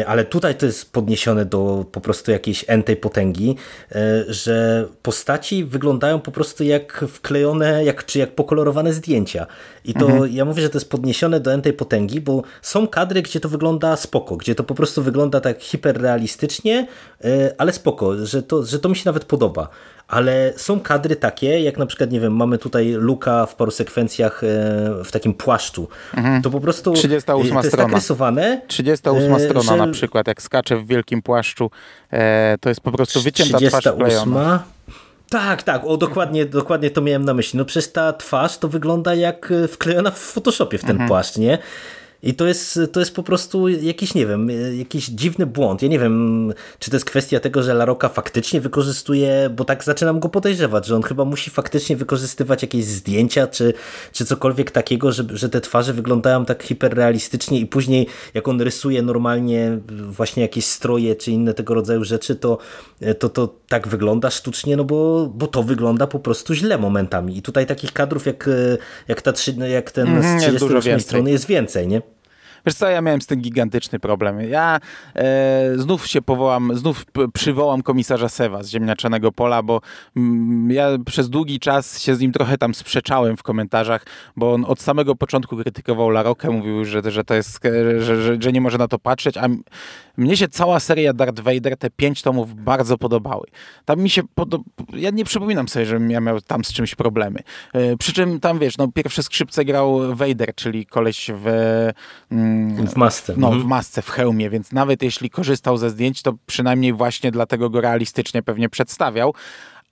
ale 0.07 0.25
tutaj 0.25 0.55
to 0.55 0.67
jest 0.67 0.93
podniesione 0.93 1.45
do 1.45 1.85
po 1.93 2.01
prostu 2.01 2.31
jakiejś 2.31 2.65
entej 2.69 2.97
potęgi, 2.97 3.57
e, 3.93 4.25
że 4.29 4.87
postaci 5.03 5.65
wyglądają 5.65 6.21
po 6.21 6.31
prostu 6.33 6.65
jak 6.65 7.05
wklejone, 7.09 7.85
jak, 7.85 8.05
czy 8.05 8.19
jak 8.19 8.35
pokolorowane 8.35 8.93
zdjęcia. 8.93 9.47
I 9.85 9.95
to 9.95 10.07
mhm. 10.07 10.33
ja 10.33 10.45
mówię, 10.45 10.63
że 10.63 10.71
to 10.71 10.79
jest 10.79 10.91
podniesione 10.91 11.41
do 11.41 11.53
entej 11.53 11.73
potęgi, 11.73 12.21
bo 12.21 12.43
są 12.63 12.89
kadry, 12.89 13.23
gdzie 13.23 13.41
to 13.41 13.49
wygląda 13.49 13.97
spoko, 13.97 14.37
gdzie 14.37 14.55
to 14.55 14.65
po 14.65 14.75
prostu 14.75 15.03
wygląda 15.03 15.41
tak 15.41 15.63
hiperrealistycznie, 15.63 16.87
e, 17.25 17.55
ale 17.59 17.73
spoko, 17.73 18.27
że 18.27 18.43
to, 18.43 18.65
że 18.65 18.79
to 18.79 18.89
mi 18.89 18.97
się 18.97 19.03
nawet 19.05 19.25
podoba 19.25 19.69
ale 20.09 20.53
są 20.57 20.81
kadry 20.81 21.17
takie, 21.17 21.61
jak 21.61 21.79
na 21.79 21.87
przykład, 21.87 22.11
nie 22.11 22.21
wiem, 22.21 22.37
mamy 22.37 22.59
tutaj 22.59 22.93
Luka 22.93 23.47
w 23.47 23.55
paru 23.55 23.71
sekwencjach 23.71 24.45
e, 24.45 24.47
w 25.05 25.11
takim 25.13 25.35
płaszczu. 25.35 25.89
Mhm. 26.17 26.43
To 26.43 26.51
po 26.51 26.61
prostu 26.61 26.93
38 26.93 27.53
to 27.53 27.59
jest 27.59 27.69
strona. 27.69 27.89
tak 27.89 27.95
rysowane. 27.95 28.61
38 28.67 29.35
e, 29.35 29.41
strona 29.41 29.73
że... 29.73 29.77
na 29.77 29.93
przykład, 29.93 30.29
jak 30.29 30.43
skacze 30.43 30.77
w 30.77 30.87
wielkim 30.87 31.23
płaszczu, 31.23 31.71
e, 32.11 32.59
to 32.61 32.69
jest 32.69 32.81
po 32.81 32.93
prostu 32.93 33.21
wycięta 33.21 33.59
38. 33.59 33.81
twarz 33.81 33.95
wklejona. 33.95 34.63
Tak, 35.31 35.63
tak, 35.63 35.85
o 35.85 35.97
dokładnie, 35.97 36.47
dokładnie 36.47 36.91
to 36.91 37.03
miałem 37.03 37.25
na 37.25 37.35
myśli. 37.35 37.59
No 37.59 37.65
przecież 37.65 37.93
ta 37.93 38.13
twarz 38.13 38.59
to 38.59 38.69
wygląda 38.69 39.15
jak 39.15 39.53
wklejona 39.69 40.11
w 40.11 40.19
Photoshopie 40.19 40.79
w 40.79 40.83
ten 40.83 40.91
mhm. 40.91 41.09
płaszcz, 41.09 41.37
nie? 41.37 41.59
I 42.23 42.35
to 42.35 42.47
jest, 42.47 42.81
to 42.93 43.01
jest 43.01 43.15
po 43.15 43.23
prostu 43.23 43.69
jakiś, 43.69 44.15
nie 44.15 44.27
wiem, 44.27 44.49
jakiś 44.79 45.07
dziwny 45.07 45.47
błąd. 45.47 45.83
Ja 45.83 45.89
nie 45.89 45.99
wiem, 45.99 46.53
czy 46.79 46.91
to 46.91 46.97
jest 46.97 47.07
kwestia 47.07 47.41
tego, 47.41 47.63
że 47.63 47.75
Laroka 47.75 48.09
faktycznie 48.09 48.61
wykorzystuje, 48.61 49.51
bo 49.57 49.65
tak 49.65 49.85
zaczynam 49.85 50.21
go 50.21 50.29
podejrzewać, 50.29 50.87
że 50.87 50.97
on 50.97 51.03
chyba 51.03 51.25
musi 51.25 51.51
faktycznie 51.51 51.97
wykorzystywać 51.97 52.63
jakieś 52.63 52.85
zdjęcia, 52.85 53.47
czy, 53.47 53.73
czy 54.13 54.25
cokolwiek 54.25 54.71
takiego, 54.71 55.13
że, 55.13 55.25
że 55.31 55.49
te 55.49 55.61
twarze 55.61 55.93
wyglądają 55.93 56.45
tak 56.45 56.63
hiperrealistycznie 56.63 57.61
i 57.61 57.67
później 57.67 58.07
jak 58.35 58.49
on 58.49 58.61
rysuje 58.61 59.03
normalnie 59.03 59.79
właśnie 59.89 60.43
jakieś 60.43 60.65
stroje, 60.65 61.17
czy 61.17 61.31
inne 61.31 61.55
tego 61.55 61.75
rodzaju 61.75 62.05
rzeczy, 62.05 62.37
to 62.37 62.59
to, 63.19 63.29
to 63.29 63.55
tak 63.69 63.89
wygląda 63.89 64.31
sztucznie, 64.31 64.77
no 64.77 64.85
bo, 64.85 65.31
bo 65.35 65.47
to 65.47 65.63
wygląda 65.63 66.07
po 66.07 66.19
prostu 66.19 66.55
źle 66.55 66.79
momentami. 66.79 67.39
I 67.39 67.43
tutaj 67.43 67.67
takich 67.67 67.93
kadrów 67.93 68.27
jak, 68.27 68.51
jak, 69.09 69.23
ta, 69.23 69.33
jak 69.69 69.91
ten 69.91 70.09
mm, 70.09 70.41
z 70.41 70.43
38 70.43 71.01
strony 71.01 71.31
jest 71.31 71.47
więcej, 71.47 71.89
nie? 71.89 72.03
Wiesz 72.67 72.75
co, 72.75 72.89
ja 72.89 73.01
miałem 73.01 73.23
z 73.23 73.27
tym 73.27 73.41
gigantyczny 73.41 73.99
problem. 73.99 74.41
Ja 74.41 74.79
e, 75.15 75.73
znów 75.77 76.07
się 76.07 76.23
powołam, 76.23 76.77
znów 76.77 77.05
przywołam 77.35 77.83
komisarza 77.83 78.29
Sewa 78.29 78.63
z 78.63 78.69
Ziemniaczanego 78.69 79.33
Pola, 79.33 79.63
bo 79.63 79.81
mm, 80.17 80.71
ja 80.71 80.89
przez 81.07 81.31
długi 81.31 81.61
czas 81.61 82.01
się 82.01 82.15
z 82.15 82.21
nim 82.21 82.33
trochę 82.33 82.59
tam 82.59 82.75
sprzeczałem 82.75 83.37
w 83.37 83.43
komentarzach, 83.43 84.07
bo 84.37 84.53
on 84.53 84.65
od 84.65 84.81
samego 84.81 85.15
początku 85.15 85.57
krytykował 85.57 86.11
Larokę, 86.11 86.51
mówił, 86.51 86.85
że, 86.85 87.11
że 87.11 87.25
to 87.25 87.35
jest, 87.35 87.61
że, 87.99 88.23
że, 88.23 88.37
że 88.41 88.53
nie 88.53 88.61
może 88.61 88.79
na 88.79 88.89
to 88.89 88.99
patrzeć, 88.99 89.37
a 89.37 89.49
mnie 90.17 90.37
się 90.37 90.49
cała 90.49 90.81
seria 90.81 91.13
Darth 91.13 91.41
Vader, 91.41 91.77
te 91.77 91.91
pięć 91.91 92.23
tomów 92.23 92.55
bardzo 92.55 92.99
podobały. 92.99 93.47
Tam 93.85 94.01
mi 94.01 94.11
się 94.11 94.23
podoba... 94.35 94.65
Ja 94.93 95.11
nie 95.11 95.25
przypominam 95.25 95.69
sobie, 95.69 95.87
żebym 95.87 96.11
ja 96.11 96.21
miał 96.21 96.41
tam 96.41 96.65
z 96.65 96.73
czymś 96.73 96.95
problemy. 96.95 97.41
E, 97.73 97.97
przy 97.97 98.13
czym 98.13 98.41
tam, 98.41 98.59
wiesz, 98.59 98.79
no 98.79 98.89
pierwsze 98.93 99.23
skrzypce 99.23 99.65
grał 99.65 100.17
Vader, 100.17 100.55
czyli 100.55 100.87
koleś 100.87 101.31
w... 101.35 101.47
Mm, 102.31 102.87
w 102.87 102.97
masce. 102.97 103.35
No, 103.37 103.47
mhm. 103.47 103.65
w 103.65 103.67
masce, 103.67 104.03
w 104.03 104.11
hełmie, 104.11 104.51
więc 104.51 104.73
nawet 104.73 105.03
jeśli 105.03 105.31
korzystał 105.31 105.77
ze 105.77 105.91
zdjęć, 105.91 106.23
to 106.23 106.33
przynajmniej 106.47 106.93
właśnie 106.93 107.31
dlatego 107.31 107.71
go 107.71 107.81
realistycznie 107.81 108.43
pewnie 108.43 108.69
przedstawiał. 108.69 109.35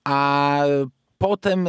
A 0.04 0.60
potem 1.18 1.68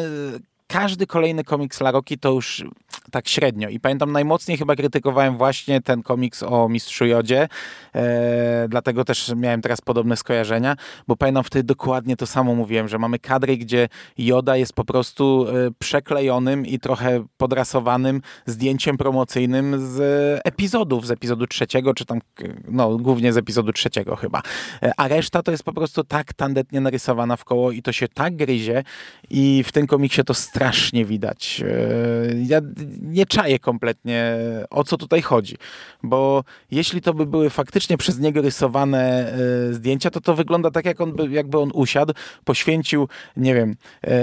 każdy 0.67 1.07
kolejny 1.07 1.43
komiks 1.43 1.81
Laroki 1.81 2.17
to 2.17 2.31
już 2.31 2.63
tak 3.11 3.27
średnio. 3.27 3.69
I 3.69 3.79
pamiętam 3.79 4.11
najmocniej 4.11 4.57
chyba 4.57 4.75
krytykowałem 4.75 5.37
właśnie 5.37 5.81
ten 5.81 6.03
komiks 6.03 6.43
o 6.43 6.69
Mistrzu 6.69 7.05
Jodzie, 7.05 7.47
e, 7.95 8.67
dlatego 8.69 9.05
też 9.05 9.31
miałem 9.35 9.61
teraz 9.61 9.81
podobne 9.81 10.17
skojarzenia, 10.17 10.75
bo 11.07 11.15
pamiętam 11.15 11.43
wtedy 11.43 11.63
dokładnie 11.63 12.15
to 12.15 12.27
samo 12.27 12.55
mówiłem, 12.55 12.87
że 12.87 12.99
mamy 12.99 13.19
kadry, 13.19 13.57
gdzie 13.57 13.89
Joda 14.17 14.57
jest 14.57 14.73
po 14.73 14.85
prostu 14.85 15.47
e, 15.49 15.71
przeklejonym 15.79 16.65
i 16.65 16.79
trochę 16.79 17.25
podrasowanym 17.37 18.21
zdjęciem 18.45 18.97
promocyjnym 18.97 19.87
z 19.87 20.01
epizodów, 20.45 21.07
z 21.07 21.11
epizodu 21.11 21.47
trzeciego, 21.47 21.93
czy 21.93 22.05
tam, 22.05 22.19
no 22.67 22.97
głównie 22.97 23.33
z 23.33 23.37
epizodu 23.37 23.73
trzeciego 23.73 24.15
chyba. 24.15 24.41
E, 24.83 24.91
a 24.97 25.07
reszta 25.07 25.43
to 25.43 25.51
jest 25.51 25.63
po 25.63 25.73
prostu 25.73 26.03
tak 26.03 26.33
tandetnie 26.33 26.81
narysowana 26.81 27.35
w 27.35 27.45
koło 27.45 27.71
i 27.71 27.81
to 27.81 27.91
się 27.91 28.07
tak 28.07 28.35
gryzie 28.35 28.83
i 29.29 29.63
w 29.67 29.71
tym 29.71 29.87
komiksie 29.87 30.23
to 30.23 30.33
strasznie 30.33 30.64
widać. 31.05 31.63
E, 31.67 32.35
ja 32.45 32.61
nie 33.01 33.25
czaję 33.25 33.59
kompletnie, 33.59 34.37
o 34.69 34.83
co 34.83 34.97
tutaj 34.97 35.21
chodzi, 35.21 35.55
bo 36.03 36.43
jeśli 36.71 37.01
to 37.01 37.13
by 37.13 37.25
były 37.25 37.49
faktycznie 37.49 37.97
przez 37.97 38.19
niego 38.19 38.41
rysowane 38.41 39.33
e, 39.69 39.73
zdjęcia, 39.73 40.09
to 40.09 40.21
to 40.21 40.35
wygląda 40.35 40.71
tak, 40.71 40.85
jak 40.85 41.01
on 41.01 41.13
by, 41.13 41.29
jakby 41.29 41.59
on 41.59 41.71
usiadł, 41.73 42.13
poświęcił, 42.43 43.07
nie 43.37 43.55
wiem, 43.55 43.75
e, 44.03 44.15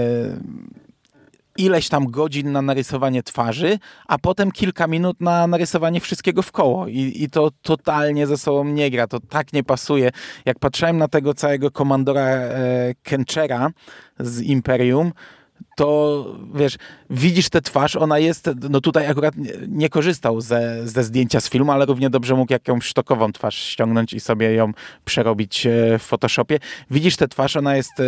ileś 1.57 1.89
tam 1.89 2.07
godzin 2.07 2.53
na 2.53 2.63
narysowanie 2.63 3.23
twarzy, 3.23 3.79
a 4.09 4.19
potem 4.19 4.53
kilka 4.53 4.87
minut 4.87 5.21
na 5.21 5.47
narysowanie 5.47 6.01
wszystkiego 6.01 6.43
w 6.43 6.53
koło. 6.53 6.89
I, 6.89 7.23
I 7.23 7.31
to 7.31 7.51
totalnie 7.63 8.27
ze 8.27 8.39
sobą 8.39 8.65
nie 8.65 8.91
gra, 8.91 9.07
to 9.07 9.21
tak 9.21 9.53
nie 9.53 9.65
pasuje. 9.65 10.11
Jak 10.45 10.59
patrzyłem 10.59 10.99
na 10.99 11.09
tego 11.09 11.35
całego 11.35 11.71
komandora 11.71 12.27
Kenchera 13.03 13.71
z 14.19 14.41
Imperium, 14.41 15.13
to 15.77 16.27
wiesz, 16.55 16.79
widzisz 17.11 17.49
tę 17.49 17.61
twarz, 17.61 17.97
ona 17.97 18.19
jest, 18.19 18.51
no 18.71 18.81
tutaj 18.81 19.07
akurat 19.07 19.37
nie, 19.37 19.53
nie, 19.69 19.89
korzystał 19.89 20.41
ze, 20.41 20.89
ze 20.89 21.05
zdjęcia 21.05 21.41
z 21.41 21.51
filmu, 21.51 21.73
ale 21.73 21.87
równie 21.87 22.11
dobrze 22.11 22.35
mógł 22.35 22.53
jakąś 22.53 22.85
sztokową 22.85 23.33
twarz 23.33 23.55
ściągnąć 23.55 24.13
i 24.13 24.21
sobie 24.21 24.53
ją 24.55 24.73
przerobić 25.05 25.67
e, 25.67 25.99
w 25.99 26.03
Photoshopie. 26.03 26.59
Widzisz 26.91 27.17
tę 27.17 27.29
twarz, 27.29 27.57
ona 27.57 27.77
jest 27.77 28.01
e, 28.01 28.05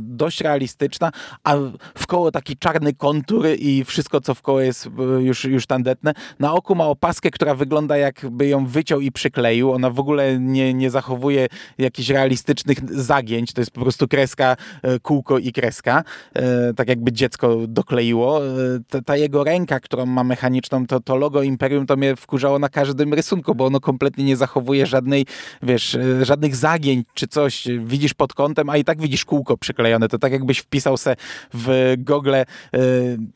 dość 0.00 0.40
realistyczna, 0.40 1.12
a 1.44 1.56
w 1.98 2.06
koło 2.06 2.30
taki 2.30 2.56
czarny 2.56 2.94
kontur 2.94 3.46
i 3.58 3.84
wszystko, 3.84 4.20
co 4.20 4.34
w 4.34 4.42
koło 4.42 4.60
jest 4.60 4.86
e, 4.86 5.22
już, 5.22 5.44
już 5.44 5.66
tandetne. 5.66 6.14
Na 6.38 6.52
oku 6.52 6.74
ma 6.74 6.86
opaskę, 6.86 7.30
która 7.30 7.54
wygląda 7.54 7.96
jakby 7.96 8.46
ją 8.46 8.66
wyciął 8.66 9.00
i 9.00 9.12
przykleił. 9.12 9.72
Ona 9.72 9.90
w 9.90 10.00
ogóle 10.00 10.38
nie, 10.38 10.74
nie 10.74 10.90
zachowuje 10.90 11.46
jakichś 11.78 12.08
realistycznych 12.08 12.78
zagięć, 13.02 13.52
to 13.52 13.60
jest 13.60 13.70
po 13.70 13.80
prostu 13.80 14.08
kreska, 14.08 14.56
kółko 15.02 15.38
i 15.38 15.52
kreska 15.52 16.04
jakby 16.88 17.12
dziecko 17.12 17.56
dokleiło. 17.68 18.46
E, 18.46 18.50
ta, 18.88 19.02
ta, 19.02 19.16
jego 19.16 19.44
ręka, 19.44 19.80
którą 19.80 20.06
ma 20.06 20.24
mechaniczną, 20.24 20.86
to, 20.86 21.00
to 21.00 21.16
logo 21.16 21.42
Imperium 21.42 21.86
to 21.86 21.96
mnie 21.96 22.16
wkurzało 22.16 22.58
na 22.58 22.68
każdym 22.68 23.14
rysunku, 23.14 23.54
bo 23.54 23.66
ono 23.66 23.80
kompletnie 23.80 24.24
nie 24.24 24.36
zachowuje 24.36 24.86
żadnej, 24.86 25.26
wiesz, 25.62 25.94
e, 25.94 26.24
żadnych 26.24 26.56
zagięć 26.56 27.06
czy 27.14 27.26
coś. 27.26 27.68
Widzisz 27.78 28.14
pod 28.14 28.34
kątem, 28.34 28.70
a 28.70 28.76
i 28.76 28.84
tak 28.84 29.00
widzisz 29.00 29.24
kółko 29.24 29.56
przyklejone. 29.56 30.08
To 30.08 30.18
tak 30.18 30.32
jakbyś 30.32 30.58
wpisał 30.58 30.96
se 30.96 31.16
w 31.54 31.94
Google 31.98 32.34
e, 32.34 32.46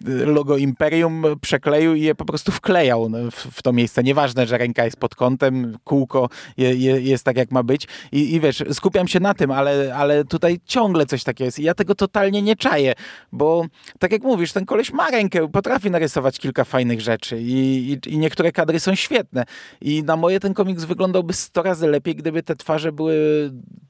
logo 0.07 0.57
Imperium, 0.57 1.25
przekleił 1.41 1.95
i 1.95 2.01
je 2.01 2.15
po 2.15 2.25
prostu 2.25 2.53
wklejał 2.53 3.09
no, 3.09 3.31
w, 3.31 3.35
w 3.35 3.63
to 3.63 3.73
miejsce. 3.73 4.03
Nieważne, 4.03 4.47
że 4.47 4.59
ręka 4.59 4.85
jest 4.85 4.97
pod 4.97 5.15
kątem, 5.15 5.79
kółko 5.85 6.29
je, 6.57 6.75
je, 6.75 7.01
jest 7.01 7.25
tak, 7.25 7.37
jak 7.37 7.51
ma 7.51 7.63
być. 7.63 7.87
I, 8.13 8.35
I 8.35 8.41
wiesz, 8.41 8.65
skupiam 8.73 9.09
się 9.09 9.21
na 9.21 9.35
tym, 9.35 9.51
ale, 9.51 9.95
ale 9.97 10.25
tutaj 10.25 10.61
ciągle 10.65 11.07
coś 11.07 11.25
takiego 11.25 11.47
jest. 11.47 11.59
I 11.59 11.63
ja 11.63 11.75
tego 11.75 11.95
totalnie 11.95 12.43
nie 12.43 12.57
czaję, 12.57 12.95
bo 13.37 13.65
tak 13.99 14.13
jak 14.13 14.23
mówisz, 14.23 14.53
ten 14.53 14.67
koleś 14.67 14.93
ma 14.93 15.11
rękę, 15.11 15.49
potrafi 15.49 15.91
narysować 15.91 16.39
kilka 16.39 16.65
fajnych 16.65 17.01
rzeczy 17.01 17.41
i, 17.41 17.93
i, 17.93 18.15
i 18.15 18.19
niektóre 18.19 18.53
kadry 18.53 18.81
są 18.81 18.95
świetne. 18.95 19.45
I 19.81 20.03
na 20.03 20.17
moje 20.17 20.41
ten 20.41 20.55
komiks 20.55 20.85
wyglądałby 20.85 21.33
100 21.33 21.63
razy 21.63 21.87
lepiej, 21.87 22.15
gdyby 22.15 22.43
te 22.43 22.57
twarze 22.57 22.93
były 22.93 23.17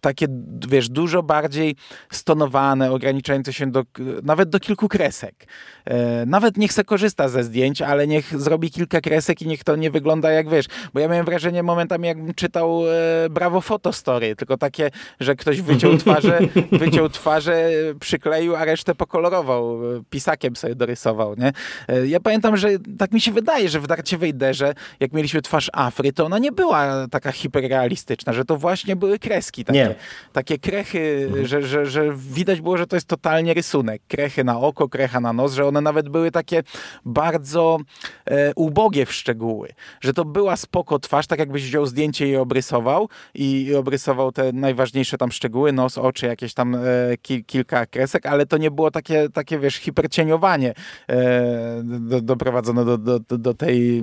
takie, 0.00 0.26
wiesz, 0.68 0.88
dużo 0.88 1.22
bardziej 1.22 1.76
stonowane, 2.10 2.92
ograniczające 2.92 3.52
się 3.52 3.70
do, 3.70 3.84
nawet 4.22 4.48
do 4.48 4.60
kilku 4.60 4.88
kresek. 4.88 5.46
E, 5.84 6.26
nawet 6.26 6.56
niech 6.56 6.72
se 6.72 6.84
korzysta 6.84 7.28
ze 7.28 7.44
zdjęć, 7.44 7.82
ale 7.82 8.06
niech 8.06 8.40
zrobi 8.40 8.70
kilka 8.70 9.00
kresek 9.00 9.42
i 9.42 9.46
niech 9.46 9.64
to 9.64 9.76
nie 9.76 9.90
wygląda 9.90 10.30
jak, 10.30 10.48
wiesz, 10.48 10.66
bo 10.94 11.00
ja 11.00 11.08
miałem 11.08 11.26
wrażenie 11.26 11.62
momentami, 11.62 12.08
jakbym 12.08 12.34
czytał 12.34 12.82
e, 12.86 13.30
Bravo 13.30 13.60
Fotostory, 13.60 14.36
tylko 14.36 14.56
takie, 14.56 14.90
że 15.20 15.36
ktoś 15.36 15.60
wyciął 15.60 15.96
twarze, 15.96 16.38
wyciął 16.72 17.08
twarze, 17.08 17.70
przykleił, 18.00 18.56
a 18.56 18.64
resztę 18.64 18.94
pokolorował, 18.94 19.35
e, 19.40 20.02
pisakiem 20.10 20.56
sobie 20.56 20.74
dorysował, 20.74 21.34
nie? 21.38 21.52
E, 21.88 22.06
ja 22.06 22.20
pamiętam, 22.20 22.56
że 22.56 22.68
tak 22.98 23.12
mi 23.12 23.20
się 23.20 23.32
wydaje, 23.32 23.68
że 23.68 23.80
w 23.80 23.86
Darcie 23.86 24.18
Wejderze, 24.18 24.74
jak 25.00 25.12
mieliśmy 25.12 25.42
twarz 25.42 25.70
Afry, 25.72 26.12
to 26.12 26.24
ona 26.24 26.38
nie 26.38 26.52
była 26.52 27.08
taka 27.10 27.32
hiperrealistyczna, 27.32 28.32
że 28.32 28.44
to 28.44 28.56
właśnie 28.56 28.96
były 28.96 29.18
kreski 29.18 29.64
takie, 29.64 29.78
Nie. 29.78 29.94
takie 30.32 30.58
krechy, 30.58 31.24
mhm. 31.26 31.46
że, 31.46 31.62
że, 31.62 31.86
że 31.86 32.12
widać 32.16 32.60
było, 32.60 32.76
że 32.76 32.86
to 32.86 32.96
jest 32.96 33.06
totalnie 33.06 33.54
rysunek. 33.54 34.02
Krechy 34.08 34.44
na 34.44 34.60
oko, 34.60 34.88
krecha 34.88 35.20
na 35.20 35.32
nos, 35.32 35.52
że 35.52 35.66
one 35.66 35.80
nawet 35.80 36.08
były 36.08 36.30
takie 36.30 36.62
bardzo 37.04 37.78
e, 38.24 38.54
ubogie 38.54 39.06
w 39.06 39.12
szczegóły, 39.12 39.68
że 40.00 40.12
to 40.12 40.24
była 40.24 40.56
spoko 40.56 40.98
twarz, 40.98 41.26
tak 41.26 41.38
jakbyś 41.38 41.64
wziął 41.64 41.86
zdjęcie 41.86 42.28
i 42.28 42.36
obrysował 42.36 43.08
i, 43.34 43.62
i 43.62 43.74
obrysował 43.74 44.32
te 44.32 44.52
najważniejsze 44.52 45.18
tam 45.18 45.32
szczegóły, 45.32 45.72
nos, 45.72 45.98
oczy, 45.98 46.26
jakieś 46.26 46.54
tam 46.54 46.74
e, 46.74 46.78
ki, 47.22 47.44
kilka 47.44 47.86
kresek, 47.86 48.26
ale 48.26 48.46
to 48.46 48.56
nie 48.56 48.70
było 48.70 48.90
takie, 48.90 49.25
takie 49.30 49.58
wiesz, 49.58 49.76
hipercieniowanie 49.76 50.74
e, 51.08 51.82
do, 51.84 52.20
doprowadzone 52.20 52.84
do, 52.84 52.98
do, 52.98 53.18
do, 53.18 53.54
tej, 53.54 54.02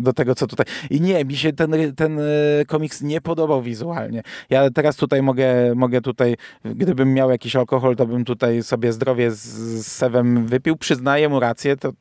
do 0.00 0.12
tego, 0.12 0.34
co 0.34 0.46
tutaj. 0.46 0.66
I 0.90 1.00
nie, 1.00 1.24
mi 1.24 1.36
się 1.36 1.52
ten, 1.52 1.94
ten 1.96 2.18
e, 2.20 2.24
komiks 2.66 3.02
nie 3.02 3.20
podobał 3.20 3.62
wizualnie. 3.62 4.22
Ja 4.50 4.70
teraz 4.70 4.96
tutaj 4.96 5.22
mogę, 5.22 5.74
mogę 5.74 6.00
tutaj, 6.00 6.36
gdybym 6.64 7.14
miał 7.14 7.30
jakiś 7.30 7.56
alkohol, 7.56 7.96
to 7.96 8.06
bym 8.06 8.24
tutaj 8.24 8.62
sobie 8.62 8.92
zdrowie 8.92 9.30
z, 9.30 9.38
z 9.38 9.86
Sewem 9.86 10.46
wypił, 10.46 10.76
przyznaję 10.76 11.28
mu 11.28 11.40
rację, 11.40 11.76
to 11.76 11.92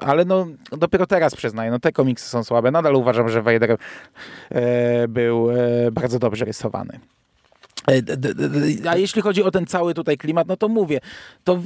ale 0.00 0.24
no 0.24 0.46
dopiero 0.72 1.06
teraz 1.06 1.34
przyznaję, 1.36 1.70
no 1.70 1.78
te 1.78 1.92
komiksy 1.92 2.28
są 2.28 2.44
słabe. 2.44 2.70
Nadal 2.70 2.96
uważam, 2.96 3.28
że 3.28 3.42
Vader 3.42 3.76
e, 4.50 5.08
był 5.08 5.50
e, 5.50 5.56
bardzo 5.92 6.18
dobrze 6.18 6.44
rysowany. 6.44 7.00
E, 7.90 8.90
a 8.90 8.96
jeśli 8.96 9.22
chodzi 9.22 9.42
o 9.42 9.50
ten 9.50 9.66
cały 9.66 9.94
tutaj 9.94 10.16
klimat, 10.16 10.48
no 10.48 10.56
to 10.56 10.68
mówię, 10.68 11.00
to 11.44 11.60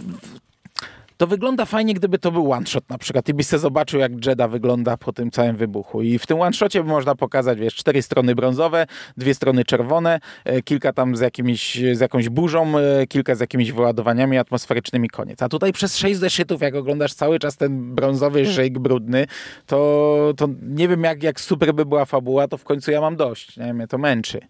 to 1.17 1.27
wygląda 1.27 1.65
fajnie, 1.65 1.95
gdyby 1.95 2.19
to 2.19 2.33
był 2.33 2.53
one-shot 2.53 2.91
na 2.91 2.99
przykład 2.99 3.29
i 3.29 3.35
byś 3.35 3.47
sobie 3.47 3.61
zobaczył, 3.61 4.01
jak 4.01 4.27
Jedda 4.27 4.49
wygląda 4.49 4.97
po 4.97 5.13
tym 5.13 5.31
całym 5.31 5.57
wybuchu. 5.57 6.03
I 6.03 6.19
w 6.19 6.27
tym 6.27 6.41
one-shocie 6.41 6.83
można 6.83 7.15
pokazać, 7.15 7.59
wiesz, 7.59 7.75
cztery 7.75 8.03
strony 8.03 8.35
brązowe, 8.35 8.87
dwie 9.17 9.35
strony 9.35 9.65
czerwone, 9.65 10.21
e, 10.45 10.63
kilka 10.63 10.93
tam 10.93 11.17
z, 11.17 11.21
jakimiś, 11.21 11.79
z 11.93 12.01
jakąś 12.01 12.29
burzą, 12.29 12.79
e, 12.79 13.07
kilka 13.07 13.35
z 13.35 13.41
jakimiś 13.41 13.73
wyładowaniami 13.73 14.39
atmosferycznymi, 14.39 15.09
koniec. 15.09 15.43
A 15.43 15.49
tutaj 15.49 15.73
przez 15.73 15.97
sześć 15.97 16.21
zeszytów, 16.21 16.61
jak 16.61 16.75
oglądasz 16.75 17.15
cały 17.15 17.39
czas 17.39 17.57
ten 17.57 17.95
brązowy 17.95 18.47
szyk 18.47 18.79
brudny, 18.79 19.27
to, 19.67 20.33
to 20.37 20.49
nie 20.63 20.89
wiem, 20.89 21.05
jak, 21.05 21.23
jak 21.23 21.41
super 21.41 21.75
by 21.75 21.85
była 21.87 22.05
fabuła, 22.05 22.49
to 22.49 22.59
w 22.59 22.65
końcu 22.65 22.91
ja 22.91 23.01
mam 23.01 23.17
dość. 23.17 23.57
Nie? 23.57 23.75
Mnie 23.75 23.87
to 23.87 23.99
męczy. 23.99 24.41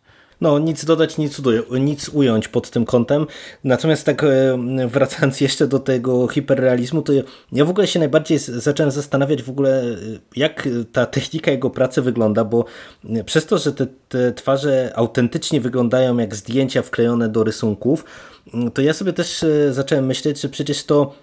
No, 0.41 0.59
nic 0.59 0.85
dodać, 0.85 1.19
nic, 1.19 1.43
nic 1.81 2.09
ująć 2.09 2.49
pod 2.49 2.71
tym 2.71 2.85
kątem. 2.85 3.27
Natomiast 3.65 4.07
tak 4.07 4.25
e, 4.25 4.59
wracając 4.89 5.41
jeszcze 5.41 5.67
do 5.67 5.79
tego 5.79 6.29
hiperrealizmu, 6.29 7.03
to 7.03 7.13
ja 7.53 7.65
w 7.65 7.71
ogóle 7.71 7.87
się 7.87 7.99
najbardziej 7.99 8.39
zacząłem 8.39 8.93
zastanawiać 8.93 9.43
w 9.43 9.51
ogóle, 9.51 9.83
e, 9.83 9.97
jak 10.37 10.69
ta 10.93 11.07
technika 11.07 11.51
jego 11.51 11.71
pracy 11.71 12.03
wygląda, 12.03 12.45
bo 12.45 12.65
e, 13.11 13.25
przez 13.25 13.47
to, 13.47 13.59
że 13.59 13.73
te, 13.73 13.87
te 14.09 14.33
twarze 14.33 14.93
autentycznie 14.95 15.61
wyglądają 15.61 16.19
jak 16.19 16.35
zdjęcia 16.35 16.83
wklejone 16.83 17.29
do 17.29 17.45
rysunków, 17.45 18.05
to 18.75 18.83
ja 18.83 18.93
sobie 18.93 19.13
też 19.13 19.45
zacząłem 19.71 20.07
myśleć, 20.07 20.41
że 20.41 20.49
przecież 20.49 20.85
to 20.85 21.15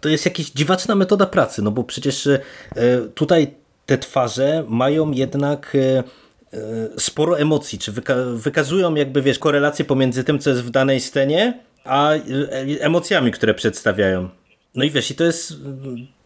to 0.00 0.08
jest 0.08 0.24
jakaś 0.24 0.50
dziwaczna 0.50 0.94
metoda 0.94 1.26
pracy, 1.26 1.62
no 1.62 1.70
bo 1.70 1.84
przecież 1.84 2.28
tutaj 3.14 3.54
te 3.86 3.98
twarze 3.98 4.64
mają 4.68 5.10
jednak 5.10 5.76
sporo 6.98 7.38
emocji, 7.38 7.78
czy 7.78 7.92
wyka 7.92 8.14
wykazują 8.34 8.94
jakby, 8.94 9.22
wiesz, 9.22 9.38
korelację 9.38 9.84
pomiędzy 9.84 10.24
tym, 10.24 10.38
co 10.38 10.50
jest 10.50 10.62
w 10.62 10.70
danej 10.70 11.00
scenie, 11.00 11.60
a 11.84 12.12
e, 12.12 12.20
emocjami, 12.80 13.32
które 13.32 13.54
przedstawiają. 13.54 14.28
No 14.74 14.84
i 14.84 14.90
wiesz, 14.90 15.10
i 15.10 15.14
to 15.14 15.24
jest 15.24 15.54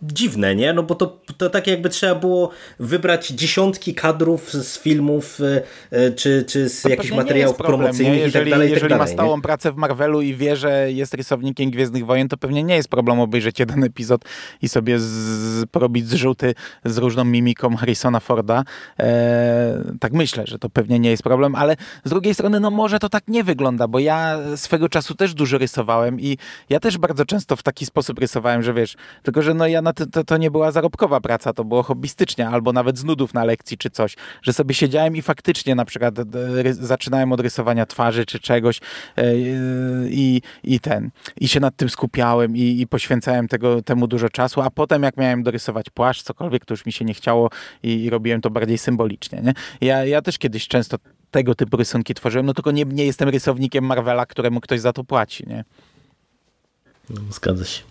dziwne, 0.03 0.55
nie? 0.55 0.73
No 0.73 0.83
bo 0.83 0.95
to, 0.95 1.19
to 1.37 1.51
tak 1.51 1.67
jakby 1.67 1.89
trzeba 1.89 2.15
było 2.15 2.51
wybrać 2.79 3.29
dziesiątki 3.29 3.95
kadrów 3.95 4.53
z 4.53 4.79
filmów 4.79 5.41
e, 5.41 5.63
e, 5.91 6.11
czy, 6.11 6.45
czy 6.49 6.69
z 6.69 6.85
jakichś 6.85 7.11
materiałów 7.11 7.57
promocyjnych 7.57 8.21
jeżeli, 8.21 8.31
i 8.31 8.33
tak 8.33 8.51
dalej. 8.51 8.71
Jeżeli 8.71 8.91
tak 8.91 8.99
dalej, 8.99 9.13
ma 9.13 9.13
stałą 9.13 9.37
nie? 9.37 9.43
pracę 9.43 9.73
w 9.73 9.77
Marvelu 9.77 10.23
i 10.23 10.35
wie, 10.35 10.57
że 10.57 10.93
jest 10.93 11.15
rysownikiem 11.15 11.71
Gwiezdnych 11.71 12.07
Wojen, 12.07 12.29
to 12.29 12.37
pewnie 12.37 12.63
nie 12.63 12.77
jest 12.77 12.89
problem 12.89 13.21
obejrzeć 13.21 13.59
jeden 13.59 13.85
epizod 13.85 14.25
i 14.63 14.69
sobie 14.69 14.99
z, 14.99 15.67
porobić 15.71 16.09
zrzuty 16.09 16.55
z 16.85 16.99
różną 16.99 17.25
mimiką 17.25 17.77
Harrisona 17.77 18.21
Forda. 18.21 18.65
E, 18.99 19.85
tak 20.01 20.13
myślę, 20.13 20.45
że 20.47 20.59
to 20.59 20.71
pewnie 20.71 20.99
nie 20.99 21.11
jest 21.11 21.23
problem, 21.23 21.55
ale 21.55 21.77
z 22.05 22.11
drugiej 22.11 22.35
strony, 22.35 22.61
no 22.61 22.71
może 22.71 22.99
to 22.99 23.09
tak 23.09 23.29
nie 23.29 23.45
wygląda, 23.45 23.89
bo 23.89 23.99
ja 23.99 24.39
swego 24.57 24.89
czasu 24.89 25.15
też 25.15 25.35
dużo 25.35 25.59
rysowałem 25.59 26.21
i 26.21 26.39
ja 26.69 26.81
też 26.81 26.99
bardzo 26.99 27.25
często 27.25 27.57
w 27.57 27.63
taki 27.63 27.87
sposób 27.87 28.19
rysowałem, 28.19 28.63
że 28.63 28.75
wiesz, 28.75 28.97
tylko 29.23 29.43
że 29.43 29.55
no 29.55 29.67
ja 29.67 29.83
na 29.83 29.90
to, 29.93 30.07
to, 30.07 30.25
to 30.25 30.37
nie 30.37 30.51
była 30.51 30.73
zarobkowa 30.73 31.21
praca, 31.21 31.53
to 31.53 31.65
było 31.65 31.83
hobbystycznie, 31.83 32.49
albo 32.49 32.73
nawet 32.73 32.99
z 32.99 33.05
nudów 33.05 33.35
na 33.35 33.45
lekcji 33.45 33.79
czy 33.79 33.91
coś, 33.91 34.17
że 34.43 34.53
sobie 34.53 34.75
siedziałem 34.75 35.17
i 35.17 35.23
faktycznie 35.23 35.75
na 35.75 35.85
przykład 35.85 36.19
e, 36.19 36.25
zaczynałem 36.71 37.33
od 37.33 37.41
rysowania 37.41 37.87
twarzy 37.87 38.27
czy 38.27 38.39
czegoś 38.39 38.81
e, 39.17 39.35
i, 40.09 40.43
i 40.65 40.81
ten, 40.81 41.11
i 41.41 41.49
się 41.49 41.61
nad 41.61 41.77
tym 41.77 41.89
skupiałem 41.89 42.57
i, 42.57 42.81
i 42.81 42.87
poświęcałem 42.87 43.49
tego, 43.49 43.83
temu 43.83 44.07
dużo 44.07 44.29
czasu, 44.29 44.61
a 44.61 44.71
potem 44.71 45.03
jak 45.03 45.17
miałem 45.17 45.43
dorysować 45.43 45.91
płaszcz, 45.91 46.23
cokolwiek, 46.23 46.65
to 46.65 46.75
już 46.75 46.87
mi 46.87 46.93
się 46.93 47.05
nie 47.05 47.15
chciało 47.15 47.51
i, 47.83 48.05
i 48.05 48.11
robiłem 48.11 48.41
to 48.41 48.51
bardziej 48.51 48.79
symbolicznie. 48.79 49.41
Nie? 49.43 49.55
Ja, 49.81 50.05
ja 50.05 50.23
też 50.23 50.39
kiedyś 50.39 50.69
często 50.69 50.97
tego 51.31 51.55
typu 51.55 51.77
rysunki 51.77 52.15
tworzyłem, 52.15 52.47
no 52.47 52.55
tylko 52.55 52.71
nie, 52.71 52.85
nie 52.85 53.07
jestem 53.07 53.29
rysownikiem 53.29 53.85
Marvela, 53.85 54.27
któremu 54.27 54.61
ktoś 54.61 54.81
za 54.81 54.93
to 54.93 55.05
płaci, 55.05 55.45
nie? 55.47 55.65
No, 57.11 57.21
zgadza 57.31 57.65
się. 57.65 57.83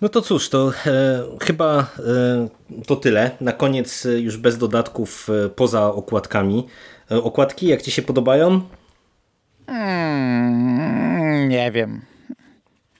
No 0.00 0.08
to 0.08 0.22
cóż, 0.22 0.48
to 0.48 0.72
e, 0.86 1.22
chyba 1.42 1.78
e, 1.80 2.48
to 2.86 2.96
tyle. 2.96 3.30
Na 3.40 3.52
koniec 3.52 4.06
e, 4.06 4.20
już 4.20 4.36
bez 4.36 4.58
dodatków 4.58 5.28
e, 5.30 5.48
poza 5.48 5.86
okładkami. 5.86 6.66
E, 7.10 7.22
okładki, 7.22 7.66
jak 7.66 7.82
Ci 7.82 7.90
się 7.90 8.02
podobają? 8.02 8.60
Hmm, 9.66 11.48
nie 11.48 11.72
wiem. 11.72 12.02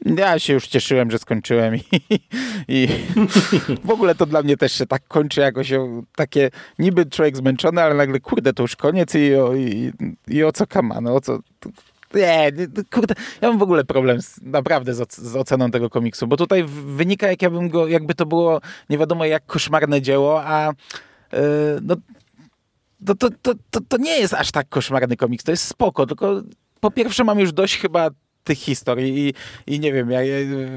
Ja 0.05 0.39
się 0.39 0.53
już 0.53 0.67
cieszyłem, 0.67 1.11
że 1.11 1.19
skończyłem 1.19 1.77
i, 1.77 1.81
i 2.69 2.89
w 3.85 3.91
ogóle 3.91 4.15
to 4.15 4.27
dla 4.27 4.43
mnie 4.43 4.57
też 4.57 4.73
się 4.73 4.87
tak 4.87 5.09
kończy 5.09 5.41
jakoś 5.41 5.73
takie 6.17 6.51
niby 6.79 7.07
człowiek 7.07 7.37
zmęczony, 7.37 7.83
ale 7.83 7.95
nagle 7.95 8.21
kurde 8.21 8.53
to 8.53 8.63
już 8.63 8.77
koniec 8.77 9.15
i, 9.15 9.31
i, 9.57 9.93
i 10.29 10.45
o 10.45 10.53
co 10.53 10.67
kama, 10.67 11.01
no 11.01 11.15
o 11.15 11.21
co 11.21 11.39
nie, 12.15 12.53
kurde, 12.93 13.15
ja 13.41 13.49
mam 13.49 13.59
w 13.59 13.63
ogóle 13.63 13.85
problem 13.85 14.23
z, 14.23 14.43
naprawdę 14.43 14.95
z, 14.95 15.15
z, 15.15 15.37
oceną 15.37 15.71
tego 15.71 15.91
komiksu, 15.91 16.27
bo 16.27 16.37
tutaj 16.37 16.65
wynika, 16.87 17.29
jak 17.29 17.43
ja 17.43 17.51
bym 17.51 17.69
go, 17.69 17.89
jakby 17.89 18.15
to 18.15 18.27
było 18.27 18.61
nie 18.91 18.99
wiadomo 18.99 19.25
jak 19.25 19.47
koszmarne 19.47 20.03
dzieło, 20.03 20.43
a 20.45 20.73
yy, 21.33 21.39
no, 21.83 21.97
to, 23.07 23.31
to, 23.31 23.53
to, 23.71 23.81
to 23.89 23.97
nie 23.97 24.19
jest 24.19 24.35
aż 24.35 24.51
tak 24.53 24.69
koszmarny 24.69 25.17
komiks, 25.17 25.45
to 25.45 25.51
jest 25.51 25.65
spoko, 25.65 26.07
tylko 26.07 26.43
po 26.81 26.91
pierwsze 26.91 27.25
mam 27.25 27.39
już 27.41 27.53
dość 27.53 27.79
chyba 27.79 28.11
tych 28.47 28.59
historii 28.59 29.29
i, 29.29 29.35
i 29.75 29.81
nie 29.81 29.93
wiem, 29.93 30.11
ja, 30.11 30.21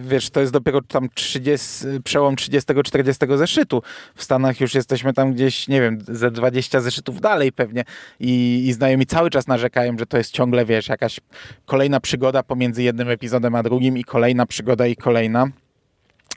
wiesz, 0.02 0.30
to 0.30 0.40
jest 0.40 0.54
dopiero 0.54 0.82
tam 0.82 1.10
30, 1.14 1.86
przełom 2.04 2.36
30-40 2.36 3.38
zeszytu. 3.38 3.82
W 4.16 4.24
Stanach 4.24 4.62
już 4.62 4.74
jesteśmy 4.74 5.14
tam 5.14 5.34
gdzieś, 5.34 5.68
nie 5.68 5.82
wiem, 5.82 6.00
ze 6.08 6.32
20 6.32 6.82
zeszytów 6.82 7.22
dalej 7.22 7.52
pewnie 7.52 7.84
i, 8.20 8.64
i 8.68 8.74
znajomi 8.74 9.06
cały 9.06 9.30
czas 9.30 9.48
narzekają, 9.48 9.98
że 9.98 10.06
to 10.06 10.18
jest 10.18 10.32
ciągle, 10.32 10.66
wiesz, 10.66 10.88
jakaś 10.88 11.20
kolejna 11.66 12.00
przygoda 12.00 12.44
pomiędzy 12.44 12.84
jednym 12.84 13.10
epizodem 13.10 13.56
a 13.56 13.64
drugim 13.64 13.98
i 13.98 14.04
kolejna 14.04 14.46
przygoda 14.46 14.88
i 14.88 14.96
kolejna. 14.96 15.48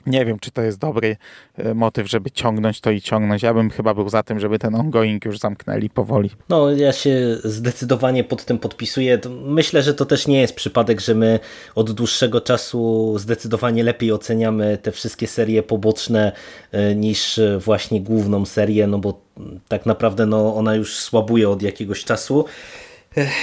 Nie 0.05 0.25
wiem, 0.25 0.39
czy 0.39 0.51
to 0.51 0.61
jest 0.61 0.79
dobry 0.79 1.17
e, 1.57 1.73
motyw, 1.73 2.09
żeby 2.09 2.31
ciągnąć 2.31 2.81
to 2.81 2.91
i 2.91 3.01
ciągnąć. 3.01 3.43
Ja 3.43 3.53
bym 3.53 3.69
chyba 3.69 3.93
był 3.93 4.09
za 4.09 4.23
tym, 4.23 4.39
żeby 4.39 4.59
ten 4.59 4.75
ongoing 4.75 5.25
już 5.25 5.39
zamknęli 5.39 5.89
powoli. 5.89 6.29
No, 6.49 6.71
ja 6.71 6.93
się 6.93 7.37
zdecydowanie 7.43 8.23
pod 8.23 8.45
tym 8.45 8.59
podpisuję. 8.59 9.19
Myślę, 9.45 9.83
że 9.83 9.93
to 9.93 10.05
też 10.05 10.27
nie 10.27 10.41
jest 10.41 10.55
przypadek, 10.55 11.01
że 11.01 11.15
my 11.15 11.39
od 11.75 11.91
dłuższego 11.91 12.41
czasu 12.41 13.13
zdecydowanie 13.17 13.83
lepiej 13.83 14.11
oceniamy 14.11 14.77
te 14.81 14.91
wszystkie 14.91 15.27
serie 15.27 15.63
poboczne 15.63 16.31
e, 16.71 16.95
niż 16.95 17.39
właśnie 17.59 18.01
główną 18.01 18.45
serię, 18.45 18.87
no 18.87 18.99
bo 18.99 19.21
tak 19.67 19.85
naprawdę 19.85 20.25
no, 20.25 20.55
ona 20.55 20.75
już 20.75 20.95
słabuje 20.95 21.49
od 21.49 21.61
jakiegoś 21.61 22.03
czasu. 22.03 22.45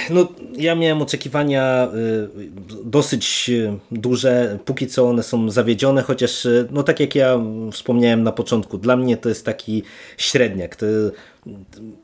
No, 0.09 0.27
ja 0.57 0.75
miałem 0.75 1.01
oczekiwania 1.01 1.87
y, 2.37 2.49
dosyć 2.85 3.49
y, 3.49 3.77
duże, 3.91 4.59
póki 4.65 4.87
co 4.87 5.09
one 5.09 5.23
są 5.23 5.49
zawiedzione, 5.49 6.01
chociaż 6.01 6.45
y, 6.45 6.67
no 6.71 6.83
tak 6.83 6.99
jak 6.99 7.15
ja 7.15 7.39
wspomniałem 7.71 8.23
na 8.23 8.31
początku, 8.31 8.77
dla 8.77 8.95
mnie 8.95 9.17
to 9.17 9.29
jest 9.29 9.45
taki 9.45 9.83
średniak. 10.17 10.75
To, 10.75 10.85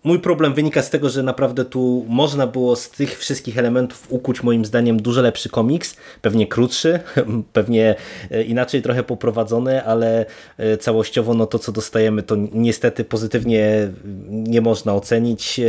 mój 0.04 0.20
problem 0.20 0.54
wynika 0.54 0.82
z 0.82 0.90
tego, 0.90 1.10
że 1.10 1.24
naprawdę 1.24 1.66
tu 1.66 2.06
można 2.10 2.48
było 2.48 2.76
z 2.76 2.90
tych 2.90 3.20
wszystkich 3.20 3.58
elementów 3.58 4.08
ukuć 4.10 4.44
moim 4.44 4.66
zdaniem 4.66 5.02
dużo 5.02 5.22
lepszy 5.22 5.50
komiks, 5.50 5.96
pewnie 6.22 6.48
krótszy, 6.48 7.00
pewnie 7.54 7.96
inaczej 8.48 8.82
trochę 8.82 9.04
poprowadzony, 9.04 9.84
ale 9.84 10.26
całościowo 10.80 11.34
no 11.34 11.46
to 11.46 11.60
co 11.60 11.72
dostajemy 11.72 12.24
to 12.24 12.36
niestety 12.52 13.04
pozytywnie 13.04 13.90
nie 14.28 14.62
można 14.62 14.96
ocenić. 14.96 15.60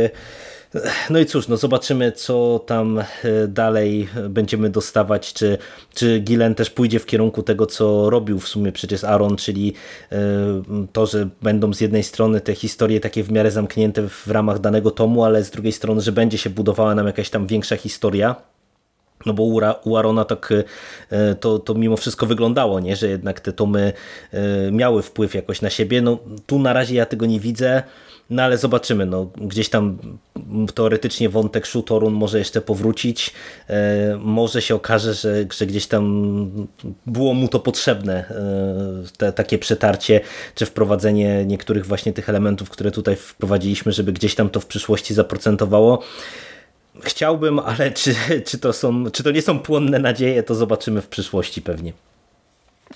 No 1.09 1.19
i 1.19 1.25
cóż, 1.25 1.47
no 1.47 1.57
zobaczymy, 1.57 2.11
co 2.11 2.59
tam 2.65 2.99
e, 2.99 3.05
dalej 3.47 4.09
będziemy 4.29 4.69
dostawać, 4.69 5.33
czy, 5.33 5.57
czy 5.93 6.19
Gilen 6.19 6.55
też 6.55 6.69
pójdzie 6.69 6.99
w 6.99 7.05
kierunku 7.05 7.43
tego, 7.43 7.65
co 7.65 8.09
robił 8.09 8.39
w 8.39 8.47
sumie 8.47 8.71
przecież 8.71 9.03
Aaron, 9.03 9.35
czyli 9.35 9.73
e, 10.11 10.17
to, 10.93 11.05
że 11.05 11.29
będą 11.41 11.73
z 11.73 11.81
jednej 11.81 12.03
strony 12.03 12.41
te 12.41 12.55
historie 12.55 12.99
takie 12.99 13.23
w 13.23 13.31
miarę 13.31 13.51
zamknięte 13.51 14.09
w 14.09 14.27
ramach 14.27 14.59
danego 14.59 14.91
tomu, 14.91 15.23
ale 15.23 15.43
z 15.43 15.51
drugiej 15.51 15.71
strony, 15.71 16.01
że 16.01 16.11
będzie 16.11 16.37
się 16.37 16.49
budowała 16.49 16.95
nam 16.95 17.07
jakaś 17.07 17.29
tam 17.29 17.47
większa 17.47 17.75
historia. 17.77 18.35
No 19.25 19.33
bo 19.33 19.43
u 19.83 19.97
Arona 19.97 20.25
tak 20.25 20.53
e, 21.09 21.35
to, 21.35 21.59
to 21.59 21.73
mimo 21.73 21.97
wszystko 21.97 22.25
wyglądało, 22.25 22.79
nie? 22.79 22.95
że 22.95 23.07
jednak 23.07 23.39
te 23.39 23.53
tomy 23.53 23.93
miały 24.71 25.01
wpływ 25.01 25.35
jakoś 25.35 25.61
na 25.61 25.69
siebie. 25.69 26.01
No 26.01 26.17
tu 26.45 26.59
na 26.59 26.73
razie 26.73 26.95
ja 26.95 27.05
tego 27.05 27.25
nie 27.25 27.39
widzę. 27.39 27.83
No 28.29 28.43
ale 28.43 28.57
zobaczymy, 28.57 29.05
no, 29.05 29.31
gdzieś 29.37 29.69
tam 29.69 29.97
teoretycznie 30.75 31.29
wątek 31.29 31.67
Shutorun 31.67 32.13
może 32.13 32.39
jeszcze 32.39 32.61
powrócić. 32.61 33.33
E, 33.69 34.17
może 34.19 34.61
się 34.61 34.75
okaże, 34.75 35.13
że, 35.13 35.45
że 35.57 35.65
gdzieś 35.65 35.87
tam 35.87 36.67
było 37.05 37.33
mu 37.33 37.47
to 37.47 37.59
potrzebne, 37.59 38.13
e, 38.13 39.17
te, 39.17 39.33
takie 39.33 39.57
przetarcie, 39.57 40.21
czy 40.55 40.65
wprowadzenie 40.65 41.45
niektórych 41.45 41.85
właśnie 41.85 42.13
tych 42.13 42.29
elementów, 42.29 42.69
które 42.69 42.91
tutaj 42.91 43.15
wprowadziliśmy, 43.15 43.91
żeby 43.91 44.13
gdzieś 44.13 44.35
tam 44.35 44.49
to 44.49 44.59
w 44.59 44.65
przyszłości 44.65 45.13
zaprocentowało. 45.13 46.03
Chciałbym, 47.03 47.59
ale 47.59 47.91
czy, 47.91 48.15
czy, 48.45 48.57
to 48.57 48.73
są, 48.73 49.11
czy 49.11 49.23
to 49.23 49.31
nie 49.31 49.41
są 49.41 49.59
płonne 49.59 49.99
nadzieje, 49.99 50.43
to 50.43 50.55
zobaczymy 50.55 51.01
w 51.01 51.07
przyszłości 51.07 51.61
pewnie. 51.61 51.93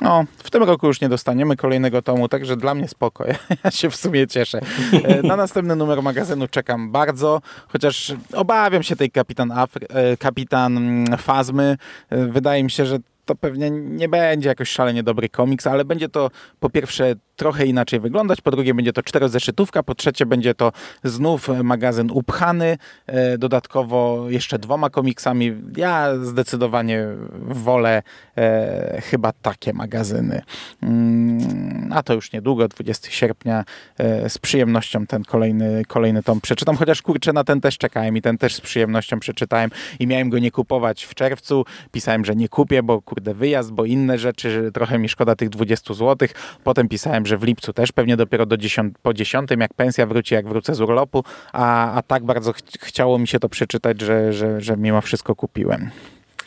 No, 0.01 0.25
w 0.37 0.51
tym 0.51 0.63
roku 0.63 0.87
już 0.87 1.01
nie 1.01 1.09
dostaniemy 1.09 1.55
kolejnego 1.55 2.01
tomu, 2.01 2.27
także 2.27 2.57
dla 2.57 2.75
mnie 2.75 2.87
spoko. 2.87 3.25
Ja 3.63 3.71
się 3.71 3.89
w 3.89 3.95
sumie 3.95 4.27
cieszę. 4.27 4.59
E, 5.03 5.21
na 5.21 5.35
następny 5.35 5.75
numer 5.75 6.01
magazynu 6.01 6.47
czekam 6.47 6.91
bardzo, 6.91 7.41
chociaż 7.67 8.13
obawiam 8.33 8.83
się 8.83 8.95
tej 8.95 9.11
kapitan, 9.11 9.51
Afry, 9.51 9.87
e, 9.89 10.17
kapitan 10.17 10.77
mm, 10.77 11.17
Fazmy. 11.17 11.77
E, 12.09 12.25
wydaje 12.25 12.63
mi 12.63 12.71
się, 12.71 12.85
że 12.85 12.97
to 13.25 13.35
pewnie 13.35 13.71
nie 13.71 14.09
będzie 14.09 14.49
jakoś 14.49 14.69
szalenie 14.69 15.03
dobry 15.03 15.29
komiks, 15.29 15.67
ale 15.67 15.85
będzie 15.85 16.09
to 16.09 16.31
po 16.59 16.69
pierwsze 16.69 17.15
trochę 17.35 17.65
inaczej 17.65 17.99
wyglądać, 17.99 18.41
po 18.41 18.51
drugie 18.51 18.73
będzie 18.73 18.93
to 18.93 19.03
czterozeszytówka, 19.03 19.83
po 19.83 19.95
trzecie 19.95 20.25
będzie 20.25 20.55
to 20.55 20.71
znów 21.03 21.49
magazyn 21.63 22.11
upchany, 22.11 22.77
e, 23.07 23.37
dodatkowo 23.37 24.25
jeszcze 24.29 24.59
dwoma 24.59 24.89
komiksami. 24.89 25.53
Ja 25.77 26.17
zdecydowanie 26.21 27.07
wolę 27.41 28.03
e, 28.37 29.01
chyba 29.01 29.31
takie 29.41 29.73
magazyny. 29.73 30.41
Mm, 30.83 31.93
a 31.93 32.03
to 32.03 32.13
już 32.13 32.31
niedługo, 32.31 32.67
20 32.67 33.11
sierpnia, 33.11 33.63
e, 33.97 34.29
z 34.29 34.37
przyjemnością 34.37 35.05
ten 35.05 35.23
kolejny, 35.23 35.83
kolejny 35.87 36.23
tom 36.23 36.41
przeczytam, 36.41 36.75
chociaż 36.75 37.01
kurczę, 37.01 37.33
na 37.33 37.43
ten 37.43 37.61
też 37.61 37.77
czekałem 37.77 38.17
i 38.17 38.21
ten 38.21 38.37
też 38.37 38.55
z 38.55 38.61
przyjemnością 38.61 39.19
przeczytałem 39.19 39.69
i 39.99 40.07
miałem 40.07 40.29
go 40.29 40.39
nie 40.39 40.51
kupować 40.51 41.03
w 41.03 41.15
czerwcu. 41.15 41.65
Pisałem, 41.91 42.25
że 42.25 42.35
nie 42.35 42.49
kupię, 42.49 42.83
bo 42.83 43.01
kurde 43.01 43.33
wyjazd, 43.33 43.71
bo 43.71 43.85
inne 43.85 44.17
rzeczy, 44.17 44.71
trochę 44.73 44.99
mi 44.99 45.09
szkoda 45.09 45.35
tych 45.35 45.49
20 45.49 45.93
zł. 45.93 46.27
Potem 46.63 46.87
pisałem, 46.87 47.22
że 47.25 47.37
w 47.37 47.43
lipcu 47.43 47.73
też 47.73 47.91
pewnie 47.91 48.17
dopiero 48.17 48.45
do 48.45 48.57
10, 48.57 48.95
po 49.01 49.13
10, 49.13 49.49
jak 49.59 49.73
pensja 49.73 50.05
wróci, 50.05 50.33
jak 50.33 50.47
wrócę 50.47 50.75
z 50.75 50.81
urlopu, 50.81 51.23
a, 51.53 51.91
a 51.91 52.01
tak 52.01 52.23
bardzo 52.23 52.53
ch 52.53 52.57
chciało 52.79 53.19
mi 53.19 53.27
się 53.27 53.39
to 53.39 53.49
przeczytać, 53.49 54.01
że, 54.01 54.33
że, 54.33 54.61
że 54.61 54.77
mimo 54.77 55.01
wszystko 55.01 55.35
kupiłem 55.35 55.91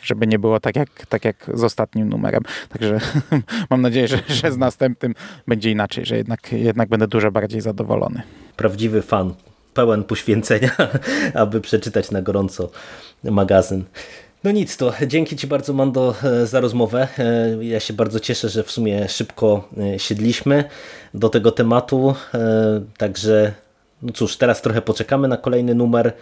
żeby 0.03 0.27
nie 0.27 0.39
było 0.39 0.59
tak 0.59 0.75
jak, 0.75 1.05
tak 1.05 1.25
jak 1.25 1.51
z 1.53 1.63
ostatnim 1.63 2.09
numerem. 2.09 2.43
Także 2.69 2.99
mam 3.69 3.81
nadzieję, 3.81 4.07
że, 4.07 4.19
że 4.27 4.51
z 4.51 4.57
następnym 4.57 5.15
będzie 5.47 5.71
inaczej, 5.71 6.05
że 6.05 6.17
jednak, 6.17 6.51
jednak 6.51 6.89
będę 6.89 7.07
dużo 7.07 7.31
bardziej 7.31 7.61
zadowolony. 7.61 8.21
Prawdziwy 8.57 9.01
fan, 9.01 9.33
pełen 9.73 10.03
poświęcenia, 10.03 10.71
aby 11.33 11.61
przeczytać 11.61 12.11
na 12.11 12.21
gorąco 12.21 12.69
magazyn. 13.23 13.83
No 14.47 14.51
nic, 14.51 14.77
to 14.77 14.93
dzięki 15.07 15.35
Ci 15.35 15.47
bardzo 15.47 15.73
Mando 15.73 16.15
e, 16.23 16.45
za 16.45 16.59
rozmowę. 16.59 17.07
E, 17.19 17.65
ja 17.65 17.79
się 17.79 17.93
bardzo 17.93 18.19
cieszę, 18.19 18.49
że 18.49 18.63
w 18.63 18.71
sumie 18.71 19.09
szybko 19.09 19.69
e, 19.77 19.99
siedliśmy 19.99 20.63
do 21.13 21.29
tego 21.29 21.51
tematu. 21.51 22.15
Także 22.97 23.53
no 24.01 24.13
cóż, 24.13 24.37
teraz 24.37 24.61
trochę 24.61 24.81
poczekamy 24.81 25.27
na 25.27 25.37
kolejny 25.37 25.75
numer, 25.75 26.13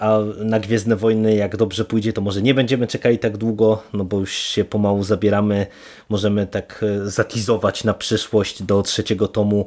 a 0.00 0.18
na 0.38 0.60
Gwiezdne 0.60 0.96
Wojny, 0.96 1.34
jak 1.34 1.56
dobrze 1.56 1.84
pójdzie, 1.84 2.12
to 2.12 2.20
może 2.20 2.42
nie 2.42 2.54
będziemy 2.54 2.86
czekali 2.86 3.18
tak 3.18 3.36
długo, 3.36 3.82
no 3.92 4.04
bo 4.04 4.20
już 4.20 4.32
się 4.32 4.64
pomału 4.64 5.02
zabieramy. 5.02 5.66
Możemy 6.08 6.46
tak 6.46 6.84
zatizować 7.04 7.84
na 7.84 7.94
przyszłość 7.94 8.62
do 8.62 8.82
trzeciego 8.82 9.28
tomu 9.28 9.66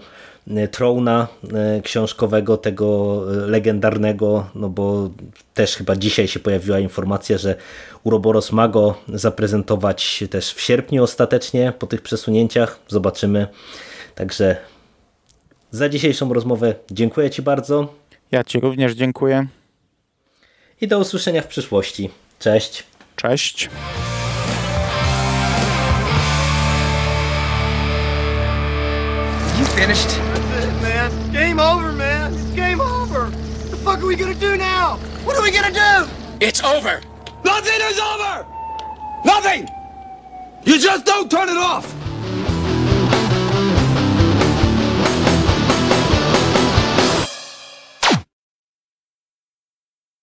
E, 0.56 0.68
Trona 0.68 1.28
e, 1.54 1.82
książkowego, 1.82 2.58
tego 2.58 3.24
e, 3.32 3.48
legendarnego, 3.48 4.50
no 4.56 4.70
bo 4.70 5.10
też 5.54 5.76
chyba 5.76 5.96
dzisiaj 5.96 6.28
się 6.28 6.40
pojawiła 6.40 6.80
informacja, 6.80 7.38
że 7.38 7.56
Uroboros 8.04 8.52
ma 8.52 8.68
go 8.68 8.98
zaprezentować 9.14 10.24
też 10.30 10.54
w 10.54 10.62
sierpniu 10.62 11.04
ostatecznie 11.04 11.74
po 11.80 11.88
tych 11.88 12.02
przesunięciach. 12.02 12.80
Zobaczymy. 12.88 13.48
Także 14.16 14.58
za 15.72 15.90
dzisiejszą 15.90 16.34
rozmowę 16.34 16.76
dziękuję 16.92 17.30
Ci 17.30 17.42
bardzo. 17.42 17.94
Ja 18.32 18.44
Ci 18.44 18.60
również 18.60 18.94
dziękuję. 18.94 19.48
I 20.82 20.88
do 20.88 21.00
usłyszenia 21.00 21.42
w 21.42 21.48
przyszłości. 21.48 22.10
Cześć. 22.40 22.84
Cześć. 23.16 23.70
You 29.60 29.66
finished? 29.66 30.20
game 31.34 31.60
over, 31.60 31.94
man. 31.94 32.34
It's 32.34 32.56
game 32.56 32.82
over. 32.82 33.22
What 33.22 33.72
the 33.72 33.78
fuck 33.78 34.00
are 34.00 34.08
we 34.08 34.16
gonna 34.16 34.36
do 34.36 34.56
now? 34.58 34.98
What 35.26 35.38
are 35.38 35.44
we 35.44 35.52
gonna 35.52 35.72
do? 35.72 36.08
It's 36.40 36.64
over. 36.64 37.02
Nothing 37.44 37.82
is 37.92 38.00
over. 38.00 38.46
Nothing. 39.26 39.68
You 40.66 40.80
just 40.80 41.06
don't 41.06 41.32
turn 41.32 41.50
it 41.50 41.58
off. 41.58 42.07